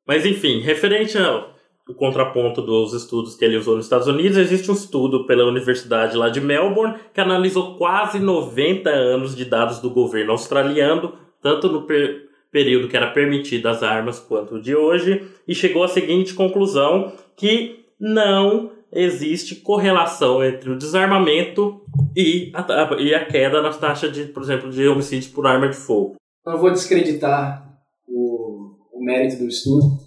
Mas 0.08 0.26
enfim, 0.26 0.62
referente 0.62 1.18
ao 1.18 1.53
o 1.90 1.94
contraponto 1.94 2.62
dos 2.62 2.94
estudos 2.94 3.36
que 3.36 3.44
ele 3.44 3.58
usou 3.58 3.76
nos 3.76 3.86
Estados 3.86 4.08
Unidos, 4.08 4.38
existe 4.38 4.72
um 4.72 4.74
estudo 4.74 5.26
pela 5.26 5.46
Universidade 5.46 6.16
lá 6.16 6.30
de 6.30 6.40
Melbourne 6.40 6.96
que 7.14 7.20
analisou 7.20 7.76
quase 7.76 8.20
90 8.20 8.90
anos 8.90 9.36
de 9.36 9.44
dados 9.46 9.80
do 9.80 9.90
governo 9.90 10.32
australiano, 10.32 11.14
tanto 11.42 11.70
no 11.70 11.82
per- 11.84 12.24
período 12.52 12.88
que 12.88 12.96
era 12.96 13.12
permitido 13.12 13.68
as 13.68 13.84
armas 13.84 14.20
quanto 14.20 14.62
de 14.62 14.76
hoje, 14.76 15.28
e 15.48 15.54
chegou 15.54 15.84
à 15.84 15.88
seguinte 15.88 16.34
conclusão 16.34 17.12
que 17.36 17.84
não 18.00 18.72
existe 18.92 19.56
correlação 19.56 20.44
entre 20.44 20.70
o 20.70 20.78
desarmamento 20.78 21.82
e 22.16 22.52
a, 22.54 22.96
e 23.00 23.14
a 23.14 23.26
queda 23.26 23.62
nas 23.62 23.78
taxas 23.78 24.12
de, 24.14 24.26
por 24.26 24.44
exemplo, 24.44 24.70
de 24.70 24.88
homicídios 24.88 25.28
por 25.34 25.48
arma 25.48 25.68
de 25.68 25.76
fogo. 25.76 26.16
Não 26.46 26.58
vou 26.60 26.72
descreditar 26.72 27.68
o, 28.08 28.76
o 28.94 29.04
mérito 29.04 29.38
do 29.44 29.48
estudo, 29.50 29.98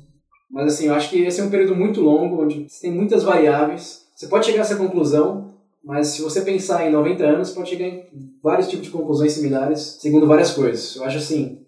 mas 0.50 0.74
assim, 0.74 0.87
eu 0.87 0.94
acho 0.94 1.11
que 1.11 1.22
esse 1.22 1.40
é 1.40 1.44
um 1.44 1.50
período 1.50 1.74
muito 1.74 2.00
longo, 2.00 2.42
onde 2.42 2.68
você 2.68 2.82
tem 2.82 2.92
muitas 2.92 3.22
variáveis. 3.22 4.06
Você 4.14 4.28
pode 4.28 4.46
chegar 4.46 4.59
a 4.59 4.62
essa 4.62 4.76
conclusão, 4.76 5.54
mas 5.85 6.09
se 6.09 6.22
você 6.22 6.40
pensar 6.40 6.87
em 6.87 6.92
90 6.92 7.24
anos, 7.24 7.50
pode 7.50 7.70
chegar 7.70 7.87
em 7.87 8.04
vários 8.42 8.68
tipos 8.68 8.87
de 8.87 8.92
conclusões 8.92 9.32
similares, 9.32 9.98
segundo 10.00 10.26
várias 10.26 10.52
coisas. 10.52 10.96
Eu 10.96 11.04
acho 11.04 11.18
assim, 11.18 11.61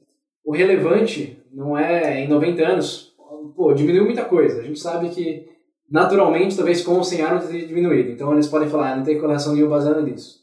o 0.44 0.52
relevante 0.52 1.38
não 1.52 1.76
é 1.76 2.24
em 2.24 2.28
90 2.28 2.62
anos, 2.66 3.14
pô, 3.54 3.72
diminuiu 3.72 4.04
muita 4.04 4.24
coisa. 4.24 4.60
A 4.60 4.64
gente 4.64 4.78
sabe 4.78 5.08
que 5.10 5.46
naturalmente, 5.90 6.56
talvez 6.56 6.82
com 6.82 6.94
ou 6.94 7.04
sem 7.04 7.22
arma 7.22 7.40
teria 7.40 7.66
diminuído. 7.66 8.10
Então 8.10 8.32
eles 8.32 8.46
podem 8.46 8.68
falar, 8.68 8.92
ah, 8.92 8.96
não 8.96 9.04
tem 9.04 9.18
correlação 9.18 9.54
nenhuma 9.54 9.76
baseada 9.76 10.02
nisso. 10.02 10.38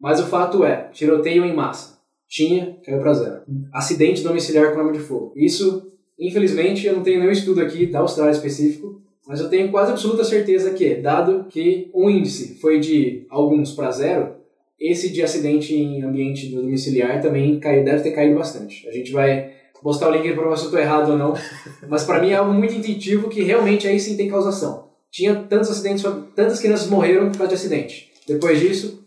Mas 0.00 0.20
o 0.20 0.26
fato 0.26 0.64
é, 0.64 0.88
tiroteio 0.92 1.44
em 1.44 1.54
massa. 1.54 1.96
Tinha, 2.28 2.76
caiu 2.84 2.98
para 2.98 3.14
zero. 3.14 3.42
Acidente 3.72 4.22
domiciliar 4.22 4.72
com 4.72 4.80
arma 4.80 4.92
de 4.92 4.98
fogo. 4.98 5.32
Isso, 5.36 5.85
infelizmente, 6.18 6.86
eu 6.86 6.94
não 6.94 7.02
tenho 7.02 7.20
nenhum 7.20 7.32
estudo 7.32 7.60
aqui 7.60 7.86
da 7.86 8.00
Austrália 8.00 8.32
específico, 8.32 9.00
mas 9.26 9.40
eu 9.40 9.48
tenho 9.48 9.70
quase 9.70 9.90
absoluta 9.90 10.24
certeza 10.24 10.70
que, 10.70 10.94
dado 10.94 11.46
que 11.48 11.90
o 11.92 12.08
índice 12.08 12.58
foi 12.60 12.78
de 12.78 13.26
alguns 13.28 13.72
para 13.72 13.90
zero, 13.90 14.36
esse 14.78 15.10
de 15.10 15.22
acidente 15.22 15.74
em 15.74 16.02
ambiente 16.02 16.48
domiciliar 16.48 17.20
também 17.20 17.58
caiu, 17.58 17.84
deve 17.84 18.02
ter 18.02 18.12
caído 18.12 18.38
bastante. 18.38 18.86
A 18.88 18.92
gente 18.92 19.10
vai 19.10 19.52
postar 19.82 20.08
o 20.08 20.12
link 20.12 20.34
para 20.34 20.48
ver 20.48 20.56
se 20.56 20.62
eu 20.62 20.66
estou 20.66 20.80
errado 20.80 21.12
ou 21.12 21.18
não, 21.18 21.34
mas 21.88 22.04
para 22.04 22.20
mim 22.20 22.30
é 22.30 22.36
algo 22.36 22.52
muito 22.52 22.74
intuitivo 22.74 23.28
que 23.28 23.42
realmente 23.42 23.88
aí 23.88 23.98
sim 23.98 24.16
tem 24.16 24.28
causação. 24.28 24.86
Tinha 25.10 25.34
tantos 25.34 25.70
acidentes, 25.70 26.04
tantas 26.34 26.60
crianças 26.60 26.88
morreram 26.88 27.30
por 27.30 27.38
causa 27.38 27.48
de 27.48 27.54
acidente. 27.54 28.12
Depois 28.28 28.60
disso, 28.60 29.02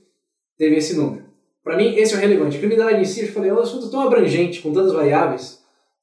teve 0.58 0.78
esse 0.78 0.96
número. 0.96 1.26
Para 1.64 1.78
mim, 1.78 1.96
esse 1.96 2.14
é 2.14 2.18
o 2.18 2.20
relevante. 2.20 2.56
A 2.56 2.60
criminalidade 2.60 3.02
em 3.02 3.06
si, 3.06 3.22
eu 3.22 3.28
falei, 3.28 3.52
é 3.52 3.54
um 3.54 3.60
assunto 3.60 3.92
tão 3.92 4.02
abrangente, 4.02 4.62
com 4.62 4.74
tantas 4.74 4.94
variáveis, 4.94 5.59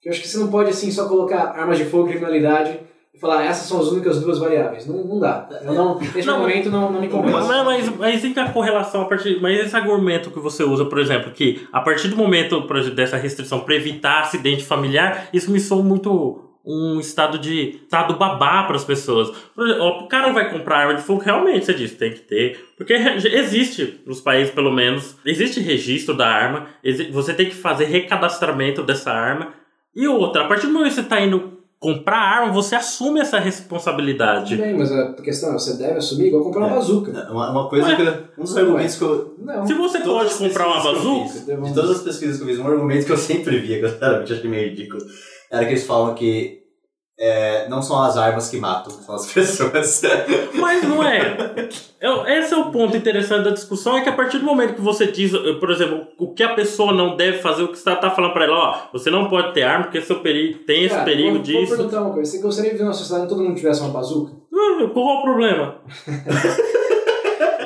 eu 0.06 0.12
acho 0.12 0.20
que 0.20 0.28
você 0.28 0.38
não 0.38 0.46
pode 0.46 0.70
assim 0.70 0.88
só 0.88 1.08
colocar 1.08 1.50
armas 1.58 1.78
de 1.78 1.84
fogo 1.84 2.06
e 2.06 2.10
criminalidade 2.10 2.78
e 3.12 3.18
falar, 3.18 3.44
essas 3.44 3.66
são 3.66 3.80
as 3.80 3.88
únicas 3.88 4.20
duas 4.20 4.38
variáveis. 4.38 4.86
Não, 4.86 5.02
não 5.02 5.18
dá. 5.18 5.48
Eu 5.62 5.74
não, 5.74 5.98
nesse 5.98 6.24
Não, 6.24 6.38
momento 6.38 6.70
não, 6.70 6.92
não 6.92 7.00
me 7.00 7.08
convence. 7.08 7.48
Mas, 7.48 7.64
mas, 7.64 7.96
mas 7.96 8.22
tem 8.22 8.32
que 8.32 8.38
a 8.38 8.52
correlação 8.52 9.02
a 9.02 9.06
partir. 9.06 9.40
Mas 9.40 9.58
esse 9.58 9.74
argumento 9.74 10.30
que 10.30 10.38
você 10.38 10.62
usa, 10.62 10.84
por 10.84 11.00
exemplo, 11.00 11.32
que 11.32 11.66
a 11.72 11.80
partir 11.80 12.06
do 12.06 12.16
momento 12.16 12.64
exemplo, 12.76 12.94
dessa 12.94 13.16
restrição 13.16 13.58
para 13.60 13.74
evitar 13.74 14.20
acidente 14.20 14.64
familiar, 14.64 15.28
isso 15.32 15.50
me 15.50 15.58
soa 15.58 15.82
muito 15.82 16.40
um 16.64 17.00
estado 17.00 17.36
de 17.36 17.80
estado 17.82 18.14
babá 18.14 18.62
para 18.62 18.76
as 18.76 18.84
pessoas. 18.84 19.30
Por 19.56 19.66
exemplo, 19.66 19.86
o 19.86 20.06
cara 20.06 20.32
vai 20.32 20.48
comprar 20.50 20.78
arma 20.78 20.94
de 20.94 21.02
fogo, 21.02 21.20
realmente, 21.20 21.64
você 21.64 21.74
disse, 21.74 21.96
tem 21.96 22.12
que 22.12 22.20
ter. 22.20 22.64
Porque 22.76 22.92
existe, 22.92 24.00
nos 24.06 24.20
países 24.20 24.54
pelo 24.54 24.72
menos, 24.72 25.16
existe 25.24 25.58
registro 25.58 26.14
da 26.16 26.28
arma, 26.28 26.66
você 27.10 27.34
tem 27.34 27.46
que 27.46 27.56
fazer 27.56 27.86
recadastramento 27.86 28.84
dessa 28.84 29.10
arma. 29.10 29.65
E 29.96 30.06
outra, 30.06 30.42
a 30.44 30.48
partir 30.48 30.66
do 30.66 30.72
momento 30.74 30.90
que 30.90 30.94
você 30.96 31.00
está 31.00 31.20
indo 31.20 31.56
comprar 31.78 32.18
arma, 32.18 32.52
você 32.52 32.74
assume 32.74 33.20
essa 33.20 33.36
Tudo 33.38 33.44
responsabilidade. 33.46 34.56
bem, 34.56 34.76
mas 34.76 34.90
a 34.92 35.12
questão 35.14 35.50
é, 35.50 35.52
você 35.54 35.74
deve 35.76 35.98
assumir 35.98 36.26
igual 36.28 36.42
comprar 36.42 36.60
uma 36.60 36.70
É. 36.72 36.74
bazuca. 36.74 37.10
Uma, 37.30 37.50
uma 37.50 37.68
coisa 37.68 37.88
Ué. 37.88 37.96
que. 37.96 38.40
Um 38.40 38.44
dos 38.44 38.56
argumentos 38.56 38.96
que 38.96 39.02
eu. 39.04 39.34
Não. 39.38 39.66
Se 39.66 39.74
você 39.74 40.00
pode 40.00 40.34
comprar 40.34 40.66
uma 40.66 40.82
bazuca, 40.82 41.28
fiz, 41.28 41.46
De 41.46 41.74
todas 41.74 41.90
as 41.90 42.02
pesquisas 42.02 42.36
que 42.36 42.42
eu 42.42 42.46
fiz, 42.48 42.58
um 42.58 42.66
argumento 42.66 43.06
que 43.06 43.12
eu 43.12 43.16
sempre 43.16 43.58
via, 43.58 43.78
que 43.80 43.84
eu 43.84 43.90
sinceramente 43.90 44.32
achei 44.32 44.50
meio 44.50 44.68
ridículo, 44.70 45.02
era 45.50 45.64
que 45.64 45.70
eles 45.72 45.86
falam 45.86 46.14
que 46.14 46.65
é, 47.18 47.68
não 47.68 47.80
são 47.80 48.02
as 48.02 48.16
armas 48.16 48.48
que 48.50 48.58
matam, 48.58 48.92
são 48.92 49.14
as 49.14 49.26
pessoas. 49.32 50.02
Mas 50.54 50.82
não 50.84 51.02
é. 51.02 51.36
É- 52.00 52.38
Esse 52.38 52.52
é 52.52 52.56
o 52.56 52.70
ponto 52.70 52.96
interessante 52.96 53.44
da 53.44 53.50
discussão, 53.50 53.96
é 53.96 54.02
que 54.02 54.08
a 54.08 54.12
partir 54.12 54.38
do 54.38 54.44
momento 54.44 54.74
que 54.74 54.80
você 54.82 55.06
diz, 55.06 55.32
eh, 55.32 55.54
por 55.58 55.70
exemplo, 55.70 56.06
o 56.18 56.34
que 56.34 56.42
a 56.42 56.54
pessoa 56.54 56.92
não 56.92 57.16
deve 57.16 57.38
fazer, 57.38 57.62
o 57.62 57.68
que 57.68 57.78
você 57.78 57.90
está 57.90 58.10
falando 58.10 58.32
para 58.34 58.44
ela, 58.44 58.56
ó, 58.58 58.78
você 58.92 59.10
não 59.10 59.28
pode 59.28 59.54
ter 59.54 59.62
arma 59.62 59.84
porque 59.84 60.00
seu 60.02 60.20
perigo, 60.20 60.58
tem 60.64 60.84
esse 60.84 60.94
Cara, 60.94 61.04
perigo 61.04 61.28
vou, 61.28 61.36
Vou 61.36 61.42
disso. 61.42 61.76
perguntar 61.76 62.02
uma 62.02 62.12
coisa. 62.12 62.30
Você 62.30 62.38
gostaria 62.42 62.70
de 62.70 62.76
viver 62.76 62.84
numa 62.84 62.94
sociedade 62.94 63.22
onde 63.24 63.34
todo 63.34 63.42
mundo 63.46 63.56
tivesse 63.56 63.80
uma 63.80 63.90
bazuca? 63.90 64.32
Ah, 64.52 64.88
Qual 64.92 65.08
é 65.08 65.18
o 65.18 65.22
problema? 65.22 65.76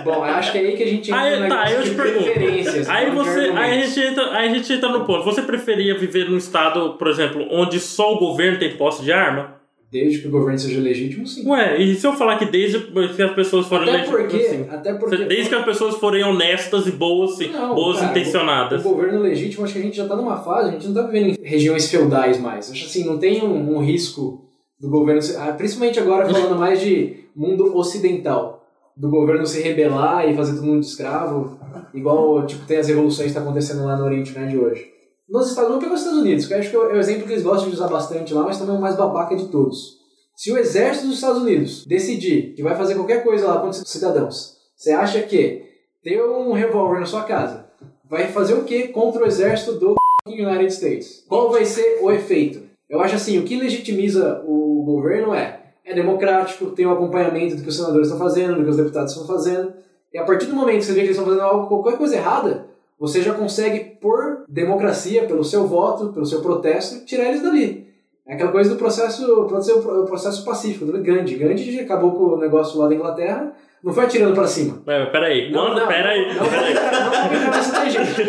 Bom, 0.05 0.23
acho 0.23 0.53
que 0.53 0.59
é 0.59 0.61
aí 0.63 0.77
que 0.77 0.83
a 0.83 0.87
gente 0.87 1.11
entra 1.11 1.23
Aí, 1.23 1.49
tá, 1.49 1.73
eu 1.73 1.83
te 1.83 1.91
pergunto. 1.91 2.25
preferências. 2.25 2.89
Aí 2.89 3.11
de 3.11 3.17
você, 3.17 3.41
aí 3.55 3.81
a 3.81 3.87
gente 3.87 4.01
entra, 4.01 4.33
aí 4.33 4.49
a 4.49 4.55
gente 4.55 4.73
entra 4.73 4.89
no 4.89 5.05
ponto. 5.05 5.25
Você 5.25 5.43
preferia 5.43 5.99
viver 5.99 6.29
num 6.29 6.37
estado, 6.37 6.95
por 6.95 7.09
exemplo, 7.09 7.47
onde 7.51 7.79
só 7.81 8.15
o 8.15 8.19
governo 8.19 8.59
tem 8.59 8.77
posse 8.77 9.03
de 9.03 9.13
arma? 9.13 9.61
Desde 9.91 10.21
que 10.21 10.29
o 10.29 10.31
governo 10.31 10.57
seja 10.57 10.81
legítimo, 10.81 11.27
sim. 11.27 11.45
Ué, 11.49 11.83
e 11.83 11.97
se 11.97 12.07
eu 12.07 12.13
falar 12.13 12.39
que 12.39 12.47
desde 12.47 12.79
que 12.79 13.23
as 13.23 13.35
pessoas 13.35 13.67
forem 13.67 13.93
Até 13.93 14.05
porque, 14.05 14.37
assim, 14.37 14.67
até 14.71 14.95
porque 14.95 15.17
desde 15.25 15.49
que 15.49 15.55
as 15.57 15.65
pessoas 15.65 15.97
forem 15.97 16.23
honestas 16.23 16.87
e 16.87 16.93
boas, 16.93 17.37
sim, 17.37 17.49
Não, 17.49 17.75
boas 17.75 17.99
cara, 17.99 18.13
intencionadas. 18.13 18.85
O 18.85 18.91
governo 18.91 19.19
legítimo, 19.21 19.65
acho 19.65 19.73
que 19.73 19.81
a 19.81 19.83
gente 19.83 19.97
já 19.97 20.07
tá 20.07 20.15
numa 20.15 20.37
fase, 20.37 20.69
a 20.69 20.73
gente 20.73 20.87
não 20.87 20.95
tá 20.95 21.03
vivendo 21.03 21.31
em 21.31 21.43
regiões 21.43 21.91
feudais 21.91 22.41
mais. 22.41 22.71
Acho 22.71 22.87
assim, 22.87 23.05
não 23.05 23.19
tem 23.19 23.43
um, 23.43 23.77
um 23.77 23.81
risco 23.81 24.49
do 24.81 24.89
governo, 24.89 25.21
ah, 25.39 25.53
principalmente 25.53 25.99
agora 25.99 26.29
falando 26.29 26.57
mais 26.57 26.81
de 26.81 27.25
mundo 27.35 27.77
ocidental, 27.77 28.60
do 28.97 29.11
governo 29.11 29.47
se 29.47 29.61
rebelar 29.61 30.29
e 30.29 30.37
fazer 30.37 30.55
todo 30.55 30.67
mundo 30.67 30.81
de 30.81 30.87
escravo, 30.87 31.59
igual 31.95 32.47
tipo, 32.47 32.67
tem 32.67 32.79
as 32.79 32.89
revoluções 32.89 33.29
que 33.29 33.35
tá 33.35 33.41
acontecendo 33.41 33.85
lá 33.85 33.97
no 33.97 34.05
Oriente 34.05 34.39
Médio 34.39 34.65
hoje. 34.65 34.87
Nos 35.29 35.49
Estados 35.49 35.71
Unidos, 35.71 35.85
pega 35.85 35.95
os 35.95 36.01
Estados 36.01 36.21
Unidos, 36.21 36.47
que 36.47 36.55
eu 36.55 36.59
acho 36.59 36.71
que 36.71 36.77
é 36.77 36.79
o 36.79 36.99
exemplo 36.99 37.27
que 37.27 37.33
eles 37.33 37.45
gostam 37.45 37.69
de 37.69 37.77
usar 37.77 37.89
bastante 37.89 38.35
lá, 38.35 38.43
mas 38.43 38.59
também 38.59 38.75
é 38.75 38.79
o 38.79 38.81
mais 38.81 38.97
babaca 38.97 39.37
de 39.37 39.49
todos. 39.49 40.01
Se 40.37 40.51
o 40.51 40.59
exército 40.59 41.07
dos 41.07 41.17
Estados 41.17 41.43
Unidos 41.43 41.85
decidir 41.87 42.55
que 42.55 42.63
vai 42.63 42.75
fazer 42.75 42.95
qualquer 42.95 43.23
coisa 43.23 43.47
lá 43.47 43.61
contra 43.61 43.83
os 43.83 43.91
cidadãos, 43.91 44.57
você 44.77 44.91
acha 44.91 45.23
que 45.23 45.63
ter 46.03 46.23
um 46.23 46.53
revólver 46.53 46.99
na 46.99 47.07
sua 47.07 47.25
casa 47.25 47.71
vai 48.11 48.27
fazer 48.27 48.55
o 48.55 48.65
que 48.65 48.89
contra 48.89 49.23
o 49.23 49.27
exército 49.27 49.79
do 49.79 49.95
United 50.27 50.73
States? 50.73 51.25
Qual 51.29 51.53
vai 51.53 51.65
ser 51.65 52.01
o 52.03 52.11
efeito? 52.11 52.63
Eu 52.89 53.01
acho 53.01 53.15
assim, 53.15 53.39
o 53.39 53.45
que 53.45 53.57
legitimiza 53.57 54.43
o 54.45 54.83
governo 54.85 55.33
é 55.33 55.60
é 55.85 55.95
democrático, 55.95 56.67
tem 56.67 56.87
o 56.87 56.93
acompanhamento 56.93 57.57
do 57.57 57.63
que 57.63 57.69
os 57.69 57.77
senadores 57.77 58.09
estão 58.09 58.19
fazendo, 58.19 58.57
do 58.57 58.65
que 58.65 58.71
os 58.71 58.77
deputados 58.77 59.13
estão 59.13 59.27
fazendo. 59.27 59.73
E 60.13 60.19
a 60.19 60.25
partir 60.25 60.47
do 60.47 60.55
momento 60.57 60.79
que 60.79 60.85
você 60.85 60.93
vê 60.93 61.01
que 61.01 61.07
eles 61.07 61.17
estão 61.17 61.27
fazendo 61.27 61.43
algo, 61.43 61.67
qualquer 61.69 61.97
coisa 61.99 62.17
errada, 62.17 62.67
você 62.99 63.23
já 63.23 63.33
consegue, 63.35 63.97
por 64.01 64.45
democracia, 64.49 65.25
pelo 65.25 65.43
seu 65.45 65.67
voto, 65.67 66.13
pelo 66.13 66.27
seu 66.27 66.41
protesto, 66.43 67.05
tirar 67.05 67.25
eles 67.29 67.43
dali. 67.43 67.89
É 68.27 68.35
aquela 68.35 68.53
coisa 68.53 68.71
do 68.71 68.77
processo, 68.77 69.47
pode 69.49 69.65
ser 69.65 69.73
o 69.73 69.81
pro- 69.83 70.03
o 70.03 70.07
processo 70.07 70.45
pacífico, 70.45 70.85
do 70.85 71.03
Gandhi. 71.03 71.35
Gandhi 71.37 71.81
acabou 71.81 72.13
com 72.13 72.25
o 72.35 72.39
negócio 72.39 72.79
lá 72.79 72.87
da 72.89 72.95
Inglaterra, 72.95 73.53
não 73.83 73.93
foi 73.93 74.05
atirando 74.05 74.35
pra 74.35 74.47
cima. 74.47 74.83
É, 74.87 75.07
peraí, 75.07 75.51
Não, 75.51 75.67
quando, 75.69 75.81
não, 75.81 75.89
peraí, 75.89 76.27
Não, 76.35 76.35
não, 76.45 76.51
peraí. 76.51 76.75
não, 76.75 76.83
não, 76.83 77.45
não, 77.47 77.73
tangente. 77.73 78.21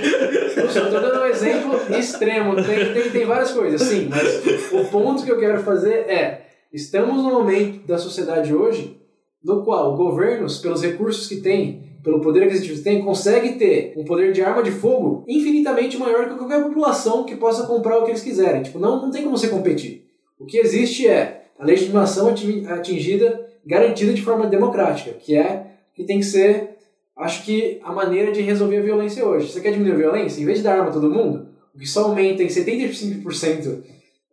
Eu 0.57 0.69
só 0.69 0.85
tô 0.85 0.99
dando 0.99 1.19
um 1.21 1.25
exemplo 1.25 1.73
extremo. 1.97 2.55
Tem, 2.55 2.93
tem, 2.93 3.09
tem 3.11 3.25
várias 3.25 3.51
coisas, 3.51 3.81
sim, 3.81 4.07
mas 4.09 4.71
o 4.71 4.85
ponto 4.85 5.23
que 5.25 5.31
eu 5.31 5.37
quero 5.37 5.59
fazer 5.61 6.05
é: 6.09 6.41
estamos 6.71 7.17
num 7.17 7.31
momento 7.31 7.85
da 7.85 7.97
sociedade 7.97 8.53
hoje 8.53 8.97
no 9.43 9.63
qual 9.63 9.95
governos, 9.97 10.59
pelos 10.59 10.81
recursos 10.83 11.27
que 11.27 11.37
têm, 11.37 11.83
pelo 12.03 12.21
poder 12.21 12.49
que 12.49 12.77
têm, 12.81 13.03
consegue 13.03 13.53
ter 13.53 13.93
um 13.97 14.03
poder 14.05 14.31
de 14.31 14.41
arma 14.41 14.61
de 14.63 14.71
fogo 14.71 15.23
infinitamente 15.27 15.97
maior 15.97 16.29
que 16.29 16.35
qualquer 16.35 16.63
população 16.63 17.23
que 17.23 17.35
possa 17.35 17.65
comprar 17.65 17.97
o 17.97 18.03
que 18.03 18.11
eles 18.11 18.21
quiserem. 18.21 18.63
Tipo, 18.63 18.79
não, 18.79 19.01
não 19.01 19.11
tem 19.11 19.23
como 19.23 19.37
você 19.37 19.47
competir. 19.47 20.05
O 20.39 20.45
que 20.45 20.57
existe 20.57 21.07
é 21.07 21.45
a 21.57 21.65
legitimação 21.65 22.29
ati- 22.29 22.65
atingida, 22.67 23.47
garantida 23.65 24.13
de 24.13 24.21
forma 24.21 24.47
democrática, 24.47 25.11
que 25.11 25.35
é 25.35 25.67
que 25.93 26.03
tem 26.03 26.19
que 26.19 26.25
ser 26.25 26.77
acho 27.17 27.43
que 27.43 27.79
a 27.83 27.91
maneira 27.91 28.31
de 28.31 28.41
resolver 28.41 28.77
a 28.77 28.81
violência 28.81 29.25
hoje. 29.25 29.51
Você 29.51 29.61
quer 29.61 29.71
diminuir 29.71 29.93
a 29.93 29.97
violência? 29.97 30.41
Em 30.41 30.45
vez 30.45 30.59
de 30.59 30.63
dar 30.63 30.73
arma 30.73 30.89
a 30.89 30.93
todo 30.93 31.09
mundo, 31.11 31.49
o 31.75 31.77
que 31.77 31.85
só 31.85 32.05
aumenta 32.05 32.41
em 32.41 32.47
75% 32.47 33.83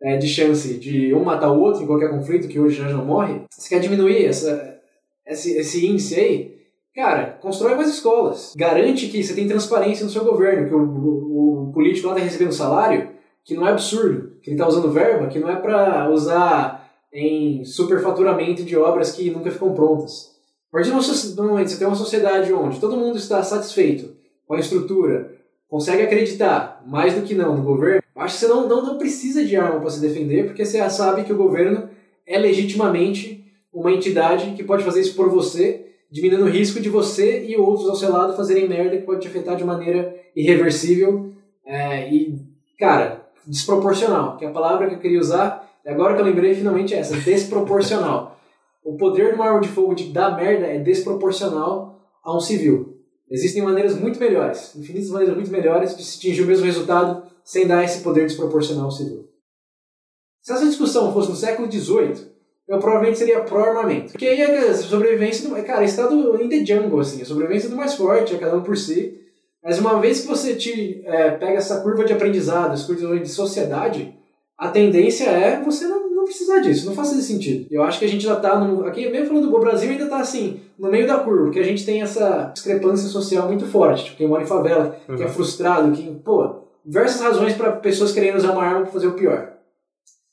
é, 0.01 0.17
de 0.17 0.27
chance 0.27 0.75
de 0.75 1.13
um 1.13 1.23
matar 1.23 1.51
o 1.51 1.59
outro 1.59 1.83
em 1.83 1.87
qualquer 1.87 2.09
conflito, 2.09 2.47
que 2.47 2.59
hoje 2.59 2.77
já 2.77 2.89
não 2.89 3.05
morre, 3.05 3.41
você 3.49 3.69
quer 3.69 3.79
diminuir 3.79 4.25
essa, 4.25 4.79
esse, 5.25 5.57
esse 5.57 5.85
índice 5.85 6.15
aí? 6.15 6.59
Cara, 6.95 7.37
constrói 7.41 7.75
mais 7.75 7.89
escolas. 7.89 8.53
Garante 8.57 9.07
que 9.07 9.23
você 9.23 9.33
tem 9.33 9.47
transparência 9.47 10.03
no 10.03 10.11
seu 10.11 10.23
governo, 10.23 10.67
que 10.67 10.73
o, 10.73 10.79
o, 10.79 11.69
o 11.69 11.71
político 11.71 12.07
lá 12.07 12.13
está 12.13 12.25
recebendo 12.25 12.51
salário, 12.51 13.09
que 13.43 13.53
não 13.53 13.67
é 13.67 13.71
absurdo, 13.71 14.37
que 14.41 14.49
ele 14.49 14.55
está 14.55 14.67
usando 14.67 14.91
verba, 14.91 15.27
que 15.27 15.39
não 15.39 15.49
é 15.49 15.55
para 15.55 16.09
usar 16.09 16.89
em 17.11 17.63
superfaturamento 17.63 18.63
de 18.63 18.75
obras 18.75 19.11
que 19.11 19.31
nunca 19.31 19.51
ficam 19.51 19.73
prontas. 19.73 20.29
A 20.71 20.77
partir 20.77 20.91
do 21.35 21.43
momento 21.43 21.69
você 21.69 21.77
tem 21.77 21.87
uma 21.87 21.95
sociedade 21.95 22.53
onde 22.53 22.79
todo 22.79 22.97
mundo 22.97 23.17
está 23.17 23.41
satisfeito 23.41 24.15
com 24.45 24.53
a 24.53 24.59
estrutura, 24.59 25.35
consegue 25.67 26.03
acreditar, 26.03 26.83
mais 26.85 27.15
do 27.15 27.21
que 27.21 27.33
não, 27.33 27.57
no 27.57 27.63
governo, 27.63 28.03
acho 28.19 28.35
que 28.35 28.39
você 28.41 28.47
não, 28.47 28.67
não, 28.67 28.85
não 28.85 28.97
precisa 28.97 29.43
de 29.43 29.55
arma 29.55 29.79
para 29.79 29.89
se 29.89 30.01
defender, 30.01 30.45
porque 30.45 30.65
você 30.65 30.77
já 30.77 30.89
sabe 30.89 31.23
que 31.23 31.33
o 31.33 31.37
governo 31.37 31.89
é 32.25 32.37
legitimamente 32.37 33.45
uma 33.73 33.91
entidade 33.91 34.53
que 34.55 34.63
pode 34.63 34.83
fazer 34.83 35.01
isso 35.01 35.15
por 35.15 35.29
você, 35.29 35.87
diminuindo 36.11 36.45
o 36.45 36.49
risco 36.49 36.79
de 36.79 36.89
você 36.89 37.45
e 37.45 37.55
outros 37.55 37.87
ao 37.87 37.95
seu 37.95 38.11
lado 38.11 38.35
fazerem 38.35 38.67
merda 38.67 38.97
que 38.97 39.03
pode 39.03 39.21
te 39.21 39.27
afetar 39.27 39.55
de 39.55 39.63
maneira 39.63 40.15
irreversível 40.35 41.31
é, 41.65 42.11
e, 42.11 42.39
cara, 42.79 43.29
desproporcional, 43.45 44.37
que 44.37 44.45
é 44.45 44.47
a 44.47 44.51
palavra 44.51 44.87
que 44.87 44.95
eu 44.95 44.99
queria 44.99 45.19
usar, 45.19 45.69
agora 45.85 46.15
que 46.15 46.21
eu 46.21 46.25
lembrei, 46.25 46.53
finalmente 46.53 46.93
é 46.93 46.97
essa, 46.97 47.17
desproporcional. 47.17 48.37
O 48.81 48.95
poder 48.95 49.29
de 49.29 49.35
uma 49.35 49.45
arma 49.45 49.59
de 49.59 49.67
fogo 49.67 49.93
de 49.93 50.05
dar 50.05 50.35
merda 50.35 50.65
é 50.65 50.79
desproporcional 50.79 52.01
a 52.23 52.35
um 52.35 52.39
civil. 52.39 52.97
Existem 53.29 53.61
maneiras 53.61 53.93
muito 53.99 54.19
melhores, 54.19 54.73
infinitas 54.75 55.09
maneiras 55.09 55.35
muito 55.35 55.51
melhores 55.51 55.95
de 55.95 56.03
se 56.03 56.17
atingir 56.17 56.41
o 56.41 56.47
mesmo 56.47 56.65
resultado 56.65 57.23
sem 57.49 57.65
dar 57.65 57.83
esse 57.83 58.01
poder 58.01 58.27
desproporcional 58.27 58.85
ao 58.85 58.91
civil. 58.91 59.27
Se 60.43 60.53
essa 60.53 60.67
discussão 60.67 61.11
fosse 61.11 61.31
no 61.31 61.35
século 61.35 61.69
XVIII, 61.69 62.27
eu 62.67 62.77
provavelmente 62.77 63.17
seria 63.17 63.39
pró-armamento. 63.39 64.11
Porque 64.11 64.27
aí 64.27 64.39
a 64.39 64.75
sobrevivência 64.75 65.49
do. 65.49 65.55
Cara, 65.63 65.83
estado 65.83 66.39
in 66.39 66.47
the 66.47 66.63
jungle, 66.63 66.99
assim, 66.99 67.19
a 67.23 67.25
sobrevivência 67.25 67.67
do 67.67 67.75
mais 67.75 67.95
forte, 67.95 68.35
é 68.35 68.37
cada 68.37 68.55
um 68.55 68.61
por 68.61 68.77
si. 68.77 69.19
Mas 69.63 69.79
uma 69.79 69.99
vez 69.99 70.21
que 70.21 70.27
você 70.27 70.53
te 70.53 71.01
é, 71.03 71.31
pega 71.31 71.57
essa 71.57 71.81
curva 71.81 72.05
de 72.05 72.13
aprendizado, 72.13 72.73
essa 72.73 72.85
curva 72.85 73.19
de 73.19 73.27
sociedade, 73.27 74.13
a 74.55 74.69
tendência 74.69 75.27
é 75.27 75.59
você 75.59 75.87
não, 75.87 76.07
não 76.07 76.25
precisar 76.25 76.59
disso, 76.59 76.85
não 76.85 76.93
faz 76.93 77.11
esse 77.11 77.23
sentido. 77.23 77.65
Eu 77.71 77.81
acho 77.81 77.97
que 77.97 78.05
a 78.05 78.09
gente 78.09 78.23
já 78.23 78.35
tá, 78.35 78.59
no, 78.59 78.85
aqui 78.85 79.09
mesmo 79.09 79.29
falando 79.29 79.49
do 79.49 79.59
Brasil, 79.59 79.89
ainda 79.89 80.05
tá 80.05 80.19
assim, 80.19 80.59
no 80.77 80.91
meio 80.91 81.07
da 81.07 81.17
curva, 81.17 81.45
porque 81.45 81.59
a 81.59 81.63
gente 81.63 81.83
tem 81.83 82.03
essa 82.03 82.51
discrepância 82.53 83.09
social 83.09 83.47
muito 83.47 83.65
forte. 83.65 84.05
Tipo, 84.05 84.17
quem 84.17 84.27
mora 84.27 84.43
em 84.43 84.47
favela, 84.47 84.95
uhum. 85.09 85.15
que 85.15 85.23
é 85.23 85.27
frustrado, 85.27 85.91
que, 85.91 86.03
pô, 86.23 86.48
diversas 86.89 87.21
razões 87.21 87.53
para 87.53 87.73
pessoas 87.73 88.11
querendo 88.11 88.37
usar 88.37 88.51
uma 88.51 88.63
arma 88.63 88.81
para 88.81 88.91
fazer 88.91 89.05
o 89.05 89.13
pior. 89.13 89.53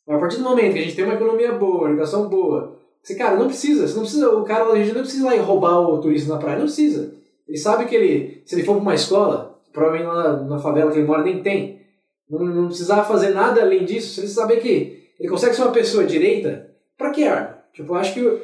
Mas 0.07 0.17
a 0.17 0.19
partir 0.19 0.39
do 0.39 0.45
momento 0.45 0.73
que 0.73 0.79
a 0.79 0.83
gente 0.83 0.97
tem 0.97 1.05
uma 1.05 1.13
economia 1.13 1.53
boa, 1.53 1.91
educação 1.91 2.31
boa, 2.31 2.79
você, 3.03 3.15
cara, 3.15 3.37
não 3.37 3.47
precisa, 3.47 3.87
você 3.87 3.95
não 3.95 4.03
precisa, 4.03 4.31
o 4.31 4.43
cara, 4.43 4.65
a 4.65 4.77
gente 4.77 4.95
não 4.95 5.03
precisa 5.03 5.23
ir 5.23 5.27
lá 5.27 5.37
e 5.37 5.39
roubar 5.39 5.79
o 5.81 6.01
turista 6.01 6.33
na 6.33 6.41
praia, 6.41 6.57
não 6.59 6.65
precisa. 6.65 7.13
Ele 7.47 7.59
sabe 7.59 7.85
que 7.85 7.95
ele, 7.95 8.43
se 8.47 8.55
ele 8.55 8.65
for 8.65 8.73
para 8.73 8.83
uma 8.83 8.95
escola, 8.95 9.61
provavelmente 9.71 10.09
lá 10.09 10.43
na 10.45 10.59
favela 10.59 10.91
que 10.91 10.99
ele 10.99 11.07
mora 11.07 11.23
nem 11.23 11.43
tem, 11.43 11.83
não, 12.29 12.39
não 12.39 12.69
precisava 12.69 13.05
fazer 13.05 13.35
nada 13.35 13.61
além 13.61 13.85
disso, 13.85 14.15
se 14.15 14.21
ele 14.21 14.29
saber 14.29 14.57
que 14.57 15.11
ele 15.21 15.29
consegue 15.29 15.55
ser 15.55 15.63
uma 15.63 15.73
pessoa 15.73 16.07
direita, 16.07 16.71
pra 16.97 17.11
que 17.11 17.25
arma? 17.25 17.59
Tipo, 17.75 17.93
eu 17.93 17.97
acho 17.97 18.15
que 18.15 18.41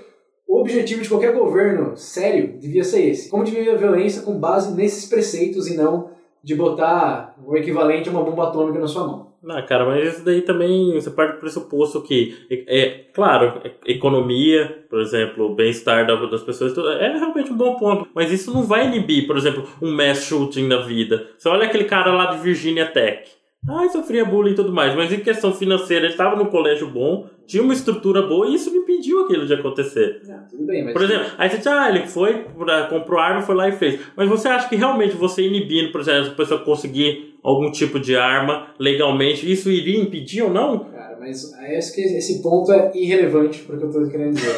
o 0.47 0.61
objetivo 0.61 1.01
de 1.01 1.09
qualquer 1.09 1.33
governo 1.33 1.97
sério 1.97 2.59
devia 2.59 2.85
ser 2.85 3.07
esse. 3.07 3.31
Como 3.31 3.43
diminuir 3.43 3.71
a 3.71 3.77
violência 3.77 4.21
com 4.21 4.39
base 4.39 4.75
nesses 4.75 5.07
preceitos 5.07 5.67
e 5.67 5.75
não 5.75 6.11
de 6.43 6.55
botar 6.55 7.35
o 7.45 7.57
equivalente 7.57 8.09
a 8.09 8.13
uma 8.13 8.23
bomba 8.23 8.49
atômica 8.49 8.79
na 8.79 8.89
sua 8.89 9.07
mão. 9.07 9.33
Não, 9.43 9.61
cara, 9.67 9.85
mas 9.85 10.15
isso 10.15 10.25
daí 10.25 10.43
também 10.43 10.95
você 10.95 11.11
parte 11.11 11.35
do 11.35 11.41
pressuposto 11.41 12.01
que, 12.01 12.47
é, 12.49 12.81
é 12.81 12.89
claro, 13.13 13.61
economia, 13.85 14.85
por 14.89 15.01
exemplo, 15.01 15.53
bem-estar 15.55 16.07
das 16.07 16.43
pessoas, 16.43 16.77
é 17.01 17.09
realmente 17.09 17.53
um 17.53 17.57
bom 17.57 17.75
ponto. 17.77 18.07
Mas 18.15 18.31
isso 18.31 18.55
não 18.55 18.63
vai 18.63 18.87
inibir, 18.87 19.27
por 19.27 19.37
exemplo, 19.37 19.65
um 19.83 19.91
mass 19.91 20.25
shooting 20.25 20.69
na 20.69 20.79
vida. 20.79 21.29
Você 21.37 21.49
olha 21.49 21.67
aquele 21.67 21.85
cara 21.85 22.13
lá 22.13 22.27
de 22.27 22.39
Virginia 22.39 22.87
Tech. 22.87 23.29
Ah, 23.69 23.89
sofria 23.89 24.25
bullying 24.25 24.53
e 24.53 24.57
tudo 24.57 24.73
mais, 24.73 24.93
mas 24.97 25.13
em 25.13 25.21
questão 25.21 25.55
financeira, 25.55 26.07
ele 26.07 26.15
estava 26.15 26.35
num 26.35 26.47
colégio 26.47 26.91
bom, 26.91 27.29
tinha 27.47 27.63
uma 27.63 27.73
estrutura 27.73 28.23
boa 28.23 28.49
e 28.49 28.55
isso 28.55 28.73
não 28.73 28.83
impediu 28.83 29.21
aquilo 29.21 29.47
de 29.47 29.55
acontecer. 29.55 30.21
Ah, 30.29 30.45
tudo 30.51 30.67
bem, 30.67 30.83
mas... 30.83 30.93
Por 30.93 31.03
exemplo, 31.03 31.27
aí 31.39 31.49
você 31.49 31.59
diz, 31.59 31.67
ah, 31.69 31.89
ele 31.89 32.07
foi, 32.09 32.43
pra, 32.43 32.89
comprou 32.89 33.21
arma, 33.21 33.41
foi 33.41 33.55
lá 33.55 33.69
e 33.69 33.73
fez. 33.73 34.01
Mas 34.17 34.29
você 34.29 34.49
acha 34.49 34.69
que 34.69 34.75
realmente 34.75 35.15
você 35.15 35.47
inibindo, 35.47 35.93
por 35.93 36.01
exemplo, 36.01 36.33
a 36.33 36.35
pessoa 36.35 36.65
conseguir 36.65 37.37
algum 37.41 37.71
tipo 37.71 38.01
de 38.01 38.17
arma 38.17 38.75
legalmente, 38.81 39.51
isso 39.51 39.71
iria 39.71 40.01
impedir 40.01 40.43
ou 40.43 40.51
não? 40.51 40.81
Cara, 40.81 41.17
mas 41.21 41.55
acho 41.55 41.95
que 41.95 42.01
esse 42.01 42.43
ponto 42.43 42.73
é 42.73 42.91
irrelevante 42.97 43.61
porque 43.61 43.85
eu 43.85 43.91
estou 43.91 44.09
querendo 44.09 44.35
dizer. 44.35 44.57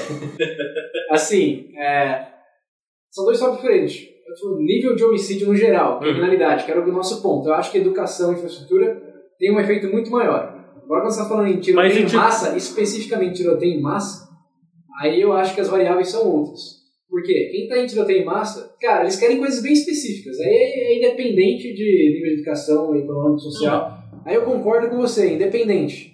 assim, 1.11 1.77
é, 1.77 2.27
são 3.11 3.27
dois 3.27 3.39
tópicos 3.39 3.63
diferentes 3.63 4.14
nível 4.59 4.95
de 4.95 5.05
homicídio 5.05 5.49
no 5.49 5.57
geral, 5.57 5.95
uhum. 5.95 6.01
criminalidade, 6.01 6.61
uhum. 6.61 6.67
que 6.67 6.73
era 6.73 6.81
o 6.81 6.93
nosso 6.93 7.23
ponto. 7.23 7.49
Eu 7.49 7.55
acho 7.55 7.71
que 7.71 7.79
educação 7.79 8.33
e 8.33 8.37
infraestrutura 8.37 9.01
tem 9.39 9.55
um 9.55 9.61
efeito 9.61 9.89
muito 9.89 10.11
maior. 10.11 10.55
Agora, 10.85 11.03
quando 11.03 11.13
você 11.13 11.21
está 11.21 11.29
falando 11.29 11.49
em 11.49 11.61
tiroteio 11.61 12.07
em 12.07 12.13
massa, 12.13 12.57
especificamente 12.57 13.37
tiroteio 13.37 13.79
em 13.79 13.81
massa, 13.81 14.29
aí 15.01 15.21
eu 15.21 15.33
acho 15.33 15.55
que 15.55 15.61
as 15.61 15.69
variáveis 15.69 16.09
são 16.09 16.29
outras. 16.29 16.85
Por 17.09 17.23
quê? 17.23 17.49
Quem 17.51 17.63
está 17.65 17.79
em 17.79 17.87
tiroteio 17.87 18.23
em 18.23 18.25
massa, 18.25 18.75
cara, 18.81 19.03
eles 19.03 19.17
querem 19.17 19.39
coisas 19.39 19.63
bem 19.63 19.73
específicas. 19.73 20.39
Aí 20.41 20.47
é 20.47 20.99
independente 20.99 21.73
de 21.73 22.13
nível 22.13 22.29
de 22.29 22.35
educação, 22.35 22.95
econômico, 22.97 23.39
social. 23.41 23.89
Uhum. 24.13 24.21
Aí 24.27 24.35
eu 24.35 24.43
concordo 24.43 24.89
com 24.89 24.97
você, 24.97 25.35
independente. 25.35 26.14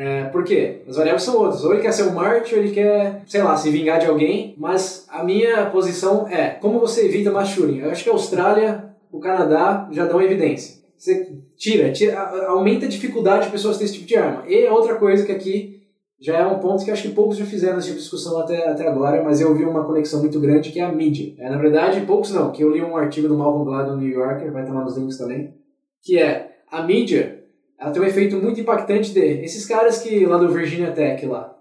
É, 0.00 0.24
por 0.30 0.42
quê? 0.44 0.80
As 0.88 0.96
variáveis 0.96 1.24
são 1.24 1.36
outras. 1.36 1.62
Ou 1.62 1.74
ele 1.74 1.82
quer 1.82 1.92
ser 1.92 2.04
um 2.04 2.14
Marte, 2.14 2.54
ou 2.54 2.62
ele 2.62 2.72
quer, 2.72 3.22
sei 3.26 3.42
lá, 3.42 3.54
se 3.54 3.68
vingar 3.68 4.00
de 4.00 4.06
alguém. 4.06 4.54
Mas 4.56 5.06
a 5.10 5.22
minha 5.22 5.66
posição 5.66 6.26
é 6.26 6.48
como 6.48 6.80
você 6.80 7.04
evita 7.04 7.30
mass 7.30 7.50
shooting. 7.50 7.80
Eu 7.80 7.90
acho 7.90 8.02
que 8.02 8.08
a 8.08 8.12
Austrália, 8.14 8.94
o 9.12 9.20
Canadá 9.20 9.86
já 9.92 10.06
dão 10.06 10.22
evidência. 10.22 10.80
Você 10.96 11.36
tira, 11.54 11.92
tira 11.92 12.18
aumenta 12.48 12.86
a 12.86 12.88
dificuldade 12.88 13.44
de 13.44 13.52
pessoas 13.52 13.76
terem 13.76 13.90
esse 13.90 13.98
tipo 13.98 14.08
de 14.08 14.16
arma. 14.16 14.44
E 14.48 14.66
outra 14.68 14.94
coisa 14.94 15.26
que 15.26 15.32
aqui 15.32 15.82
já 16.18 16.38
é 16.38 16.46
um 16.46 16.58
ponto 16.60 16.82
que 16.82 16.90
acho 16.90 17.02
que 17.02 17.14
poucos 17.14 17.36
já 17.36 17.44
fizeram 17.44 17.76
esse 17.76 17.88
tipo 17.88 17.98
de 17.98 18.02
discussão 18.02 18.38
até, 18.38 18.68
até 18.68 18.88
agora, 18.88 19.22
mas 19.22 19.38
eu 19.38 19.54
vi 19.54 19.64
uma 19.64 19.84
conexão 19.84 20.20
muito 20.20 20.40
grande 20.40 20.70
que 20.70 20.80
é 20.80 20.82
a 20.82 20.92
mídia. 20.92 21.34
É, 21.38 21.50
na 21.50 21.58
verdade, 21.58 22.00
poucos 22.02 22.32
não, 22.32 22.52
que 22.52 22.62
eu 22.62 22.70
li 22.70 22.82
um 22.82 22.96
artigo 22.96 23.28
do 23.28 23.36
Malcolm 23.36 23.66
Gladwell 23.66 23.96
no 23.96 24.02
New 24.02 24.10
Yorker, 24.10 24.50
vai 24.50 24.62
estar 24.62 24.74
lá 24.74 24.82
nos 24.82 24.96
links 24.96 25.18
também, 25.18 25.54
que 26.02 26.18
é 26.18 26.52
a 26.70 26.82
mídia 26.82 27.39
ela 27.80 27.90
tem 27.92 28.02
um 28.02 28.04
efeito 28.04 28.36
muito 28.36 28.60
impactante 28.60 29.10
de 29.12 29.20
esses 29.42 29.64
caras 29.64 30.02
que 30.02 30.26
lá 30.26 30.36
do 30.36 30.52
Virginia 30.52 30.92
Tech 30.92 31.24
lá, 31.24 31.56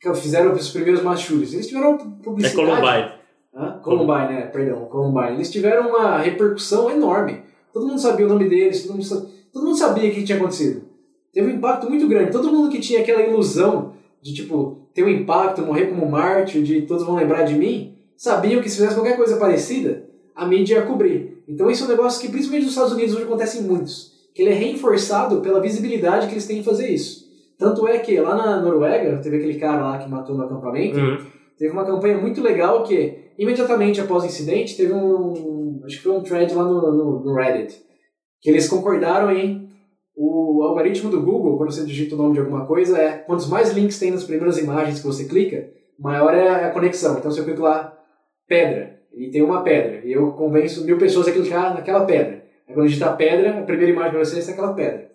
que 0.00 0.12
fizeram 0.14 0.52
os 0.52 0.70
primeiros 0.70 1.02
machuros, 1.02 1.54
eles 1.54 1.68
tiveram 1.68 1.96
publicidade. 1.96 2.68
É 2.68 2.74
Columbine. 2.74 3.12
Hã? 3.54 3.80
Columbine, 3.80 4.40
né? 4.40 4.46
Perdão, 4.46 4.86
Columbine. 4.86 5.34
Eles 5.34 5.52
tiveram 5.52 5.90
uma 5.90 6.18
repercussão 6.18 6.90
enorme. 6.90 7.44
Todo 7.72 7.86
mundo 7.86 8.00
sabia 8.00 8.26
o 8.26 8.28
nome 8.28 8.48
deles, 8.48 8.82
todo 8.82 8.94
mundo 8.94 9.04
sabia, 9.04 9.28
todo 9.52 9.64
mundo 9.64 9.78
sabia 9.78 10.10
o 10.10 10.12
que 10.12 10.24
tinha 10.24 10.36
acontecido. 10.36 10.82
Teve 11.32 11.52
um 11.52 11.54
impacto 11.54 11.88
muito 11.88 12.08
grande. 12.08 12.32
Todo 12.32 12.50
mundo 12.50 12.68
que 12.68 12.80
tinha 12.80 13.00
aquela 13.00 13.22
ilusão 13.22 13.94
de, 14.20 14.34
tipo, 14.34 14.88
ter 14.92 15.04
um 15.04 15.08
impacto, 15.08 15.62
morrer 15.62 15.86
como 15.86 16.10
mártir, 16.10 16.62
de 16.62 16.82
todos 16.82 17.06
vão 17.06 17.14
lembrar 17.14 17.44
de 17.44 17.54
mim, 17.54 17.96
sabiam 18.16 18.60
que 18.60 18.68
se 18.68 18.76
fizesse 18.76 18.96
qualquer 18.96 19.16
coisa 19.16 19.36
parecida, 19.36 20.04
a 20.34 20.44
mídia 20.44 20.74
ia 20.74 20.82
cobrir. 20.82 21.44
Então 21.48 21.70
isso 21.70 21.84
é 21.84 21.86
um 21.86 21.90
negócio 21.90 22.20
que, 22.20 22.28
principalmente 22.28 22.64
nos 22.64 22.72
Estados 22.72 22.92
Unidos, 22.92 23.14
hoje 23.14 23.24
acontece 23.24 23.58
em 23.58 23.62
muitos 23.62 24.11
que 24.34 24.42
ele 24.42 24.50
é 24.50 24.54
reforçado 24.54 25.40
pela 25.40 25.60
visibilidade 25.60 26.26
que 26.26 26.34
eles 26.34 26.46
têm 26.46 26.58
em 26.58 26.64
fazer 26.64 26.88
isso. 26.88 27.22
Tanto 27.58 27.86
é 27.86 27.98
que 27.98 28.18
lá 28.18 28.34
na 28.34 28.60
Noruega, 28.60 29.18
teve 29.18 29.36
aquele 29.36 29.58
cara 29.58 29.82
lá 29.82 29.98
que 29.98 30.10
matou 30.10 30.36
no 30.36 30.44
acampamento, 30.44 30.98
uhum. 30.98 31.18
teve 31.56 31.72
uma 31.72 31.84
campanha 31.84 32.18
muito 32.18 32.42
legal 32.42 32.82
que, 32.82 33.30
imediatamente 33.38 34.00
após 34.00 34.24
o 34.24 34.26
incidente, 34.26 34.76
teve 34.76 34.92
um. 34.92 35.80
Acho 35.84 35.96
que 35.96 36.02
foi 36.02 36.12
um 36.12 36.22
thread 36.22 36.52
lá 36.54 36.64
no, 36.64 36.80
no, 36.80 37.24
no 37.24 37.34
Reddit, 37.34 37.80
que 38.40 38.50
eles 38.50 38.68
concordaram 38.68 39.30
em. 39.30 39.62
O 40.14 40.62
algoritmo 40.62 41.10
do 41.10 41.22
Google, 41.22 41.56
quando 41.56 41.72
você 41.72 41.86
digita 41.86 42.14
o 42.14 42.18
nome 42.18 42.34
de 42.34 42.40
alguma 42.40 42.66
coisa, 42.66 42.98
é 42.98 43.12
quantos 43.18 43.48
mais 43.48 43.72
links 43.72 43.98
tem 43.98 44.10
nas 44.10 44.24
primeiras 44.24 44.58
imagens 44.58 45.00
que 45.00 45.06
você 45.06 45.24
clica, 45.24 45.70
maior 45.98 46.34
é 46.34 46.66
a 46.66 46.70
conexão. 46.70 47.16
Então, 47.18 47.30
se 47.30 47.40
eu 47.40 47.44
clico 47.44 47.62
lá, 47.62 47.96
pedra, 48.46 48.98
e 49.14 49.30
tem 49.30 49.42
uma 49.42 49.62
pedra, 49.62 50.02
e 50.04 50.12
eu 50.12 50.32
convenço 50.32 50.84
mil 50.84 50.98
pessoas 50.98 51.28
a 51.28 51.32
clicar 51.32 51.74
naquela 51.74 52.04
pedra. 52.04 52.41
Aí 52.68 52.74
quando 52.74 52.88
digitar 52.88 53.16
pedra, 53.16 53.58
a 53.58 53.62
primeira 53.62 53.92
imagem 53.92 54.12
para 54.12 54.24
você 54.24 54.38
é 54.38 54.52
aquela 54.52 54.72
pedra. 54.72 55.10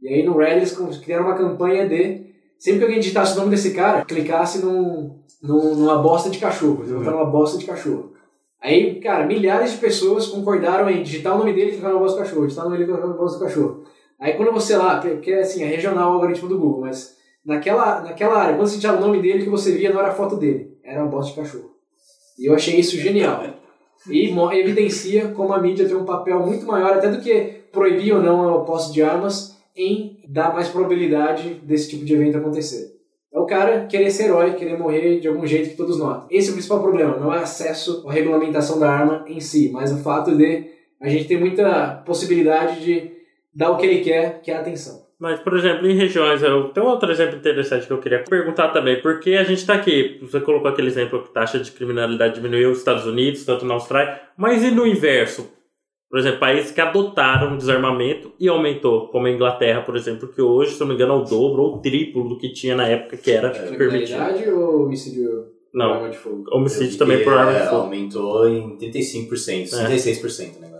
E 0.00 0.08
aí 0.08 0.22
no 0.22 0.36
Reddit 0.36 0.76
eles 0.80 0.98
criaram 0.98 1.26
uma 1.26 1.36
campanha 1.36 1.88
de 1.88 2.26
sempre 2.58 2.78
que 2.78 2.84
alguém 2.84 3.00
digitasse 3.00 3.34
o 3.34 3.38
nome 3.38 3.50
desse 3.50 3.72
cara, 3.72 4.04
clicasse 4.04 4.64
num, 4.64 5.18
num, 5.42 5.74
numa 5.74 5.98
bosta 5.98 6.30
de 6.30 6.38
cachorro. 6.38 6.82
Eles 6.82 6.92
botaram 6.92 7.18
uma 7.18 7.30
bosta 7.30 7.58
de 7.58 7.66
cachorro. 7.66 8.12
Aí, 8.62 9.00
cara, 9.00 9.26
milhares 9.26 9.72
de 9.72 9.78
pessoas 9.78 10.26
concordaram 10.26 10.88
em 10.90 11.02
digitar 11.02 11.34
o 11.34 11.38
nome 11.38 11.54
dele 11.54 11.70
e 11.70 11.72
clicar 11.72 11.92
na 11.92 11.98
bosta 11.98 12.18
do 12.18 12.22
cachorro, 12.24 12.46
digitar 12.46 12.66
o 12.66 12.68
nome 12.68 12.78
dele 12.78 12.90
e 12.90 12.94
clicar 12.94 13.10
na 13.10 13.16
bosta 13.16 13.38
do 13.38 13.44
cachorro. 13.44 13.84
Aí 14.20 14.34
quando 14.34 14.52
você 14.52 14.76
lá, 14.76 15.00
que 15.00 15.32
é 15.32 15.40
assim, 15.40 15.62
é 15.62 15.66
regional 15.66 16.10
o 16.10 16.14
algoritmo 16.14 16.48
do 16.48 16.58
Google, 16.58 16.82
mas 16.82 17.16
naquela, 17.44 18.02
naquela 18.02 18.38
área, 18.38 18.54
quando 18.54 18.68
você 18.68 18.76
digitava 18.76 18.98
o 18.98 19.06
nome 19.06 19.22
dele, 19.22 19.44
que 19.44 19.48
você 19.48 19.72
via 19.72 19.90
não 19.90 19.98
era 19.98 20.08
a 20.08 20.14
foto 20.14 20.36
dele, 20.36 20.78
era 20.84 21.00
uma 21.00 21.10
bosta 21.10 21.30
de 21.30 21.40
cachorro. 21.40 21.70
E 22.38 22.46
eu 22.46 22.54
achei 22.54 22.78
isso 22.78 22.98
genial 22.98 23.42
e 24.08 24.30
evidencia 24.58 25.28
como 25.28 25.52
a 25.52 25.60
mídia 25.60 25.86
tem 25.86 25.96
um 25.96 26.04
papel 26.04 26.40
muito 26.40 26.66
maior, 26.66 26.94
até 26.94 27.10
do 27.10 27.20
que 27.20 27.60
proibir 27.72 28.14
ou 28.14 28.22
não 28.22 28.54
a 28.54 28.64
posse 28.64 28.92
de 28.92 29.02
armas, 29.02 29.58
em 29.76 30.20
dar 30.28 30.52
mais 30.52 30.68
probabilidade 30.68 31.60
desse 31.62 31.90
tipo 31.90 32.04
de 32.04 32.14
evento 32.14 32.38
acontecer. 32.38 32.98
É 33.32 33.38
o 33.38 33.46
cara 33.46 33.86
querer 33.86 34.10
ser 34.10 34.24
herói, 34.24 34.54
querer 34.54 34.76
morrer 34.76 35.20
de 35.20 35.28
algum 35.28 35.46
jeito 35.46 35.70
que 35.70 35.76
todos 35.76 35.98
notam. 35.98 36.26
Esse 36.30 36.48
é 36.48 36.50
o 36.50 36.54
principal 36.54 36.80
problema, 36.80 37.16
não 37.16 37.32
é 37.32 37.38
acesso 37.38 38.04
à 38.06 38.12
regulamentação 38.12 38.78
da 38.78 38.90
arma 38.90 39.24
em 39.28 39.40
si, 39.40 39.70
mas 39.72 39.92
o 39.92 39.98
fato 39.98 40.36
de 40.36 40.64
a 41.00 41.08
gente 41.08 41.28
ter 41.28 41.38
muita 41.38 42.02
possibilidade 42.04 42.84
de 42.84 43.12
dar 43.54 43.70
o 43.70 43.76
que 43.76 43.86
ele 43.86 44.02
quer, 44.02 44.40
que 44.42 44.50
é 44.50 44.56
a 44.56 44.60
atenção. 44.60 44.99
Mas, 45.20 45.38
por 45.40 45.54
exemplo, 45.54 45.86
em 45.86 45.94
regiões, 45.94 46.42
eu 46.42 46.70
tem 46.70 46.82
um 46.82 46.86
outro 46.86 47.12
exemplo 47.12 47.36
interessante 47.36 47.86
que 47.86 47.92
eu 47.92 47.98
queria 47.98 48.24
perguntar 48.24 48.68
também, 48.68 49.02
porque 49.02 49.34
a 49.34 49.44
gente 49.44 49.58
está 49.58 49.74
aqui, 49.74 50.18
você 50.22 50.40
colocou 50.40 50.70
aquele 50.70 50.88
exemplo 50.88 51.22
que 51.22 51.28
a 51.28 51.32
taxa 51.32 51.60
de 51.60 51.70
criminalidade 51.70 52.36
diminuiu 52.36 52.70
nos 52.70 52.78
Estados 52.78 53.04
Unidos, 53.04 53.44
tanto 53.44 53.66
na 53.66 53.74
Austrália, 53.74 54.18
mas 54.34 54.64
e 54.64 54.70
no 54.70 54.86
inverso? 54.86 55.52
Por 56.08 56.18
exemplo, 56.18 56.40
países 56.40 56.72
que 56.72 56.80
adotaram 56.80 57.56
desarmamento 57.56 58.32
e 58.40 58.48
aumentou, 58.48 59.08
como 59.08 59.26
a 59.26 59.30
Inglaterra, 59.30 59.82
por 59.82 59.94
exemplo, 59.94 60.26
que 60.26 60.40
hoje, 60.40 60.72
se 60.72 60.80
não 60.80 60.88
me 60.88 60.94
engano, 60.94 61.12
é 61.12 61.16
o 61.18 61.24
dobro 61.24 61.62
ou 61.62 61.76
o 61.76 61.78
triplo 61.82 62.26
do 62.26 62.38
que 62.38 62.52
tinha 62.52 62.74
na 62.74 62.88
época 62.88 63.18
que 63.18 63.30
era 63.30 63.48
é, 63.48 63.76
permitido. 63.76 64.58
ou 64.58 64.86
homicídio 64.86 65.50
não, 65.72 65.88
por 65.88 65.96
arma 65.96 66.10
de 66.10 66.16
fogo? 66.16 66.44
Homicídio 66.50 66.98
também 66.98 67.22
por 67.22 67.32
arma 67.32 67.52
de 67.52 67.64
fogo. 67.66 67.82
Aumentou 67.82 68.48
em 68.48 68.76
35%, 68.76 69.68
66%, 69.68 70.58
né? 70.58 70.79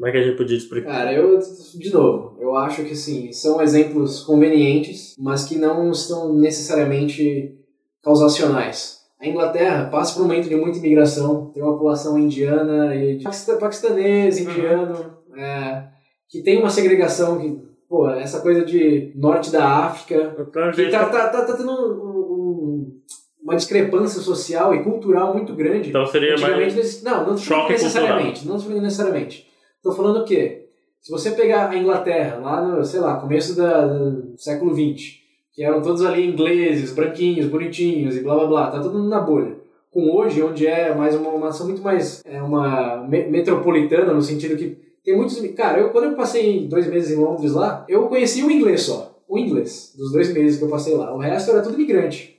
Como 0.00 0.08
é 0.08 0.12
que 0.12 0.16
a 0.16 0.22
gente 0.22 0.36
podia 0.38 0.56
explicar? 0.56 0.90
Cara, 0.90 1.12
eu, 1.12 1.38
de 1.38 1.92
novo, 1.92 2.34
eu 2.40 2.56
acho 2.56 2.82
que 2.84 2.96
sim, 2.96 3.30
são 3.32 3.60
exemplos 3.60 4.22
convenientes, 4.22 5.14
mas 5.18 5.44
que 5.44 5.58
não 5.58 5.90
estão 5.90 6.32
necessariamente 6.32 7.54
causacionais. 8.02 9.00
A 9.20 9.28
Inglaterra 9.28 9.90
passa 9.90 10.14
por 10.14 10.20
um 10.20 10.26
momento 10.26 10.48
de 10.48 10.56
muita 10.56 10.78
imigração, 10.78 11.50
tem 11.52 11.62
uma 11.62 11.74
população 11.74 12.18
indiana 12.18 12.96
e 12.96 13.22
paquistanês, 13.60 14.40
uhum. 14.40 14.50
indiano, 14.50 15.20
uhum. 15.28 15.36
é, 15.36 15.88
que 16.30 16.42
tem 16.42 16.58
uma 16.58 16.70
segregação 16.70 17.38
que, 17.38 17.60
pô, 17.86 18.08
essa 18.08 18.40
coisa 18.40 18.64
de 18.64 19.12
norte 19.14 19.52
da 19.52 19.66
África, 19.84 20.34
que 20.74 20.88
tá, 20.88 21.10
tá, 21.10 21.28
tá, 21.28 21.44
tá 21.44 21.56
tendo 21.58 21.70
um, 21.70 21.90
um, 21.92 23.00
uma 23.44 23.54
discrepância 23.54 24.22
social 24.22 24.74
e 24.74 24.82
cultural 24.82 25.34
muito 25.34 25.54
grande. 25.54 25.90
Então 25.90 26.06
seria 26.06 26.38
mais. 26.38 27.02
Não, 27.02 27.26
não 27.26 27.34
necessariamente, 27.68 28.46
cultural. 28.46 28.70
não 28.70 28.80
necessariamente. 28.80 29.49
Estou 29.80 29.94
falando 29.94 30.20
o 30.20 30.24
quê? 30.24 30.68
Se 31.00 31.10
você 31.10 31.30
pegar 31.30 31.70
a 31.70 31.76
Inglaterra, 31.76 32.36
lá 32.36 32.62
no, 32.62 32.84
sei 32.84 33.00
lá, 33.00 33.16
começo 33.16 33.56
da, 33.56 33.86
do 33.86 34.34
século 34.36 34.74
XX, 34.74 35.14
que 35.54 35.64
eram 35.64 35.80
todos 35.80 36.04
ali 36.04 36.26
ingleses, 36.26 36.92
branquinhos, 36.92 37.46
bonitinhos 37.46 38.14
e 38.14 38.20
blá 38.20 38.34
blá 38.34 38.46
blá, 38.46 38.70
tá 38.70 38.82
todo 38.82 38.98
mundo 38.98 39.08
na 39.08 39.20
bolha. 39.20 39.56
Com 39.90 40.14
hoje, 40.14 40.42
onde 40.42 40.66
é 40.66 40.94
mais 40.94 41.14
uma, 41.16 41.30
uma 41.30 41.48
ação 41.48 41.66
muito 41.66 41.80
mais 41.80 42.22
é 42.26 42.42
uma 42.42 42.98
me 43.08 43.24
metropolitana, 43.24 44.12
no 44.12 44.20
sentido 44.20 44.54
que 44.54 44.76
tem 45.02 45.16
muitos. 45.16 45.40
Cara, 45.52 45.80
eu, 45.80 45.88
quando 45.88 46.10
eu 46.10 46.14
passei 46.14 46.68
dois 46.68 46.86
meses 46.86 47.16
em 47.16 47.20
Londres 47.20 47.52
lá, 47.52 47.86
eu 47.88 48.06
conheci 48.06 48.44
o 48.44 48.50
inglês 48.50 48.82
só. 48.82 49.18
O 49.26 49.38
inglês, 49.38 49.94
dos 49.96 50.12
dois 50.12 50.30
meses 50.34 50.58
que 50.58 50.64
eu 50.64 50.68
passei 50.68 50.94
lá. 50.94 51.14
O 51.14 51.18
resto 51.18 51.52
era 51.52 51.62
tudo 51.62 51.76
imigrante. 51.76 52.36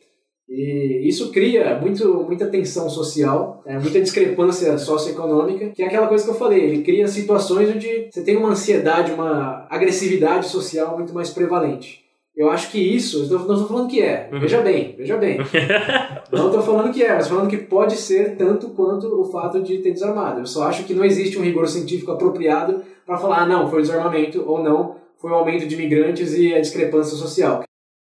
E 0.54 1.08
isso 1.08 1.32
cria 1.32 1.80
muito, 1.80 2.26
muita 2.26 2.46
tensão 2.46 2.90
social, 2.90 3.64
é, 3.66 3.80
muita 3.80 4.02
discrepância 4.02 4.78
socioeconômica, 4.78 5.70
que 5.70 5.82
é 5.82 5.86
aquela 5.86 6.08
coisa 6.08 6.26
que 6.26 6.30
eu 6.30 6.36
falei, 6.36 6.62
ele 6.66 6.84
cria 6.84 7.08
situações 7.08 7.74
onde 7.74 8.10
você 8.12 8.22
tem 8.22 8.36
uma 8.36 8.50
ansiedade, 8.50 9.14
uma 9.14 9.66
agressividade 9.70 10.50
social 10.50 10.98
muito 10.98 11.14
mais 11.14 11.30
prevalente. 11.30 12.02
Eu 12.36 12.50
acho 12.50 12.70
que 12.70 12.80
isso, 12.80 13.20
não 13.30 13.40
estou 13.40 13.68
falando 13.68 13.90
que 13.90 14.02
é, 14.02 14.30
uhum. 14.30 14.40
veja 14.42 14.60
bem, 14.60 14.94
veja 14.98 15.16
bem. 15.16 15.38
não 16.30 16.48
estou 16.48 16.62
falando 16.62 16.92
que 16.92 17.02
é, 17.02 17.14
mas 17.14 17.30
falando 17.30 17.50
que 17.50 17.58
pode 17.58 17.96
ser 17.96 18.36
tanto 18.36 18.70
quanto 18.72 19.08
o 19.22 19.24
fato 19.24 19.62
de 19.62 19.78
ter 19.78 19.92
desarmado. 19.92 20.42
Eu 20.42 20.46
só 20.46 20.64
acho 20.64 20.84
que 20.84 20.94
não 20.94 21.06
existe 21.06 21.40
um 21.40 21.44
rigor 21.44 21.68
científico 21.70 22.12
apropriado 22.12 22.84
para 23.06 23.18
falar, 23.18 23.44
ah, 23.44 23.46
não, 23.46 23.70
foi 23.70 23.80
o 23.80 23.82
desarmamento, 23.84 24.44
ou 24.46 24.62
não, 24.62 24.98
foi 25.18 25.32
o 25.32 25.36
aumento 25.36 25.66
de 25.66 25.76
imigrantes 25.76 26.34
e 26.34 26.54
a 26.54 26.60
discrepância 26.60 27.16
social. 27.16 27.64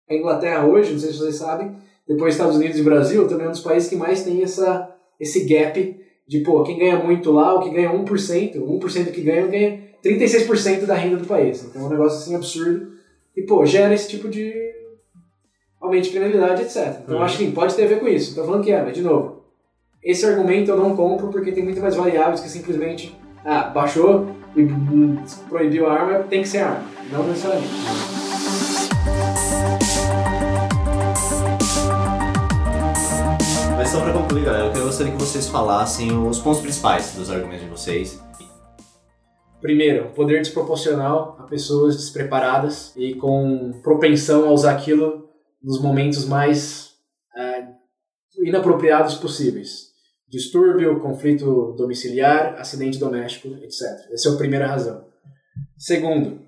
A 0.09 0.15
Inglaterra 0.15 0.65
hoje, 0.65 0.93
não 0.93 1.01
sei 1.01 1.11
se 1.11 1.19
vocês 1.19 1.37
sabem, 1.37 1.75
depois 2.07 2.35
Estados 2.35 2.57
Unidos 2.57 2.79
e 2.79 2.83
Brasil, 2.83 3.27
também 3.27 3.47
é 3.47 3.49
um 3.49 3.53
dos 3.53 3.61
países 3.61 3.89
que 3.89 3.97
mais 3.97 4.23
tem 4.23 4.43
essa, 4.43 4.95
esse 5.19 5.45
gap 5.45 5.97
de, 6.27 6.41
pô, 6.41 6.63
quem 6.63 6.79
ganha 6.79 6.99
muito 6.99 7.33
lá, 7.33 7.55
o 7.55 7.61
que 7.61 7.71
ganha 7.71 7.91
1%, 7.93 8.55
1% 8.57 9.11
que 9.13 9.21
ganha, 9.21 9.47
ganha 9.47 9.81
36% 10.05 10.85
da 10.85 10.95
renda 10.95 11.17
do 11.17 11.27
país. 11.27 11.65
Então 11.65 11.83
é 11.83 11.85
um 11.85 11.89
negócio 11.91 12.19
assim 12.19 12.35
absurdo. 12.35 12.93
E, 13.37 13.43
pô, 13.43 13.65
gera 13.67 13.93
esse 13.95 14.09
tipo 14.09 14.29
de 14.29 14.53
aumento 15.81 16.05
de 16.05 16.11
criminalidade, 16.11 16.63
etc. 16.63 17.01
Então 17.05 17.17
Uhum. 17.17 17.23
acho 17.23 17.39
que 17.39 17.51
pode 17.53 17.75
ter 17.75 17.85
a 17.85 17.89
ver 17.89 18.01
com 18.01 18.09
isso. 18.09 18.35
Tô 18.35 18.45
falando 18.45 18.65
que 18.65 18.73
é, 18.73 18.83
mas 18.83 18.95
de 18.95 19.03
novo, 19.03 19.43
esse 20.03 20.25
argumento 20.25 20.71
eu 20.71 20.77
não 20.77 20.97
compro 20.97 21.29
porque 21.29 21.53
tem 21.53 21.63
muito 21.65 21.81
mais 21.81 21.95
variáveis 21.95 22.41
que 22.41 22.49
simplesmente, 22.49 23.17
ah, 23.45 23.65
baixou 23.65 24.29
e 24.57 24.63
hum, 24.63 25.17
proibiu 25.49 25.87
a 25.87 25.93
arma, 25.93 26.19
tem 26.25 26.43
que 26.43 26.49
ser 26.49 26.59
arma. 26.59 26.85
Não 27.13 27.25
necessariamente. 27.27 28.26
Só 33.97 34.03
pra 34.03 34.13
concluir, 34.13 34.45
galera, 34.45 34.77
eu 34.77 34.85
gostaria 34.85 35.11
que 35.11 35.19
vocês 35.19 35.49
falassem 35.49 36.13
os 36.13 36.39
pontos 36.39 36.61
principais 36.61 37.15
dos 37.15 37.31
argumentos 37.31 37.65
de 37.65 37.71
vocês. 37.71 38.23
Primeiro, 39.59 40.11
poder 40.11 40.43
desproporcional 40.43 41.35
a 41.39 41.45
pessoas 41.45 41.97
despreparadas 41.97 42.95
e 42.95 43.15
com 43.15 43.81
propensão 43.83 44.47
a 44.47 44.53
usar 44.53 44.73
aquilo 44.73 45.31
nos 45.63 45.81
momentos 45.81 46.27
mais 46.27 46.91
ah, 47.35 47.69
inapropriados 48.45 49.15
possíveis. 49.15 49.87
Distúrbio, 50.29 51.01
conflito 51.01 51.75
domiciliar, 51.79 52.57
acidente 52.59 52.99
doméstico, 52.99 53.49
etc. 53.63 53.83
Essa 54.13 54.29
é 54.29 54.33
a 54.35 54.37
primeira 54.37 54.67
razão. 54.67 55.07
Segundo, 55.79 56.43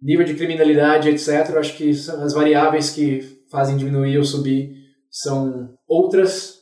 nível 0.00 0.24
de 0.24 0.34
criminalidade, 0.34 1.10
etc. 1.10 1.56
Acho 1.58 1.76
que 1.76 1.90
as 1.90 2.32
variáveis 2.32 2.88
que 2.88 3.44
fazem 3.50 3.76
diminuir 3.76 4.16
ou 4.16 4.24
subir 4.24 4.74
são 5.10 5.74
outras, 5.86 6.56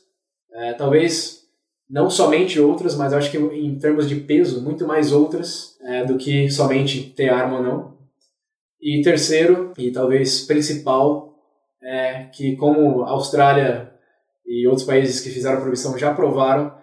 eh, 0.55 0.73
talvez 0.73 1.45
não 1.89 2.09
somente 2.09 2.59
outras, 2.59 2.95
mas 2.95 3.13
acho 3.13 3.29
que 3.29 3.37
em 3.37 3.77
termos 3.77 4.09
de 4.09 4.15
peso, 4.15 4.61
muito 4.61 4.87
mais 4.87 5.11
outras 5.11 5.77
é, 5.83 6.03
do 6.03 6.17
que 6.17 6.49
somente 6.49 7.11
ter 7.11 7.29
arma 7.29 7.57
ou 7.57 7.63
não. 7.63 7.97
E 8.81 9.01
terceiro, 9.01 9.71
e 9.77 9.91
talvez 9.91 10.41
principal, 10.41 11.35
é 11.81 12.23
que 12.25 12.55
como 12.55 13.03
a 13.03 13.11
Austrália 13.11 13.91
e 14.45 14.67
outros 14.67 14.85
países 14.85 15.21
que 15.21 15.29
fizeram 15.29 15.57
a 15.57 15.61
proibição 15.61 15.97
já 15.97 16.13
provaram, 16.13 16.75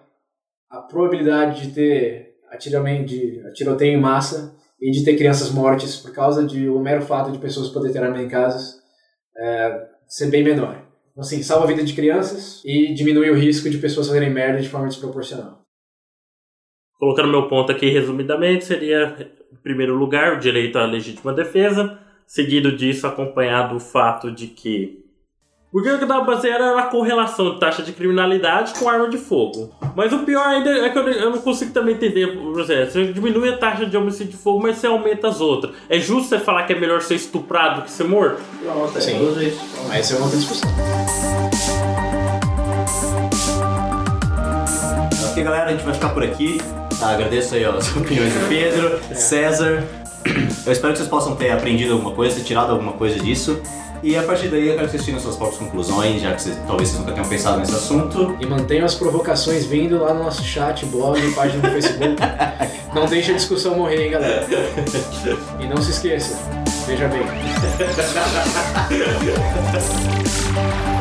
a 0.69 0.79
probabilidade 0.81 1.67
de 1.67 1.73
ter 1.73 2.35
atiramento, 2.49 3.05
de 3.05 3.53
tiroteio 3.53 3.97
em 3.97 4.01
massa 4.01 4.55
e 4.81 4.91
de 4.91 5.03
ter 5.03 5.17
crianças 5.17 5.49
mortas 5.49 5.97
por 5.97 6.13
causa 6.13 6.45
de 6.45 6.69
o 6.69 6.79
mero 6.79 7.01
fato 7.01 7.31
de 7.31 7.37
pessoas 7.37 7.69
poderem 7.69 7.93
ter 7.93 8.03
arma 8.03 8.21
em 8.21 8.27
casas 8.27 8.81
é, 9.35 9.87
ser 10.07 10.27
bem 10.27 10.43
menor. 10.43 10.81
Assim, 11.17 11.43
salva 11.43 11.65
a 11.65 11.67
vida 11.67 11.83
de 11.83 11.93
crianças 11.93 12.61
e 12.65 12.93
diminui 12.93 13.29
o 13.29 13.35
risco 13.35 13.69
de 13.69 13.77
pessoas 13.77 14.07
fazerem 14.07 14.31
merda 14.31 14.61
de 14.61 14.69
forma 14.69 14.87
desproporcional. 14.87 15.61
Colocando 16.97 17.29
meu 17.29 17.47
ponto 17.47 17.71
aqui 17.71 17.89
resumidamente, 17.89 18.65
seria, 18.65 19.31
em 19.51 19.55
primeiro 19.57 19.95
lugar, 19.95 20.37
o 20.37 20.39
direito 20.39 20.79
à 20.79 20.85
legítima 20.85 21.33
defesa, 21.33 21.99
seguido 22.25 22.75
disso 22.75 23.05
acompanhado 23.05 23.75
o 23.75 23.79
fato 23.79 24.31
de 24.31 24.47
que. 24.47 25.02
Porque 25.73 25.89
o 25.89 25.97
que 25.97 26.05
dava 26.05 26.23
pra 26.23 26.35
basear 26.35 26.61
era 26.61 26.79
a 26.79 26.83
correlação 26.83 27.55
de 27.55 27.59
taxa 27.59 27.81
de 27.81 27.93
criminalidade 27.93 28.75
com 28.75 28.87
arma 28.87 29.09
de 29.09 29.17
fogo. 29.17 29.71
Mas 29.95 30.13
o 30.13 30.19
pior 30.19 30.45
ainda 30.45 30.69
é 30.69 30.89
que 30.89 30.99
eu 30.99 31.09
eu 31.09 31.31
não 31.31 31.39
consigo 31.39 31.73
também 31.73 31.95
entender, 31.95 32.37
você 32.37 33.11
diminui 33.11 33.49
a 33.49 33.57
taxa 33.57 33.87
de 33.87 33.97
homicídio 33.97 34.33
de 34.33 34.37
fogo, 34.37 34.61
mas 34.61 34.77
você 34.77 34.85
aumenta 34.85 35.27
as 35.29 35.41
outras. 35.41 35.73
É 35.89 35.99
justo 35.99 36.29
você 36.29 36.37
falar 36.37 36.63
que 36.63 36.73
é 36.73 36.79
melhor 36.79 37.01
ser 37.01 37.15
estuprado 37.15 37.81
do 37.81 37.85
que 37.85 37.91
ser 37.91 38.03
morto? 38.03 38.39
Sim. 39.01 39.13
Mas 39.87 39.97
essa 39.97 40.13
é 40.13 40.17
uma 40.17 40.25
outra 40.25 40.39
discussão. 40.39 40.69
Ok, 45.31 45.43
galera, 45.43 45.65
a 45.65 45.71
gente 45.71 45.83
vai 45.83 45.93
ficar 45.95 46.09
por 46.09 46.23
aqui. 46.23 46.61
Tá, 46.99 47.13
agradeço 47.13 47.55
aí 47.55 47.65
as 47.65 47.89
opiniões 47.97 48.31
do 48.31 48.47
Pedro, 48.47 48.99
César. 49.15 49.83
Eu 50.67 50.71
espero 50.71 50.93
que 50.93 50.99
vocês 50.99 51.09
possam 51.09 51.35
ter 51.35 51.49
aprendido 51.49 51.93
alguma 51.93 52.11
coisa, 52.11 52.35
ter 52.35 52.43
tirado 52.43 52.71
alguma 52.71 52.93
coisa 52.93 53.19
disso. 53.19 53.59
E 54.03 54.17
a 54.17 54.23
partir 54.23 54.49
daí 54.49 54.67
eu 54.67 54.75
quero 54.75 54.87
que 54.87 54.91
vocês 54.91 55.05
tirem 55.05 55.17
suas 55.17 55.37
próprias 55.37 55.59
conclusões, 55.59 56.21
já 56.21 56.33
que 56.33 56.41
vocês, 56.41 56.57
talvez 56.67 56.89
vocês 56.89 56.99
nunca 56.99 57.13
tenham 57.13 57.29
pensado 57.29 57.59
nesse 57.59 57.73
assunto. 57.73 58.35
E 58.37 58.45
mantenham 58.45 58.85
as 58.85 58.95
provocações 58.95 59.65
vindo 59.65 59.97
lá 59.97 60.13
no 60.13 60.23
nosso 60.23 60.43
chat, 60.43 60.85
blog, 60.87 61.19
página 61.33 61.61
do 61.61 61.73
Facebook. 61.73 62.21
Não 62.93 63.05
deixe 63.05 63.31
a 63.31 63.35
discussão 63.35 63.77
morrer, 63.77 64.05
hein, 64.05 64.11
galera. 64.11 64.45
E 65.57 65.67
não 65.67 65.81
se 65.81 65.91
esqueça, 65.91 66.37
veja 66.85 67.07
bem. 67.07 67.23